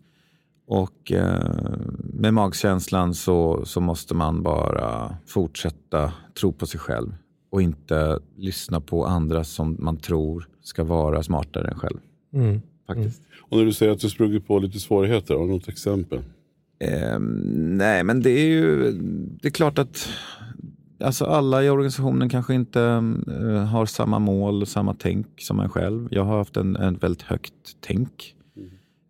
Och 0.67 1.11
eh, 1.11 1.77
med 2.13 2.33
magkänslan 2.33 3.13
så, 3.13 3.65
så 3.65 3.81
måste 3.81 4.15
man 4.15 4.43
bara 4.43 5.17
fortsätta 5.27 6.13
tro 6.39 6.51
på 6.51 6.65
sig 6.65 6.79
själv 6.79 7.15
och 7.51 7.61
inte 7.61 8.19
lyssna 8.37 8.81
på 8.81 9.05
andra 9.05 9.43
som 9.43 9.77
man 9.79 9.97
tror 9.97 10.47
ska 10.61 10.83
vara 10.83 11.23
smartare 11.23 11.67
än 11.67 11.79
själv. 11.79 11.97
Mm. 12.33 12.61
Faktiskt. 12.87 13.21
Och 13.49 13.57
när 13.57 13.65
du 13.65 13.73
säger 13.73 13.91
att 13.91 13.99
du 13.99 14.09
sprungit 14.09 14.47
på 14.47 14.59
lite 14.59 14.79
svårigheter, 14.79 15.35
har 15.35 15.47
du 15.47 15.53
något 15.53 15.67
exempel? 15.67 16.19
Ehm, 16.79 17.77
nej, 17.77 18.03
men 18.03 18.21
det 18.21 18.29
är 18.29 18.45
ju 18.45 18.91
det 19.41 19.47
är 19.47 19.51
klart 19.51 19.79
att 19.79 20.09
alltså 21.01 21.25
alla 21.25 21.63
i 21.63 21.69
organisationen 21.69 22.29
kanske 22.29 22.53
inte 22.53 22.81
eh, 23.27 23.65
har 23.65 23.85
samma 23.85 24.19
mål 24.19 24.61
och 24.61 24.67
samma 24.67 24.93
tänk 24.93 25.27
som 25.37 25.59
en 25.59 25.69
själv. 25.69 26.07
Jag 26.11 26.23
har 26.23 26.37
haft 26.37 26.57
en, 26.57 26.75
en 26.75 26.97
väldigt 26.97 27.21
högt 27.21 27.53
tänk 27.79 28.35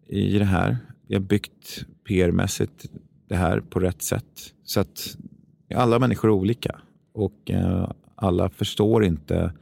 i 0.08 0.40
det 0.40 0.46
här. 0.46 0.78
Vi 1.08 1.16
har 1.16 1.22
byggt 1.22 1.86
PR-mässigt 2.10 2.90
det 3.28 3.36
här 3.36 3.60
på 3.60 3.80
rätt 3.80 4.02
sätt. 4.02 4.54
Så 4.64 4.80
att 4.80 5.18
alla 5.76 6.00
människor 6.00 6.30
är 6.30 6.34
olika 6.34 6.76
och 7.14 7.52
eh, 7.52 7.90
alla 8.16 8.50
förstår 8.50 9.04
inte 9.04 9.54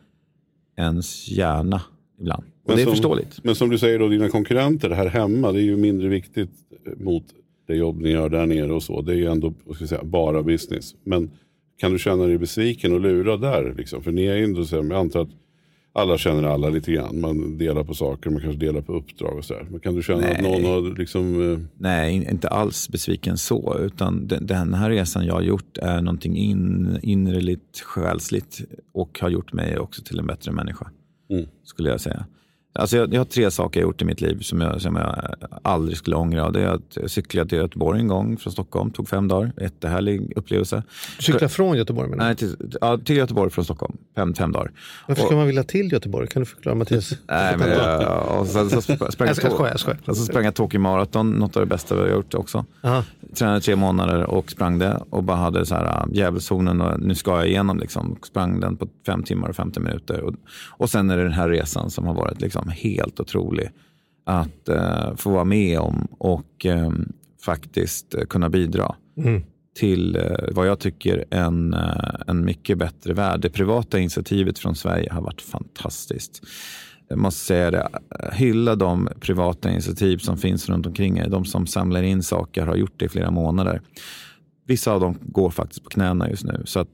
ens 0.77 1.27
hjärna 1.27 1.81
ibland. 2.19 2.43
Och 2.63 2.75
det 2.75 2.81
är 2.81 2.85
som, 2.85 2.93
förståeligt. 2.93 3.43
Men 3.43 3.55
som 3.55 3.69
du 3.69 3.77
säger, 3.77 3.99
då, 3.99 4.07
dina 4.07 4.29
konkurrenter 4.29 4.89
här 4.89 5.07
hemma, 5.07 5.51
det 5.51 5.59
är 5.59 5.63
ju 5.63 5.77
mindre 5.77 6.07
viktigt 6.07 6.51
mot 6.97 7.23
det 7.67 7.75
jobb 7.75 8.01
ni 8.01 8.09
gör 8.09 8.29
där 8.29 8.45
nere 8.45 8.73
och 8.73 8.83
så. 8.83 9.01
Det 9.01 9.11
är 9.11 9.15
ju 9.15 9.25
ändå 9.25 9.53
ska 9.73 9.81
jag 9.81 9.89
säga, 9.89 10.03
bara 10.03 10.43
business. 10.43 10.95
Men 11.03 11.31
kan 11.79 11.91
du 11.91 11.99
känna 11.99 12.25
dig 12.25 12.37
besviken 12.37 12.93
och 12.93 12.99
lurad 12.99 13.41
där? 13.41 13.73
Liksom? 13.77 14.03
För 14.03 14.11
ni 14.11 14.25
är 14.25 14.35
ju 14.35 14.43
ändå, 14.43 14.65
så 14.65 14.75
här, 14.75 14.83
jag 14.83 14.99
antar 14.99 15.21
att 15.21 15.29
alla 15.93 16.17
känner 16.17 16.43
alla 16.43 16.69
lite 16.69 16.91
grann. 16.91 17.19
Man 17.21 17.57
delar 17.57 17.83
på 17.83 17.93
saker, 17.93 18.29
man 18.29 18.41
kanske 18.41 18.59
delar 18.65 18.81
på 18.81 18.93
uppdrag 18.93 19.37
och 19.37 19.45
sådär. 19.45 19.67
Men 19.71 19.79
kan 19.79 19.95
du 19.95 20.03
känna 20.03 20.27
att 20.27 20.41
Nej. 20.41 20.61
någon 20.61 20.65
har 20.71 20.97
liksom... 20.97 21.51
eh, 21.53 21.59
Nej, 21.77 22.15
in- 22.15 22.29
inte 22.29 22.47
alls 22.47 22.89
besviken 22.89 23.37
så. 23.37 23.77
Utan 23.79 24.27
den, 24.27 24.45
den 24.47 24.73
här 24.73 24.89
resan 24.89 25.25
jag 25.25 25.33
har 25.33 25.41
gjort 25.41 25.77
är 25.77 26.01
någonting 26.01 26.37
in, 26.37 26.97
innerligt, 27.03 27.79
själsligt 27.79 28.59
och 28.93 29.19
har 29.21 29.29
gjort 29.29 29.53
mig 29.53 29.79
också 29.79 30.01
till 30.03 30.19
en 30.19 30.27
bättre 30.27 30.51
människa. 30.51 30.87
Mm. 31.29 31.45
Skulle 31.63 31.89
jag 31.89 32.01
säga. 32.01 32.25
Alltså 32.73 32.97
jag, 32.97 33.13
jag 33.13 33.19
har 33.19 33.25
tre 33.25 33.51
saker 33.51 33.79
jag 33.79 33.87
gjort 33.87 34.01
i 34.01 34.05
mitt 34.05 34.21
liv 34.21 34.39
som 34.41 34.61
jag, 34.61 34.81
som 34.81 34.95
jag 34.95 35.35
aldrig 35.61 35.97
skulle 35.97 36.15
ångra. 36.15 36.51
Det 36.51 36.61
är 36.61 36.67
att 36.67 36.81
jag 37.01 37.09
cyklade 37.09 37.49
till 37.49 37.57
Göteborg 37.57 37.99
en 37.99 38.07
gång 38.07 38.37
från 38.37 38.53
Stockholm, 38.53 38.91
tog 38.91 39.09
fem 39.09 39.27
dagar. 39.27 39.51
Jättehärlig 39.61 40.33
upplevelse. 40.35 40.83
Cykla 41.19 41.49
från 41.49 41.77
Göteborg 41.77 42.09
menar 42.09 42.23
du? 42.23 42.27
Nej, 42.27 42.35
till, 42.35 42.77
ja, 42.81 42.97
till 43.05 43.17
Göteborg 43.17 43.51
från 43.51 43.65
Stockholm, 43.65 43.97
fem, 44.15 44.33
fem 44.33 44.51
dagar. 44.51 44.71
Varför 45.07 45.21
Och- 45.23 45.27
ska 45.27 45.35
man 45.35 45.47
vilja 45.47 45.63
till 45.63 45.91
Göteborg? 45.91 46.27
Kan 46.27 46.41
du 46.41 46.45
förklara 46.45 46.75
Mattias? 46.75 47.11
Nej, 47.27 47.57
men, 47.57 47.69
jag, 47.69 48.39
och 48.39 48.47
sen 48.47 48.69
så 48.69 48.75
sp- 48.79 49.11
sprang 49.11 49.27
Jag 49.27 49.37
jag, 49.43 49.69
jag 49.85 50.09
och 50.09 50.17
så 50.17 50.25
sprang 50.25 50.45
jag 50.45 50.55
Tokyo 50.55 50.79
Marathon, 50.79 51.31
något 51.31 51.55
av 51.55 51.61
det 51.61 51.65
bästa 51.69 51.95
vi 51.95 52.01
har 52.01 52.07
gjort 52.09 52.33
också. 52.33 52.65
Aha. 52.83 53.03
Tränade 53.35 53.61
tre 53.61 53.75
månader 53.75 54.23
och 54.23 54.51
sprang 54.51 54.79
det 54.79 54.99
och 55.09 55.23
bara 55.23 55.37
hade 55.37 55.65
så 55.65 55.75
här 55.75 55.85
äh, 55.85 56.05
djävulszonen 56.13 56.81
och 56.81 56.99
nu 56.99 57.15
ska 57.15 57.31
jag 57.31 57.47
igenom 57.47 57.79
liksom. 57.79 58.15
Sprang 58.23 58.59
den 58.59 58.77
på 58.77 58.87
fem 59.05 59.23
timmar 59.23 59.49
och 59.49 59.55
50 59.55 59.79
minuter. 59.79 60.21
Och, 60.21 60.33
och 60.69 60.89
sen 60.89 61.09
är 61.09 61.17
det 61.17 61.23
den 61.23 61.31
här 61.31 61.49
resan 61.49 61.89
som 61.89 62.07
har 62.07 62.13
varit 62.13 62.41
liksom 62.41 62.58
helt 62.67 63.19
otrolig 63.19 63.69
att 64.25 64.69
eh, 64.69 65.15
få 65.15 65.29
vara 65.29 65.43
med 65.45 65.79
om 65.79 66.07
och 66.17 66.65
eh, 66.65 66.91
faktiskt 67.45 68.15
kunna 68.29 68.49
bidra 68.49 68.95
Mm. 69.17 69.43
till 69.79 70.15
eh, 70.15 70.21
vad 70.51 70.67
jag 70.67 70.79
tycker 70.79 71.25
en, 71.29 71.73
eh, 71.73 72.15
en 72.27 72.45
mycket 72.45 72.77
bättre 72.77 73.13
värld. 73.13 73.41
Det 73.41 73.49
privata 73.49 73.99
initiativet 73.99 74.59
från 74.59 74.75
Sverige 74.75 75.13
har 75.13 75.21
varit 75.21 75.41
fantastiskt. 75.41 76.41
Jag 77.07 77.17
måste 77.17 77.45
säga 77.45 77.71
det, 77.71 77.87
eh, 78.19 78.31
hylla 78.31 78.75
de 78.75 79.09
privata 79.19 79.71
initiativ 79.71 80.17
som 80.17 80.37
finns 80.37 80.69
runt 80.69 80.85
omkring 80.85 81.17
er. 81.17 81.29
De 81.29 81.45
som 81.45 81.67
samlar 81.67 82.03
in 82.03 82.23
saker 82.23 82.65
har 82.65 82.75
gjort 82.75 82.93
det 82.97 83.05
i 83.05 83.09
flera 83.09 83.31
månader. 83.31 83.81
Vissa 84.67 84.91
av 84.91 84.99
dem 84.99 85.17
går 85.21 85.49
faktiskt 85.49 85.83
på 85.83 85.89
knäna 85.89 86.29
just 86.29 86.43
nu. 86.43 86.61
Så 86.65 86.79
att, 86.79 86.89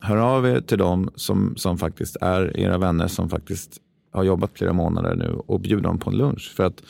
hör 0.00 0.16
av 0.16 0.46
er 0.46 0.60
till 0.60 0.78
dem 0.78 1.10
som, 1.14 1.54
som 1.56 1.78
faktiskt 1.78 2.16
är 2.20 2.56
era 2.60 2.78
vänner 2.78 3.08
som 3.08 3.28
faktiskt 3.30 3.78
har 4.16 4.24
jobbat 4.24 4.50
flera 4.54 4.72
månader 4.72 5.16
nu 5.16 5.28
och 5.46 5.60
bjud 5.60 5.82
dem 5.82 5.98
på 5.98 6.10
en 6.10 6.16
lunch. 6.16 6.52
För 6.56 6.64
att 6.64 6.82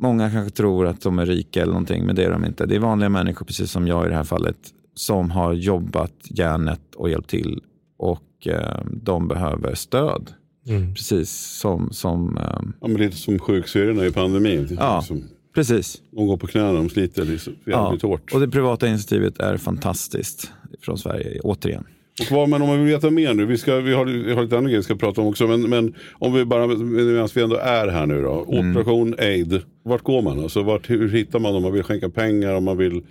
Många 0.00 0.30
kanske 0.30 0.56
tror 0.56 0.86
att 0.86 1.00
de 1.00 1.18
är 1.18 1.26
rika 1.26 1.62
eller 1.62 1.72
någonting, 1.72 2.06
men 2.06 2.16
det 2.16 2.24
är 2.24 2.30
de 2.30 2.44
inte. 2.44 2.66
Det 2.66 2.74
är 2.74 2.78
vanliga 2.78 3.08
människor, 3.08 3.46
precis 3.46 3.70
som 3.70 3.86
jag 3.86 4.06
i 4.06 4.08
det 4.08 4.14
här 4.14 4.24
fallet, 4.24 4.58
som 4.94 5.30
har 5.30 5.52
jobbat 5.52 6.14
järnet 6.24 6.94
och 6.96 7.10
hjälpt 7.10 7.30
till 7.30 7.62
och 7.96 8.46
eh, 8.46 8.84
de 9.02 9.28
behöver 9.28 9.74
stöd. 9.74 10.32
Mm. 10.68 10.94
Precis 10.94 11.30
som... 11.60 11.92
som 11.92 12.36
eh, 12.36 12.60
Ja, 12.80 12.88
men 12.88 12.94
lite 12.94 13.16
som 13.16 13.38
sjuksyrrorna 13.38 14.06
i 14.06 14.12
pandemin. 14.12 14.76
Ja. 14.80 14.98
Liksom, 14.98 15.24
precis. 15.54 16.02
de 16.10 16.26
går 16.26 16.36
på 16.36 16.46
knäna, 16.46 16.72
de 16.72 16.88
sliter 16.88 17.24
liksom 17.24 17.52
jävligt 17.66 18.02
hårt. 18.02 18.32
Och 18.34 18.40
det 18.40 18.48
privata 18.48 18.88
initiativet 18.88 19.38
är 19.38 19.56
fantastiskt 19.56 20.52
från 20.80 20.98
Sverige, 20.98 21.40
återigen. 21.40 21.84
Och 22.20 22.36
vad, 22.36 22.48
men 22.48 22.62
om 22.62 22.68
man 22.68 22.84
vill 22.84 22.94
veta 22.94 23.10
mer 23.10 23.34
nu, 23.34 23.46
vi, 23.46 23.58
ska, 23.58 23.76
vi, 23.76 23.94
har, 23.94 24.04
vi 24.04 24.34
har 24.34 24.42
lite 24.42 24.56
andra 24.56 24.68
grejer 24.68 24.78
vi 24.78 24.84
ska 24.84 24.96
prata 24.96 25.20
om 25.20 25.26
också, 25.26 25.46
men, 25.46 25.62
men 25.62 25.94
om 26.12 26.32
vi 26.32 26.44
bara, 26.44 26.66
medan 26.66 27.28
vi 27.34 27.42
ändå 27.42 27.56
är 27.56 27.88
här 27.88 28.06
nu 28.06 28.22
då. 28.22 28.46
Mm. 28.48 28.70
Operation 28.70 29.14
Aid, 29.18 29.62
vart 29.82 30.02
går 30.02 30.22
man? 30.22 30.40
Alltså, 30.40 30.62
vart, 30.62 30.90
hur 30.90 31.08
hittar 31.08 31.38
man 31.38 31.54
om 31.54 31.62
man 31.62 31.72
vill 31.72 31.82
skänka 31.82 32.08
pengar, 32.08 32.54
om 32.54 32.64
man 32.64 32.76
vill 32.76 33.02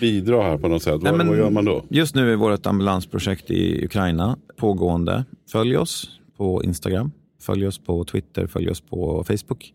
bidra 0.00 0.42
här 0.42 0.58
på 0.58 0.68
något 0.68 0.82
sätt? 0.82 1.02
Nej, 1.02 1.12
vad, 1.12 1.26
vad 1.26 1.38
gör 1.38 1.50
man 1.50 1.64
då? 1.64 1.84
Just 1.88 2.14
nu 2.14 2.32
är 2.32 2.36
vårt 2.36 2.66
ambulansprojekt 2.66 3.50
i 3.50 3.84
Ukraina 3.84 4.36
pågående. 4.56 5.24
Följ 5.52 5.76
oss 5.76 6.10
på 6.36 6.64
Instagram, 6.64 7.10
följ 7.42 7.66
oss 7.66 7.78
på 7.78 8.04
Twitter, 8.04 8.46
följ 8.46 8.70
oss 8.70 8.80
på 8.80 9.24
Facebook. 9.24 9.72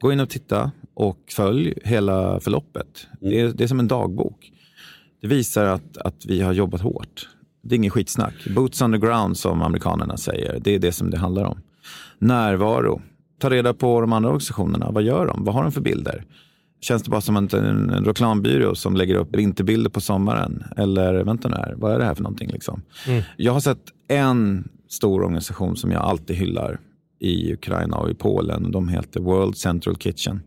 Gå 0.00 0.12
in 0.12 0.20
och 0.20 0.30
titta 0.30 0.70
och 0.94 1.18
följ 1.30 1.74
hela 1.84 2.40
förloppet. 2.40 3.06
Det, 3.20 3.40
är, 3.40 3.48
det 3.48 3.64
är 3.64 3.68
som 3.68 3.80
en 3.80 3.88
dagbok. 3.88 4.50
Det 5.20 5.28
visar 5.28 5.64
att, 5.64 5.96
att 5.96 6.26
vi 6.26 6.40
har 6.40 6.52
jobbat 6.52 6.80
hårt. 6.80 7.28
Det 7.64 7.74
är 7.74 7.76
ingen 7.76 7.90
skitsnack. 7.90 8.34
Boots 8.54 8.82
on 8.82 8.92
the 8.92 8.98
ground 8.98 9.36
som 9.36 9.62
amerikanerna 9.62 10.16
säger. 10.16 10.60
Det 10.60 10.74
är 10.74 10.78
det 10.78 10.92
som 10.92 11.10
det 11.10 11.18
handlar 11.18 11.44
om. 11.44 11.58
Närvaro. 12.18 13.02
Ta 13.38 13.50
reda 13.50 13.74
på 13.74 14.00
de 14.00 14.12
andra 14.12 14.28
organisationerna. 14.28 14.90
Vad 14.90 15.02
gör 15.02 15.26
de? 15.26 15.44
Vad 15.44 15.54
har 15.54 15.62
de 15.62 15.72
för 15.72 15.80
bilder? 15.80 16.24
Känns 16.80 17.02
det 17.02 17.10
bara 17.10 17.20
som 17.20 17.36
en, 17.36 17.48
en, 17.52 18.04
reklambyrå 18.04 18.74
som 18.74 18.96
lägger 18.96 19.14
upp 19.14 19.36
vinterbilder 19.36 19.90
på 19.90 20.00
sommaren? 20.00 20.64
Eller 20.76 21.24
vänta 21.24 21.48
nu 21.48 21.56
här, 21.56 21.74
vad 21.76 21.94
är 21.94 21.98
det 21.98 22.04
här 22.04 22.14
för 22.14 22.22
någonting? 22.22 22.48
Liksom? 22.48 22.82
Mm. 23.06 23.22
Jag 23.36 23.52
har 23.52 23.60
sett 23.60 23.82
en 24.08 24.68
stor 24.88 25.22
organisation 25.22 25.76
som 25.76 25.90
jag 25.90 26.02
alltid 26.02 26.36
hyllar 26.36 26.80
i 27.20 27.52
Ukraina 27.52 27.96
och 27.96 28.10
i 28.10 28.14
Polen. 28.14 28.70
De 28.70 28.88
heter 28.88 29.20
World 29.20 29.56
Central 29.56 29.96
Kitchen. 29.96 30.40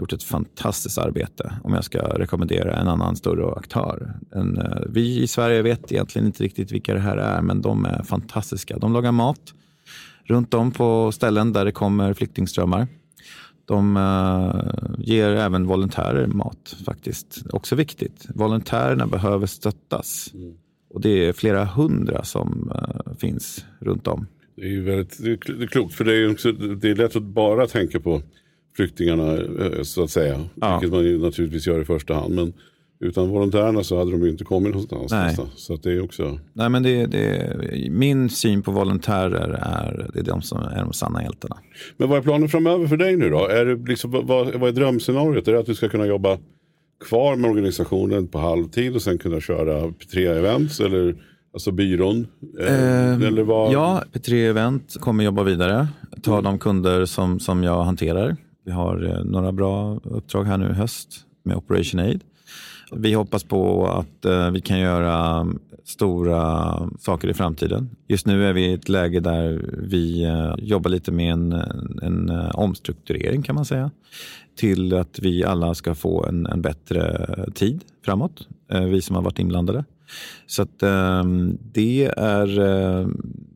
Gjort 0.00 0.12
ett 0.12 0.22
fantastiskt 0.22 0.98
arbete 0.98 1.52
om 1.64 1.74
jag 1.74 1.84
ska 1.84 1.98
rekommendera 1.98 2.76
en 2.76 2.88
annan 2.88 3.16
större 3.16 3.52
aktör. 3.52 4.14
En, 4.32 4.58
eh, 4.58 4.82
vi 4.88 5.22
i 5.22 5.26
Sverige 5.26 5.62
vet 5.62 5.92
egentligen 5.92 6.26
inte 6.26 6.44
riktigt 6.44 6.72
vilka 6.72 6.94
det 6.94 7.00
här 7.00 7.16
är, 7.16 7.42
men 7.42 7.60
de 7.62 7.84
är 7.84 8.02
fantastiska. 8.02 8.78
De 8.78 8.92
lagar 8.92 9.12
mat 9.12 9.54
runt 10.24 10.54
om 10.54 10.70
på 10.70 11.12
ställen 11.12 11.52
där 11.52 11.64
det 11.64 11.72
kommer 11.72 12.14
flyktingströmmar. 12.14 12.86
De 13.64 13.96
uh, 13.96 14.64
ger 14.98 15.30
även 15.30 15.66
volontärer 15.66 16.26
mat 16.26 16.76
faktiskt. 16.84 17.42
Också 17.52 17.76
viktigt. 17.76 18.26
Volontärerna 18.34 19.06
behöver 19.06 19.46
stöttas. 19.46 20.30
Mm. 20.34 20.54
Och 20.90 21.00
det 21.00 21.28
är 21.28 21.32
flera 21.32 21.64
hundra 21.64 22.24
som 22.24 22.72
uh, 22.74 23.14
finns 23.18 23.64
runt 23.80 24.06
om. 24.06 24.26
Det 24.56 24.62
är 24.62 24.68
ju 24.68 24.82
väldigt 24.82 25.18
det 25.22 25.62
är 25.62 25.66
klokt, 25.66 25.94
för 25.94 26.04
det 26.04 26.16
är, 26.16 26.30
också, 26.30 26.52
det 26.52 26.90
är 26.90 26.94
lätt 26.94 27.16
att 27.16 27.22
bara 27.22 27.66
tänka 27.66 28.00
på 28.00 28.22
flyktingarna 28.76 29.36
eh, 29.36 29.82
så 29.82 30.02
att 30.02 30.10
säga. 30.10 30.40
Ja. 30.54 30.78
Vilket 30.78 30.96
man 30.96 31.04
ju 31.04 31.18
naturligtvis 31.18 31.66
gör 31.66 31.80
i 31.80 31.84
första 31.84 32.14
hand. 32.14 32.34
Men 32.34 32.52
utan 33.00 33.28
volontärerna 33.28 33.84
så 33.84 33.98
hade 33.98 34.10
de 34.10 34.22
ju 34.22 34.30
inte 34.30 34.44
kommit 34.44 34.72
någonstans. 34.72 35.12
Nej. 35.12 35.36
Så 35.56 35.74
att 35.74 35.82
det 35.82 35.92
är 35.92 36.04
också... 36.04 36.38
Nej, 36.52 36.68
men 36.68 36.82
det, 36.82 37.06
det, 37.06 37.90
min 37.90 38.30
syn 38.30 38.62
på 38.62 38.70
volontärer 38.70 39.58
är, 39.62 40.10
det 40.14 40.20
är 40.20 40.24
de 40.24 40.42
som 40.42 40.58
är 40.58 40.82
de 40.82 40.92
sanna 40.92 41.22
hjältarna. 41.22 41.56
Men 41.96 42.08
vad 42.08 42.18
är 42.18 42.22
planen 42.22 42.48
framöver 42.48 42.86
för 42.86 42.96
dig 42.96 43.16
nu 43.16 43.30
då? 43.30 43.46
Är 43.46 43.64
det 43.64 43.88
liksom, 43.88 44.10
vad, 44.10 44.26
vad 44.26 44.68
är 44.68 44.72
drömscenariot? 44.72 45.48
Är 45.48 45.52
det 45.52 45.58
att 45.58 45.66
du 45.66 45.74
ska 45.74 45.88
kunna 45.88 46.06
jobba 46.06 46.38
kvar 47.08 47.36
med 47.36 47.50
organisationen 47.50 48.26
på 48.26 48.38
halvtid 48.38 48.94
och 48.94 49.02
sen 49.02 49.18
kunna 49.18 49.40
köra 49.40 49.86
P3-events? 49.86 50.84
Eller 50.84 51.16
alltså 51.52 51.70
byrån? 51.70 52.26
Eh, 52.60 53.22
eller 53.22 53.42
vad? 53.42 53.72
Ja, 53.72 54.02
P3-event 54.12 54.98
kommer 54.98 55.24
jobba 55.24 55.42
vidare. 55.42 55.88
Ta 56.22 56.32
mm. 56.32 56.44
de 56.44 56.58
kunder 56.58 57.04
som, 57.04 57.40
som 57.40 57.62
jag 57.62 57.84
hanterar. 57.84 58.36
Vi 58.64 58.72
har 58.72 59.04
eh, 59.04 59.24
några 59.24 59.52
bra 59.52 60.00
uppdrag 60.04 60.44
här 60.44 60.58
nu 60.58 60.70
i 60.70 60.72
höst 60.72 61.26
med 61.42 61.56
Operation 61.56 62.00
Aid. 62.00 62.24
Vi 62.92 63.14
hoppas 63.14 63.44
på 63.44 63.86
att 63.86 64.24
eh, 64.24 64.50
vi 64.50 64.60
kan 64.60 64.78
göra 64.78 65.40
mm, 65.40 65.58
stora 65.84 66.74
saker 66.98 67.28
i 67.28 67.34
framtiden. 67.34 67.90
Just 68.08 68.26
nu 68.26 68.46
är 68.46 68.52
vi 68.52 68.64
i 68.64 68.72
ett 68.72 68.88
läge 68.88 69.20
där 69.20 69.64
vi 69.78 70.24
eh, 70.24 70.54
jobbar 70.58 70.90
lite 70.90 71.12
med 71.12 71.32
en, 71.32 71.52
en 72.02 72.30
omstrukturering 72.54 73.42
kan 73.42 73.54
man 73.54 73.64
säga. 73.64 73.90
Till 74.56 74.94
att 74.94 75.18
vi 75.18 75.44
alla 75.44 75.74
ska 75.74 75.94
få 75.94 76.26
en, 76.26 76.46
en 76.46 76.62
bättre 76.62 77.26
tid 77.54 77.84
framåt, 78.04 78.48
vi 78.90 79.02
som 79.02 79.16
har 79.16 79.22
varit 79.22 79.38
inblandade. 79.38 79.84
Så 80.46 80.62
att, 80.62 80.78
det, 81.72 82.04
är, 82.16 82.46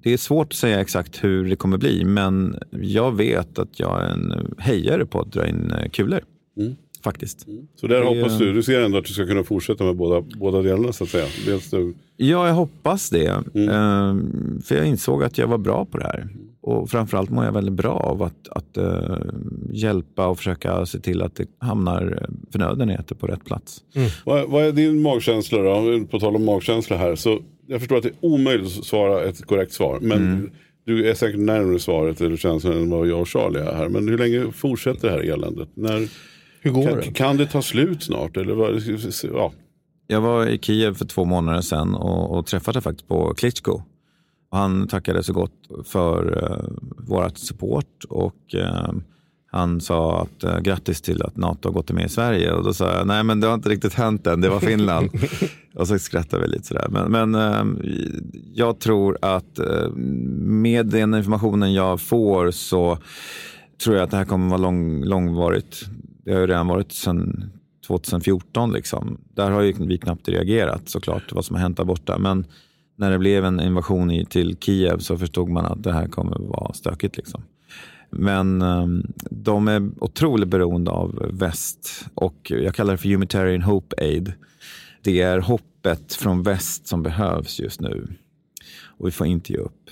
det 0.02 0.12
är 0.12 0.16
svårt 0.16 0.46
att 0.46 0.58
säga 0.58 0.80
exakt 0.80 1.24
hur 1.24 1.48
det 1.48 1.56
kommer 1.56 1.78
bli, 1.78 2.04
men 2.04 2.58
jag 2.70 3.16
vet 3.16 3.58
att 3.58 3.80
jag 3.80 4.04
är 4.04 4.08
en 4.08 4.54
hejare 4.58 5.06
på 5.06 5.20
att 5.20 5.32
dra 5.32 5.48
in 5.48 5.72
kulor. 5.92 6.20
Mm 6.56 6.74
faktiskt. 7.04 7.46
Mm. 7.46 7.66
Så 7.76 7.86
där 7.86 8.00
det, 8.00 8.06
hoppas 8.06 8.38
du, 8.38 8.52
du 8.52 8.62
ser 8.62 8.80
ändå 8.80 8.98
att 8.98 9.04
du 9.04 9.12
ska 9.12 9.26
kunna 9.26 9.44
fortsätta 9.44 9.84
med 9.84 9.96
båda, 9.96 10.20
båda 10.20 10.62
delarna 10.62 10.92
så 10.92 11.04
att 11.04 11.10
säga? 11.10 11.26
Dels 11.46 11.70
du... 11.70 11.94
Ja, 12.16 12.46
jag 12.46 12.54
hoppas 12.54 13.10
det. 13.10 13.42
Mm. 13.54 13.68
Ehm, 13.68 14.62
för 14.64 14.76
jag 14.76 14.86
insåg 14.86 15.24
att 15.24 15.38
jag 15.38 15.46
var 15.46 15.58
bra 15.58 15.84
på 15.84 15.98
det 15.98 16.04
här. 16.04 16.28
Och 16.66 16.90
framförallt 16.90 17.30
mår 17.30 17.44
jag 17.44 17.52
väldigt 17.52 17.74
bra 17.74 17.92
av 17.92 18.22
att, 18.22 18.48
att 18.50 18.78
uh, 18.78 19.16
hjälpa 19.72 20.26
och 20.26 20.38
försöka 20.38 20.86
se 20.86 21.00
till 21.00 21.22
att 21.22 21.36
det 21.36 21.46
hamnar 21.58 22.28
förnödenheter 22.52 23.14
på 23.14 23.26
rätt 23.26 23.44
plats. 23.44 23.82
Mm. 23.94 24.08
Vad, 24.24 24.50
vad, 24.50 24.64
är 24.64 24.72
din 24.72 25.02
magkänsla 25.02 25.58
då? 25.58 26.04
På 26.10 26.20
tal 26.20 26.36
om 26.36 26.44
magkänsla 26.44 26.96
här. 26.96 27.14
Så 27.14 27.38
jag 27.66 27.80
förstår 27.80 27.96
att 27.96 28.02
det 28.02 28.08
är 28.08 28.14
omöjligt 28.20 28.78
att 28.78 28.84
svara 28.84 29.22
ett 29.22 29.46
korrekt 29.46 29.72
svar. 29.72 29.98
Men 30.02 30.18
mm. 30.18 30.50
du 30.86 31.10
är 31.10 31.14
säkert 31.14 31.40
närmare 31.40 31.78
svaret 31.78 32.20
eller 32.20 32.36
känslan 32.36 32.72
än 32.72 32.90
vad 32.90 33.08
jag 33.08 33.20
och 33.20 33.28
Charlie 33.28 33.58
är 33.58 33.74
här. 33.74 33.88
Men 33.88 34.08
hur 34.08 34.18
länge 34.18 34.52
fortsätter 34.52 35.08
det 35.08 35.14
här 35.14 35.32
eländet? 35.32 35.68
När... 35.74 36.08
Hur 36.60 36.70
går 36.70 36.86
kan, 36.86 36.96
det? 36.96 37.12
Kan 37.12 37.36
det 37.36 37.46
ta 37.46 37.62
slut 37.62 38.02
snart? 38.02 38.36
Eller 38.36 38.54
vad, 38.54 38.82
ja. 39.22 39.52
Jag 40.06 40.20
var 40.20 40.46
i 40.46 40.58
Kiev 40.58 40.94
för 40.94 41.04
två 41.04 41.24
månader 41.24 41.60
sedan 41.60 41.94
och, 41.94 42.38
och 42.38 42.46
träffade 42.46 42.80
faktiskt 42.80 43.08
på 43.08 43.34
Klitschko. 43.34 43.82
Han 44.54 44.88
tackade 44.88 45.22
så 45.22 45.32
gott 45.32 45.68
för 45.84 46.42
uh, 46.42 46.68
vårt 47.08 47.38
support 47.38 48.04
och 48.08 48.54
uh, 48.54 48.92
han 49.46 49.80
sa 49.80 50.22
att 50.22 50.44
uh, 50.44 50.60
grattis 50.60 51.00
till 51.00 51.22
att 51.22 51.36
NATO 51.36 51.68
har 51.68 51.74
gått 51.74 51.92
med 51.92 52.06
i 52.06 52.08
Sverige. 52.08 52.52
Och 52.52 52.64
då 52.64 52.74
sa 52.74 52.92
jag, 52.92 53.06
nej 53.06 53.24
men 53.24 53.40
det 53.40 53.46
har 53.46 53.54
inte 53.54 53.68
riktigt 53.68 53.94
hänt 53.94 54.26
än, 54.26 54.40
det 54.40 54.48
var 54.48 54.60
Finland. 54.60 55.10
och 55.74 55.88
så 55.88 55.98
skrattade 55.98 56.42
vi 56.42 56.48
lite 56.48 56.66
sådär. 56.66 56.86
Men, 56.90 57.30
men 57.30 57.34
uh, 57.34 57.84
jag 58.54 58.78
tror 58.78 59.18
att 59.22 59.60
uh, 59.60 59.90
med 60.36 60.86
den 60.86 61.14
informationen 61.14 61.72
jag 61.72 62.00
får 62.00 62.50
så 62.50 62.98
tror 63.84 63.96
jag 63.96 64.04
att 64.04 64.10
det 64.10 64.16
här 64.16 64.24
kommer 64.24 64.48
vara 64.48 64.60
lång, 64.60 65.04
långvarigt. 65.04 65.84
Det 66.24 66.32
har 66.32 66.40
ju 66.40 66.46
redan 66.46 66.66
varit 66.66 66.92
sedan 66.92 67.50
2014. 67.86 68.72
Liksom. 68.72 69.18
Där 69.34 69.50
har 69.50 69.62
ju 69.62 69.72
vi 69.78 69.98
knappt 69.98 70.28
reagerat 70.28 70.88
såklart, 70.88 71.32
vad 71.32 71.44
som 71.44 71.56
har 71.56 71.62
hänt 71.62 71.76
där 71.76 71.84
borta. 71.84 72.18
Men 72.18 72.46
när 72.96 73.10
det 73.10 73.18
blev 73.18 73.44
en 73.44 73.60
invasion 73.60 74.10
i, 74.10 74.24
till 74.24 74.56
Kiev 74.60 74.98
så 74.98 75.18
förstod 75.18 75.48
man 75.48 75.66
att 75.66 75.82
det 75.82 75.92
här 75.92 76.08
kommer 76.08 76.38
vara 76.38 76.72
stökigt. 76.72 77.16
Liksom. 77.16 77.42
Men 78.10 78.62
um, 78.62 79.12
de 79.30 79.68
är 79.68 79.90
otroligt 80.00 80.48
beroende 80.48 80.90
av 80.90 81.28
väst 81.32 82.06
och 82.14 82.52
jag 82.54 82.74
kallar 82.74 82.92
det 82.92 82.98
för 82.98 83.08
humanitarian 83.08 83.62
hope 83.62 83.96
aid. 83.98 84.32
Det 85.02 85.20
är 85.20 85.38
hoppet 85.38 86.14
från 86.14 86.42
väst 86.42 86.86
som 86.86 87.02
behövs 87.02 87.60
just 87.60 87.80
nu. 87.80 88.08
Och 88.84 89.06
vi 89.06 89.10
får 89.10 89.26
inte 89.26 89.52
ge 89.52 89.58
upp 89.58 89.90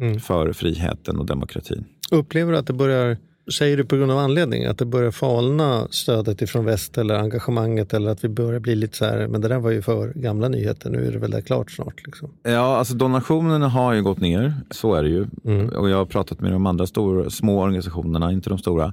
mm. 0.00 0.20
för 0.20 0.52
friheten 0.52 1.18
och 1.18 1.26
demokratin. 1.26 1.84
Upplever 2.10 2.52
du 2.52 2.58
att 2.58 2.66
det 2.66 2.72
börjar 2.72 3.16
Säger 3.52 3.76
du 3.76 3.84
på 3.84 3.96
grund 3.96 4.12
av 4.12 4.18
anledning? 4.18 4.64
Att 4.64 4.78
det 4.78 4.84
börjar 4.84 5.10
falna 5.10 5.88
stödet 5.90 6.42
ifrån 6.42 6.64
väst 6.64 6.98
eller 6.98 7.14
engagemanget 7.14 7.94
eller 7.94 8.10
att 8.10 8.24
vi 8.24 8.28
börjar 8.28 8.60
bli 8.60 8.74
lite 8.74 8.96
så 8.96 9.04
här, 9.04 9.28
men 9.28 9.40
det 9.40 9.48
där 9.48 9.58
var 9.58 9.70
ju 9.70 9.82
för 9.82 10.12
gamla 10.14 10.48
nyheter, 10.48 10.90
nu 10.90 11.06
är 11.06 11.12
det 11.12 11.18
väl 11.18 11.30
där 11.30 11.40
klart 11.40 11.70
snart? 11.70 12.06
Liksom. 12.06 12.30
Ja, 12.42 12.76
alltså 12.76 12.94
donationerna 12.94 13.68
har 13.68 13.92
ju 13.92 14.02
gått 14.02 14.20
ner, 14.20 14.54
så 14.70 14.94
är 14.94 15.02
det 15.02 15.08
ju. 15.08 15.26
Mm. 15.44 15.68
Och 15.68 15.90
jag 15.90 15.96
har 15.96 16.06
pratat 16.06 16.40
med 16.40 16.52
de 16.52 16.66
andra 16.66 16.86
stor, 16.86 17.28
små 17.28 17.62
organisationerna, 17.62 18.32
inte 18.32 18.50
de 18.50 18.58
stora. 18.58 18.92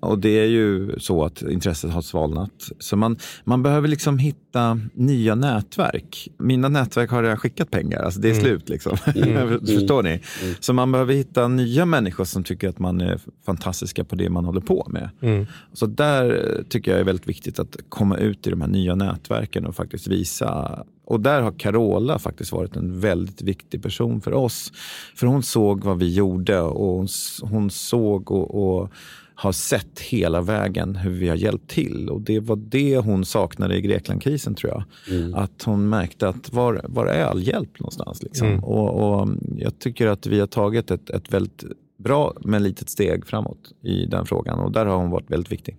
Och 0.00 0.18
det 0.18 0.40
är 0.40 0.46
ju 0.46 0.98
så 0.98 1.24
att 1.24 1.42
intresset 1.42 1.90
har 1.90 2.02
svalnat. 2.02 2.70
Så 2.78 2.96
man, 2.96 3.16
man 3.44 3.62
behöver 3.62 3.88
liksom 3.88 4.18
hitta 4.18 4.80
nya 4.94 5.34
nätverk. 5.34 6.28
Mina 6.38 6.68
nätverk 6.68 7.10
har 7.10 7.22
redan 7.22 7.36
skickat 7.36 7.70
pengar, 7.70 8.02
alltså 8.02 8.20
det 8.20 8.28
är 8.28 8.32
mm. 8.32 8.44
slut 8.44 8.68
liksom. 8.68 8.96
Mm. 9.14 9.60
Förstår 9.66 10.02
ni? 10.02 10.10
Mm. 10.10 10.54
Så 10.60 10.72
man 10.72 10.92
behöver 10.92 11.14
hitta 11.14 11.48
nya 11.48 11.86
människor 11.86 12.24
som 12.24 12.44
tycker 12.44 12.68
att 12.68 12.78
man 12.78 13.00
är 13.00 13.18
fantastisk 13.46 13.93
fantastiska 13.94 14.04
på 14.04 14.16
det 14.16 14.30
man 14.30 14.44
håller 14.44 14.60
på 14.60 14.86
med. 14.90 15.10
Mm. 15.22 15.46
Så 15.72 15.86
där 15.86 16.64
tycker 16.68 16.90
jag 16.90 17.00
är 17.00 17.04
väldigt 17.04 17.28
viktigt 17.28 17.58
att 17.58 17.76
komma 17.88 18.16
ut 18.16 18.46
i 18.46 18.50
de 18.50 18.60
här 18.60 18.68
nya 18.68 18.94
nätverken 18.94 19.66
och 19.66 19.74
faktiskt 19.74 20.06
visa. 20.06 20.84
Och 21.06 21.20
där 21.20 21.42
har 21.42 21.52
Carola 21.58 22.18
faktiskt 22.18 22.52
varit 22.52 22.76
en 22.76 23.00
väldigt 23.00 23.42
viktig 23.42 23.82
person 23.82 24.20
för 24.20 24.32
oss. 24.32 24.72
För 25.16 25.26
hon 25.26 25.42
såg 25.42 25.84
vad 25.84 25.98
vi 25.98 26.14
gjorde 26.14 26.60
och 26.60 26.96
hon, 26.96 27.08
hon 27.42 27.70
såg 27.70 28.30
och, 28.30 28.54
och 28.54 28.90
har 29.36 29.52
sett 29.52 30.00
hela 30.00 30.40
vägen 30.40 30.96
hur 30.96 31.10
vi 31.10 31.28
har 31.28 31.36
hjälpt 31.36 31.70
till. 31.70 32.08
Och 32.08 32.20
Det 32.20 32.40
var 32.40 32.56
det 32.56 32.98
hon 32.98 33.24
saknade 33.24 33.76
i 33.76 33.80
Greklandkrisen 33.80 34.54
tror 34.54 34.72
jag. 34.72 34.84
Mm. 35.10 35.34
Att 35.34 35.62
hon 35.64 35.88
märkte 35.88 36.28
att 36.28 36.52
var, 36.52 36.80
var 36.88 37.06
är 37.06 37.24
all 37.24 37.42
hjälp 37.42 37.80
någonstans? 37.80 38.22
Liksom? 38.22 38.48
Mm. 38.48 38.64
Och, 38.64 39.20
och, 39.20 39.28
Jag 39.58 39.78
tycker 39.78 40.06
att 40.06 40.26
vi 40.26 40.40
har 40.40 40.46
tagit 40.46 40.90
ett, 40.90 41.10
ett 41.10 41.32
väldigt 41.32 41.64
bra 41.96 42.36
men 42.40 42.62
litet 42.62 42.88
steg 42.88 43.26
framåt 43.26 43.72
i 43.82 44.06
den 44.06 44.26
frågan 44.26 44.58
och 44.58 44.72
där 44.72 44.86
har 44.86 44.96
hon 44.96 45.10
varit 45.10 45.30
väldigt 45.30 45.52
viktig. 45.52 45.76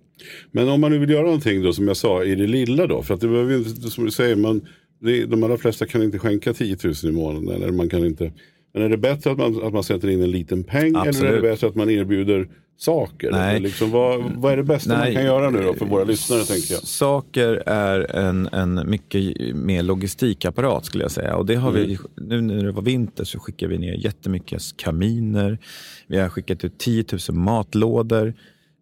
Men 0.50 0.68
om 0.68 0.80
man 0.80 0.90
nu 0.90 0.98
vill 0.98 1.10
göra 1.10 1.22
någonting 1.22 1.62
då 1.62 1.72
som 1.72 1.88
jag 1.88 1.96
sa 1.96 2.24
i 2.24 2.34
det 2.34 2.46
lilla 2.46 2.86
då, 2.86 3.02
för 3.02 3.14
att 3.14 3.20
det 3.20 3.28
behöver 3.28 3.58
inte, 3.58 3.90
som 3.90 4.04
du 4.04 4.10
säger, 4.10 4.36
man, 4.36 4.66
det, 5.00 5.26
de 5.26 5.42
allra 5.42 5.56
flesta 5.56 5.86
kan 5.86 6.02
inte 6.02 6.18
skänka 6.18 6.52
10 6.52 6.76
000 6.84 6.94
i 7.04 7.12
månaden 7.12 7.48
eller 7.48 7.72
man 7.72 7.88
kan 7.88 8.06
inte 8.06 8.32
men 8.76 8.84
är 8.84 8.88
det 8.88 8.96
bättre 8.96 9.30
att 9.30 9.38
man, 9.38 9.62
att 9.62 9.72
man 9.72 9.82
sätter 9.82 10.08
in 10.08 10.22
en 10.22 10.30
liten 10.30 10.64
peng 10.64 10.96
Absolut. 10.96 11.16
eller 11.16 11.28
är 11.28 11.42
det 11.42 11.48
bättre 11.48 11.66
att 11.66 11.74
man 11.74 11.90
erbjuder 11.90 12.48
saker? 12.76 13.30
Nej. 13.30 13.60
Liksom, 13.60 13.90
vad, 13.90 14.32
vad 14.36 14.52
är 14.52 14.56
det 14.56 14.62
bästa 14.62 14.98
Nej. 14.98 14.98
man 14.98 15.14
kan 15.14 15.24
göra 15.24 15.50
nu 15.50 15.62
då 15.62 15.74
för 15.74 15.86
våra 15.86 16.04
lyssnare? 16.04 16.44
tänker 16.44 16.74
jag? 16.74 16.82
Saker 16.82 17.62
är 17.66 18.16
en, 18.16 18.48
en 18.52 18.90
mycket 18.90 19.54
mer 19.54 19.82
logistikapparat 19.82 20.84
skulle 20.84 21.04
jag 21.04 21.10
säga. 21.10 21.36
Och 21.36 21.46
det 21.46 21.54
har 21.54 21.70
mm. 21.70 21.82
vi, 21.82 21.98
nu 22.16 22.40
när 22.40 22.64
det 22.64 22.72
var 22.72 22.82
vinter 22.82 23.24
så 23.24 23.38
skickar 23.38 23.66
vi 23.66 23.78
ner 23.78 23.92
jättemycket 23.92 24.76
kaminer. 24.76 25.58
Vi 26.06 26.18
har 26.18 26.28
skickat 26.28 26.64
ut 26.64 26.78
10 26.78 27.04
000 27.28 27.38
matlådor 27.38 28.34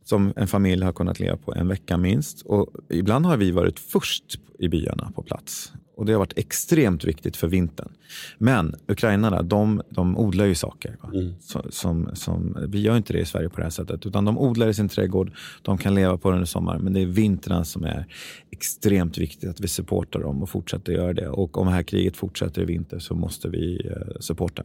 som 0.04 0.32
en 0.36 0.46
familj 0.46 0.84
har 0.84 0.92
kunnat 0.92 1.20
leva 1.20 1.36
på 1.36 1.54
en 1.54 1.68
vecka 1.68 1.96
minst. 1.96 2.42
Och 2.42 2.68
ibland 2.90 3.26
har 3.26 3.36
vi 3.36 3.50
varit 3.50 3.78
först 3.78 4.24
i 4.58 4.68
byarna 4.68 5.12
på 5.14 5.22
plats. 5.22 5.72
Och 5.96 6.06
Det 6.06 6.12
har 6.12 6.18
varit 6.18 6.38
extremt 6.38 7.04
viktigt 7.04 7.36
för 7.36 7.48
vintern. 7.48 7.92
Men 8.38 8.74
ukrainarna, 8.88 9.42
de, 9.42 9.82
de 9.90 10.18
odlar 10.18 10.44
ju 10.44 10.54
saker. 10.54 10.96
Mm. 11.12 11.34
Som, 11.70 12.08
som, 12.14 12.56
vi 12.68 12.80
gör 12.80 12.96
inte 12.96 13.12
det 13.12 13.18
i 13.18 13.24
Sverige 13.24 13.48
på 13.48 13.56
det 13.56 13.62
här 13.62 13.70
sättet. 13.70 14.06
Utan 14.06 14.24
De 14.24 14.38
odlar 14.38 14.68
i 14.68 14.74
sin 14.74 14.88
trädgård, 14.88 15.32
de 15.62 15.78
kan 15.78 15.94
leva 15.94 16.18
på 16.18 16.30
den 16.30 16.42
i 16.42 16.46
sommar. 16.46 16.78
Men 16.78 16.92
det 16.92 17.00
är 17.00 17.06
vintern 17.06 17.64
som 17.64 17.84
är 17.84 18.06
extremt 18.50 19.18
viktigt 19.18 19.50
att 19.50 19.60
vi 19.60 19.68
supportar 19.68 20.20
dem 20.20 20.42
och 20.42 20.48
fortsätter 20.48 20.92
göra 20.92 21.12
det. 21.12 21.28
Och 21.28 21.58
om 21.58 21.66
det 21.66 21.72
här 21.72 21.82
kriget 21.82 22.16
fortsätter 22.16 22.62
i 22.62 22.64
vinter 22.64 22.98
så 22.98 23.14
måste 23.14 23.48
vi 23.48 23.90
eh, 23.90 24.20
supporta. 24.20 24.62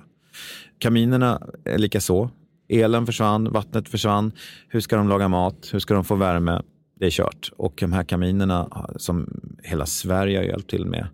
Kaminerna 0.80 1.42
är 1.66 1.78
lika 1.78 2.02
så. 2.02 2.30
Elen 2.70 3.06
försvann, 3.06 3.52
vattnet 3.52 3.90
försvann. 3.90 4.32
Hur 4.68 4.80
ska 4.80 4.96
de 4.96 5.10
laga 5.10 5.28
mat? 5.28 5.70
Hur 5.72 5.80
ska 5.80 5.94
de 5.94 6.04
få 6.04 6.16
värme? 6.16 6.62
Det 7.00 7.06
är 7.06 7.10
kört. 7.10 7.52
Och 7.58 7.74
de 7.80 7.94
här 7.94 8.04
kaminerna 8.04 8.88
som 8.98 9.42
hela 9.64 9.86
Sverige 9.86 10.38
har 10.38 10.44
hjälpt 10.44 10.70
till 10.70 10.86
med 10.86 11.08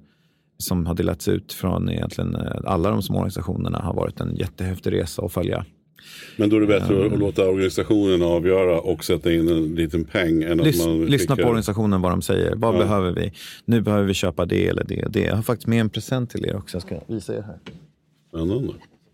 som 0.58 0.86
har 0.86 0.94
delats 0.96 1.28
ut 1.28 1.54
från 1.54 1.90
egentligen 1.90 2.36
eh, 2.36 2.42
alla 2.66 2.90
de 2.90 3.02
små 3.02 3.16
organisationerna 3.16 3.80
har 3.80 3.94
varit 3.94 4.20
en 4.20 4.36
jättehäftig 4.36 4.92
resa 4.94 5.26
att 5.26 5.34
följa. 5.34 5.66
Men 6.38 6.50
då 6.50 6.56
är 6.56 6.62
det 6.62 6.68
bättre 6.68 7.06
att 7.06 7.20
låta 7.20 7.48
organisationen 7.50 8.22
avgöra 8.22 8.80
och 8.80 9.04
sätta 9.06 9.34
in 9.34 9.48
en 9.50 9.76
liten 9.76 10.04
peng 10.04 10.44
än 10.44 10.60
att 10.60 10.66
Lys, 10.66 10.86
man 10.86 11.06
lyssna 11.06 11.36
skickar- 11.36 11.44
på 11.44 11.50
organisationen 11.50 12.02
vad 12.02 12.12
de 12.12 12.22
säger. 12.22 12.56
Vad 12.56 12.76
Ja. 12.76 12.80
behöver 12.80 13.12
vi? 13.12 13.32
Nu 13.66 13.82
behöver 13.82 14.06
vi 14.08 14.14
köpa 14.14 14.46
det 14.46 14.68
eller 14.68 14.84
det 14.84 15.06
och 15.06 15.12
det. 15.12 15.20
Jag 15.24 15.36
har 15.36 15.44
faktiskt 15.44 15.68
med 15.68 15.82
en 15.82 15.90
present 15.90 16.30
till 16.30 16.46
er 16.46 16.56
också. 16.56 16.76
Jag 16.76 16.82
ska 16.82 17.00
visa 17.08 17.36
er 17.38 17.42
här. 17.42 17.58
Spännande. 18.30 18.74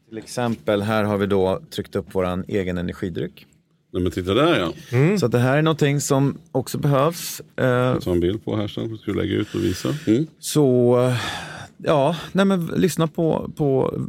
Till 0.09 0.17
exempel 0.17 0.81
här 0.81 1.03
har 1.03 1.17
vi 1.17 1.25
då 1.25 1.59
tryckt 1.75 1.95
upp 1.95 2.15
våran 2.15 2.45
egen 2.47 2.77
energidryck. 2.77 3.45
Nej 3.93 4.03
men 4.03 4.11
titta 4.11 4.33
där 4.33 4.59
ja. 4.59 4.73
Så 5.17 5.25
att 5.25 5.31
det 5.31 5.39
här 5.39 5.57
är 5.57 5.61
någonting 5.61 6.01
som 6.01 6.37
också 6.51 6.77
behövs. 6.77 7.41
Eh, 7.55 7.65
Jag 7.65 8.01
tar 8.01 8.11
en 8.11 8.19
bild 8.19 8.45
på 8.45 8.55
här 8.55 8.67
sen. 8.67 8.97
Ska 8.97 9.11
du 9.11 9.17
lägga 9.17 9.35
ut 9.35 9.55
och 9.55 9.63
visa? 9.63 9.89
Mm. 10.07 10.27
Så 10.39 10.97
ja, 11.77 12.15
nej 12.31 12.45
men 12.45 12.65
lyssna 12.65 13.07
på, 13.07 13.51
på 13.55 13.99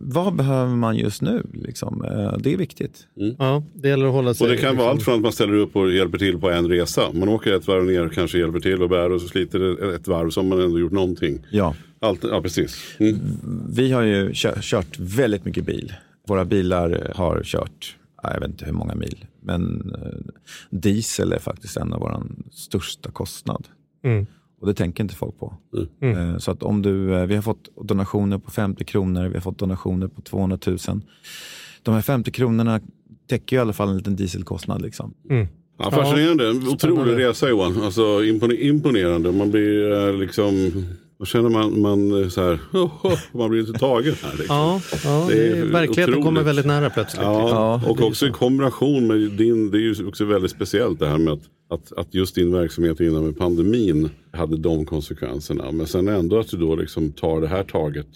vad 0.00 0.34
behöver 0.34 0.74
man 0.76 0.96
just 0.96 1.22
nu. 1.22 1.42
Liksom. 1.52 2.04
Eh, 2.04 2.38
Det 2.38 2.52
är 2.52 2.56
viktigt. 2.56 3.06
Ja, 3.38 3.62
det 3.74 3.88
gäller 3.88 4.06
att 4.06 4.12
hålla 4.12 4.34
sig... 4.34 4.44
Och 4.44 4.50
det 4.50 4.56
kan 4.58 4.76
vara 4.76 4.88
allt 4.90 4.96
liksom- 4.98 5.04
från 5.12 5.14
att 5.20 5.22
man 5.22 5.32
ställer 5.32 5.54
upp 5.54 5.76
och 5.76 5.92
hjälper 5.92 6.18
till 6.18 6.38
på 6.40 6.50
en 6.50 6.68
resa. 6.68 7.02
Man 7.12 7.28
åker 7.28 7.52
ett 7.52 7.66
varv 7.68 7.84
ner, 7.84 8.08
kanske 8.08 8.38
hjälper 8.38 8.60
till 8.60 8.82
och 8.82 8.88
bär 8.88 9.12
och 9.12 9.20
så 9.20 9.28
sliter 9.28 9.58
det 9.58 9.94
ett 9.94 10.08
varv 10.08 10.30
så 10.30 10.40
har 10.40 10.48
man 10.48 10.60
ändå 10.60 10.78
gjort 10.78 10.92
någonting. 10.92 11.38
Ja. 11.50 11.74
Allt, 12.00 12.24
ja 12.24 12.42
precis. 12.42 12.76
Mm. 12.98 13.16
Vi 13.72 13.92
har 13.92 14.02
ju 14.02 14.32
kö- 14.34 14.58
kört 14.60 14.98
väldigt 14.98 15.44
mycket 15.44 15.64
bil. 15.66 15.92
Våra 16.28 16.44
bilar 16.44 17.12
har 17.14 17.42
kört, 17.44 17.96
jag 18.22 18.40
vet 18.40 18.48
inte 18.50 18.64
hur 18.64 18.72
många 18.72 18.94
mil, 18.94 19.24
men 19.40 19.92
eh, 20.02 20.32
diesel 20.70 21.32
är 21.32 21.38
faktiskt 21.38 21.76
en 21.76 21.92
av 21.92 22.00
våra 22.00 22.22
största 22.50 23.10
kostnad. 23.10 23.68
Mm. 24.04 24.26
Och 24.60 24.66
det 24.66 24.74
tänker 24.74 25.02
inte 25.04 25.14
folk 25.14 25.38
på. 25.38 25.54
Mm. 26.02 26.18
Eh, 26.18 26.38
Så 26.38 26.50
att 26.50 26.62
om 26.62 26.82
du, 26.82 27.14
eh, 27.14 27.26
vi 27.26 27.34
har 27.34 27.42
fått 27.42 27.68
donationer 27.88 28.38
på 28.38 28.50
50 28.50 28.84
kronor, 28.84 29.28
vi 29.28 29.34
har 29.34 29.40
fått 29.40 29.58
donationer 29.58 30.08
på 30.08 30.20
200 30.20 30.58
000. 30.66 30.78
De 31.82 31.94
här 31.94 32.02
50 32.02 32.30
kronorna 32.30 32.80
täcker 33.28 33.56
ju 33.56 33.58
i 33.58 33.62
alla 33.62 33.72
fall 33.72 33.88
en 33.88 33.96
liten 33.96 34.16
dieselkostnad. 34.16 34.82
Liksom. 34.82 35.14
Mm. 35.30 35.46
Ja, 35.78 35.90
fascinerande. 35.90 36.44
Otrolig 36.48 36.78
Spännande. 36.80 37.28
resa 37.28 37.48
Johan. 37.48 37.82
Alltså, 37.82 38.02
impone- 38.02 38.60
imponerande. 38.60 39.32
Man 39.32 39.50
blir 39.50 40.12
liksom... 40.18 40.54
Vad 41.22 41.28
känner 41.28 41.48
man? 41.48 41.80
Man, 41.80 42.22
eh, 42.22 42.28
så 42.28 42.40
här, 42.40 42.58
man 43.38 43.50
blir 43.50 43.62
lite 43.62 43.78
tagen 43.78 44.14
här. 44.22 44.30
Liksom. 44.38 44.56
Ja, 44.56 44.80
ja 45.04 45.26
Det 45.28 45.34
det 45.34 45.58
är 45.58 45.64
verkligheten 45.64 46.04
otroligt. 46.04 46.24
kommer 46.24 46.42
väldigt 46.42 46.66
nära 46.66 46.90
plötsligt. 46.90 47.22
Ja, 47.22 47.48
Ja, 47.48 47.90
och 47.90 48.00
också 48.00 48.26
i 48.26 48.30
kombination 48.30 49.06
med 49.06 49.30
din, 49.30 49.70
det 49.70 49.78
är 49.78 49.80
ju 49.80 50.06
också 50.08 50.24
väldigt 50.24 50.50
speciellt 50.50 50.98
det 50.98 51.06
här 51.06 51.18
med 51.18 51.32
att, 51.32 51.40
att, 51.70 51.98
att 51.98 52.14
just 52.14 52.34
din 52.34 52.52
verksamhet 52.52 53.00
innan 53.00 53.24
med 53.24 53.38
pandemin 53.38 54.10
hade 54.32 54.56
de 54.56 54.84
konsekvenserna. 54.86 55.72
Men 55.72 55.86
sen 55.86 56.08
ändå 56.08 56.38
att 56.38 56.48
du 56.48 56.56
då 56.56 56.76
liksom 56.76 57.12
tar 57.12 57.40
det 57.40 57.48
här 57.48 57.62
taget 57.64 58.06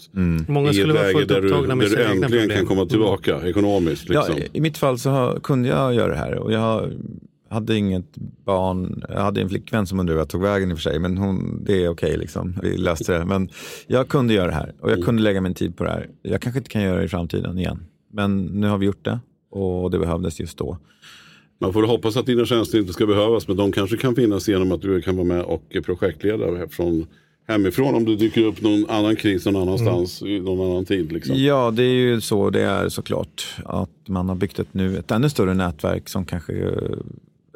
Många 0.49 0.67
i 0.67 0.71
ett 0.71 0.77
skulle 0.77 0.93
vara 0.93 1.03
läge 1.03 1.19
fullt 1.19 1.29
där 1.29 1.41
du, 1.41 1.49
där 1.49 1.97
du 1.97 2.05
äntligen 2.05 2.49
kan 2.49 2.67
komma 2.67 2.87
tillbaka 2.87 3.49
ekonomiskt. 3.49 4.05
Ja, 4.09 4.27
Liksom. 4.29 4.45
I 4.53 4.61
mitt 4.61 4.79
fall 4.79 4.99
så 4.99 5.11
har, 5.11 5.41
kunde 5.41 5.69
jag 5.69 5.95
göra 5.95 6.09
det 6.13 6.19
här 6.19 6.35
och 6.35 6.53
jag 6.53 6.93
hade 7.49 7.77
inget 7.77 8.17
barn. 8.45 9.05
Jag 9.09 9.21
hade 9.21 9.41
en 9.41 9.49
flickvän 9.49 9.87
som 9.87 10.01
undrade 10.01 10.19
vart 10.19 10.23
jag 10.23 10.29
tog 10.29 10.43
vägen 10.43 10.71
i 10.71 10.75
och 10.75 10.79
för 10.79 10.83
sig, 10.83 10.99
men 10.99 11.19
hon, 11.19 11.65
det 11.65 11.85
är 11.85 11.89
okej 11.89 12.17
liksom. 12.17 12.59
Vi 12.63 12.77
löste 12.77 13.19
det. 13.19 13.25
Men 13.25 13.49
jag 13.87 14.09
kunde 14.09 14.35
göra 14.35 14.47
det 14.47 14.55
här 14.55 14.75
och 14.81 14.91
jag 14.91 15.05
kunde 15.05 15.23
lägga 15.23 15.41
min 15.41 15.55
tid 15.55 15.77
på 15.77 15.85
det 15.85 15.91
här. 15.91 16.09
Jag 16.23 16.41
kanske 16.41 16.59
inte 16.59 16.71
kan 16.71 16.83
göra 16.83 16.99
det 16.99 17.05
i 17.05 17.09
framtiden 17.09 17.59
igen, 17.59 17.87
men 18.13 18.45
nu 18.45 18.67
har 18.69 18.79
vi 18.79 18.87
gjort 18.87 19.05
det 19.05 19.19
och 19.51 19.91
det 19.91 19.99
behövdes 19.99 20.41
just 20.41 20.59
då. 20.59 20.79
Man 21.59 21.73
får 21.73 21.83
hoppas 21.83 22.17
att 22.17 22.27
dina 22.27 22.45
tjänster 22.45 22.79
inte 22.79 22.93
ska 22.93 23.07
behövas 23.07 23.49
men 23.49 23.57
de 23.57 23.73
kanske 23.73 23.97
kan 23.97 24.15
finnas 24.15 24.49
genom 24.49 24.73
att 24.73 24.83
du 24.83 25.03
kan 25.03 25.17
vara 25.17 25.27
med 25.27 25.43
och 25.43 25.77
projektleda 25.85 26.69
från 26.69 27.07
hemifrån 27.49 27.95
om 27.95 28.05
det 28.05 28.17
dyker 28.17 28.45
upp 28.45 28.63
någon 28.63 28.91
annan 28.91 29.17
kris 29.17 29.47
någon 29.47 29.57
annanstans 29.57 30.23
i 30.23 30.41
någon 30.41 30.71
annan 30.71 30.85
tid. 30.85 31.13
Liksom. 31.13 31.37
Ja, 31.37 31.71
det 31.71 31.83
är 31.83 31.95
ju 31.95 32.21
så 32.21 32.51
det 32.51 32.63
är 32.63 32.89
såklart. 32.89 33.57
Att 33.65 34.09
man 34.09 34.29
har 34.29 34.37
byggt 34.37 34.59
ett, 34.59 34.75
nu, 34.75 34.99
ett 34.99 35.11
ännu 35.11 35.31
större 35.31 35.55
nätverk 35.55 36.09
som 36.09 36.25
kanske 36.25 36.53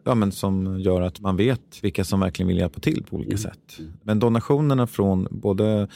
ja, 0.04 0.14
men 0.14 0.32
som 0.32 0.80
gör 0.80 1.00
att 1.00 1.20
man 1.20 1.36
vet 1.36 1.60
vilka 1.82 2.04
som 2.04 2.20
verkligen 2.20 2.48
vill 2.48 2.58
hjälpa 2.58 2.80
till 2.80 3.04
på 3.10 3.16
olika 3.16 3.36
sätt. 3.36 3.78
Men 4.02 4.18
donationerna 4.18 4.86
från 4.86 5.28
både 5.30 5.88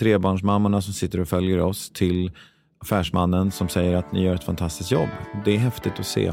trebarnsmammorna 0.00 0.82
som 0.82 0.92
sitter 0.94 1.20
och 1.20 1.28
följer 1.28 1.58
oss 1.60 1.90
till 1.90 2.30
affärsmannen 2.78 3.50
som 3.50 3.68
säger 3.68 3.96
att 3.96 4.12
ni 4.12 4.22
gör 4.24 4.34
ett 4.34 4.44
fantastiskt 4.44 4.90
jobb. 4.90 5.08
Det 5.44 5.54
är 5.54 5.58
häftigt 5.58 5.92
att 6.00 6.06
se. 6.06 6.32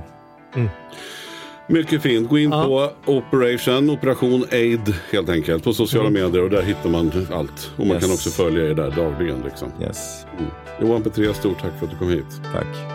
Mycket 1.70 2.02
fint. 2.02 2.30
Gå 2.30 2.38
in 2.40 2.50
Ja. 2.52 2.64
på 3.06 3.12
Operation, 3.12 3.90
Operation 3.90 4.46
Aid 4.52 4.94
helt 5.12 5.30
enkelt 5.30 5.64
på 5.64 5.74
sociala 5.74 6.10
medier 6.10 6.44
och 6.44 6.50
där 6.50 6.62
hittar 6.64 6.90
man 6.90 7.12
allt. 7.34 7.72
Och 7.78 7.80
man 7.80 7.86
Mm. 7.88 7.96
Yes. 7.96 8.04
kan 8.06 8.14
också 8.14 8.30
följa 8.30 8.70
er 8.70 8.74
där 8.74 8.92
dagligen. 8.92 9.42
Liksom. 9.42 9.72
Yes, 9.82 10.26
Mm. 10.40 10.52
Johan 10.82 11.04
Petré, 11.04 11.34
stort 11.34 11.60
tack 11.62 11.80
för 11.80 11.86
att 11.86 11.92
du 11.92 11.98
kom 11.98 12.10
hit. 12.10 12.42
tack. 12.54 12.95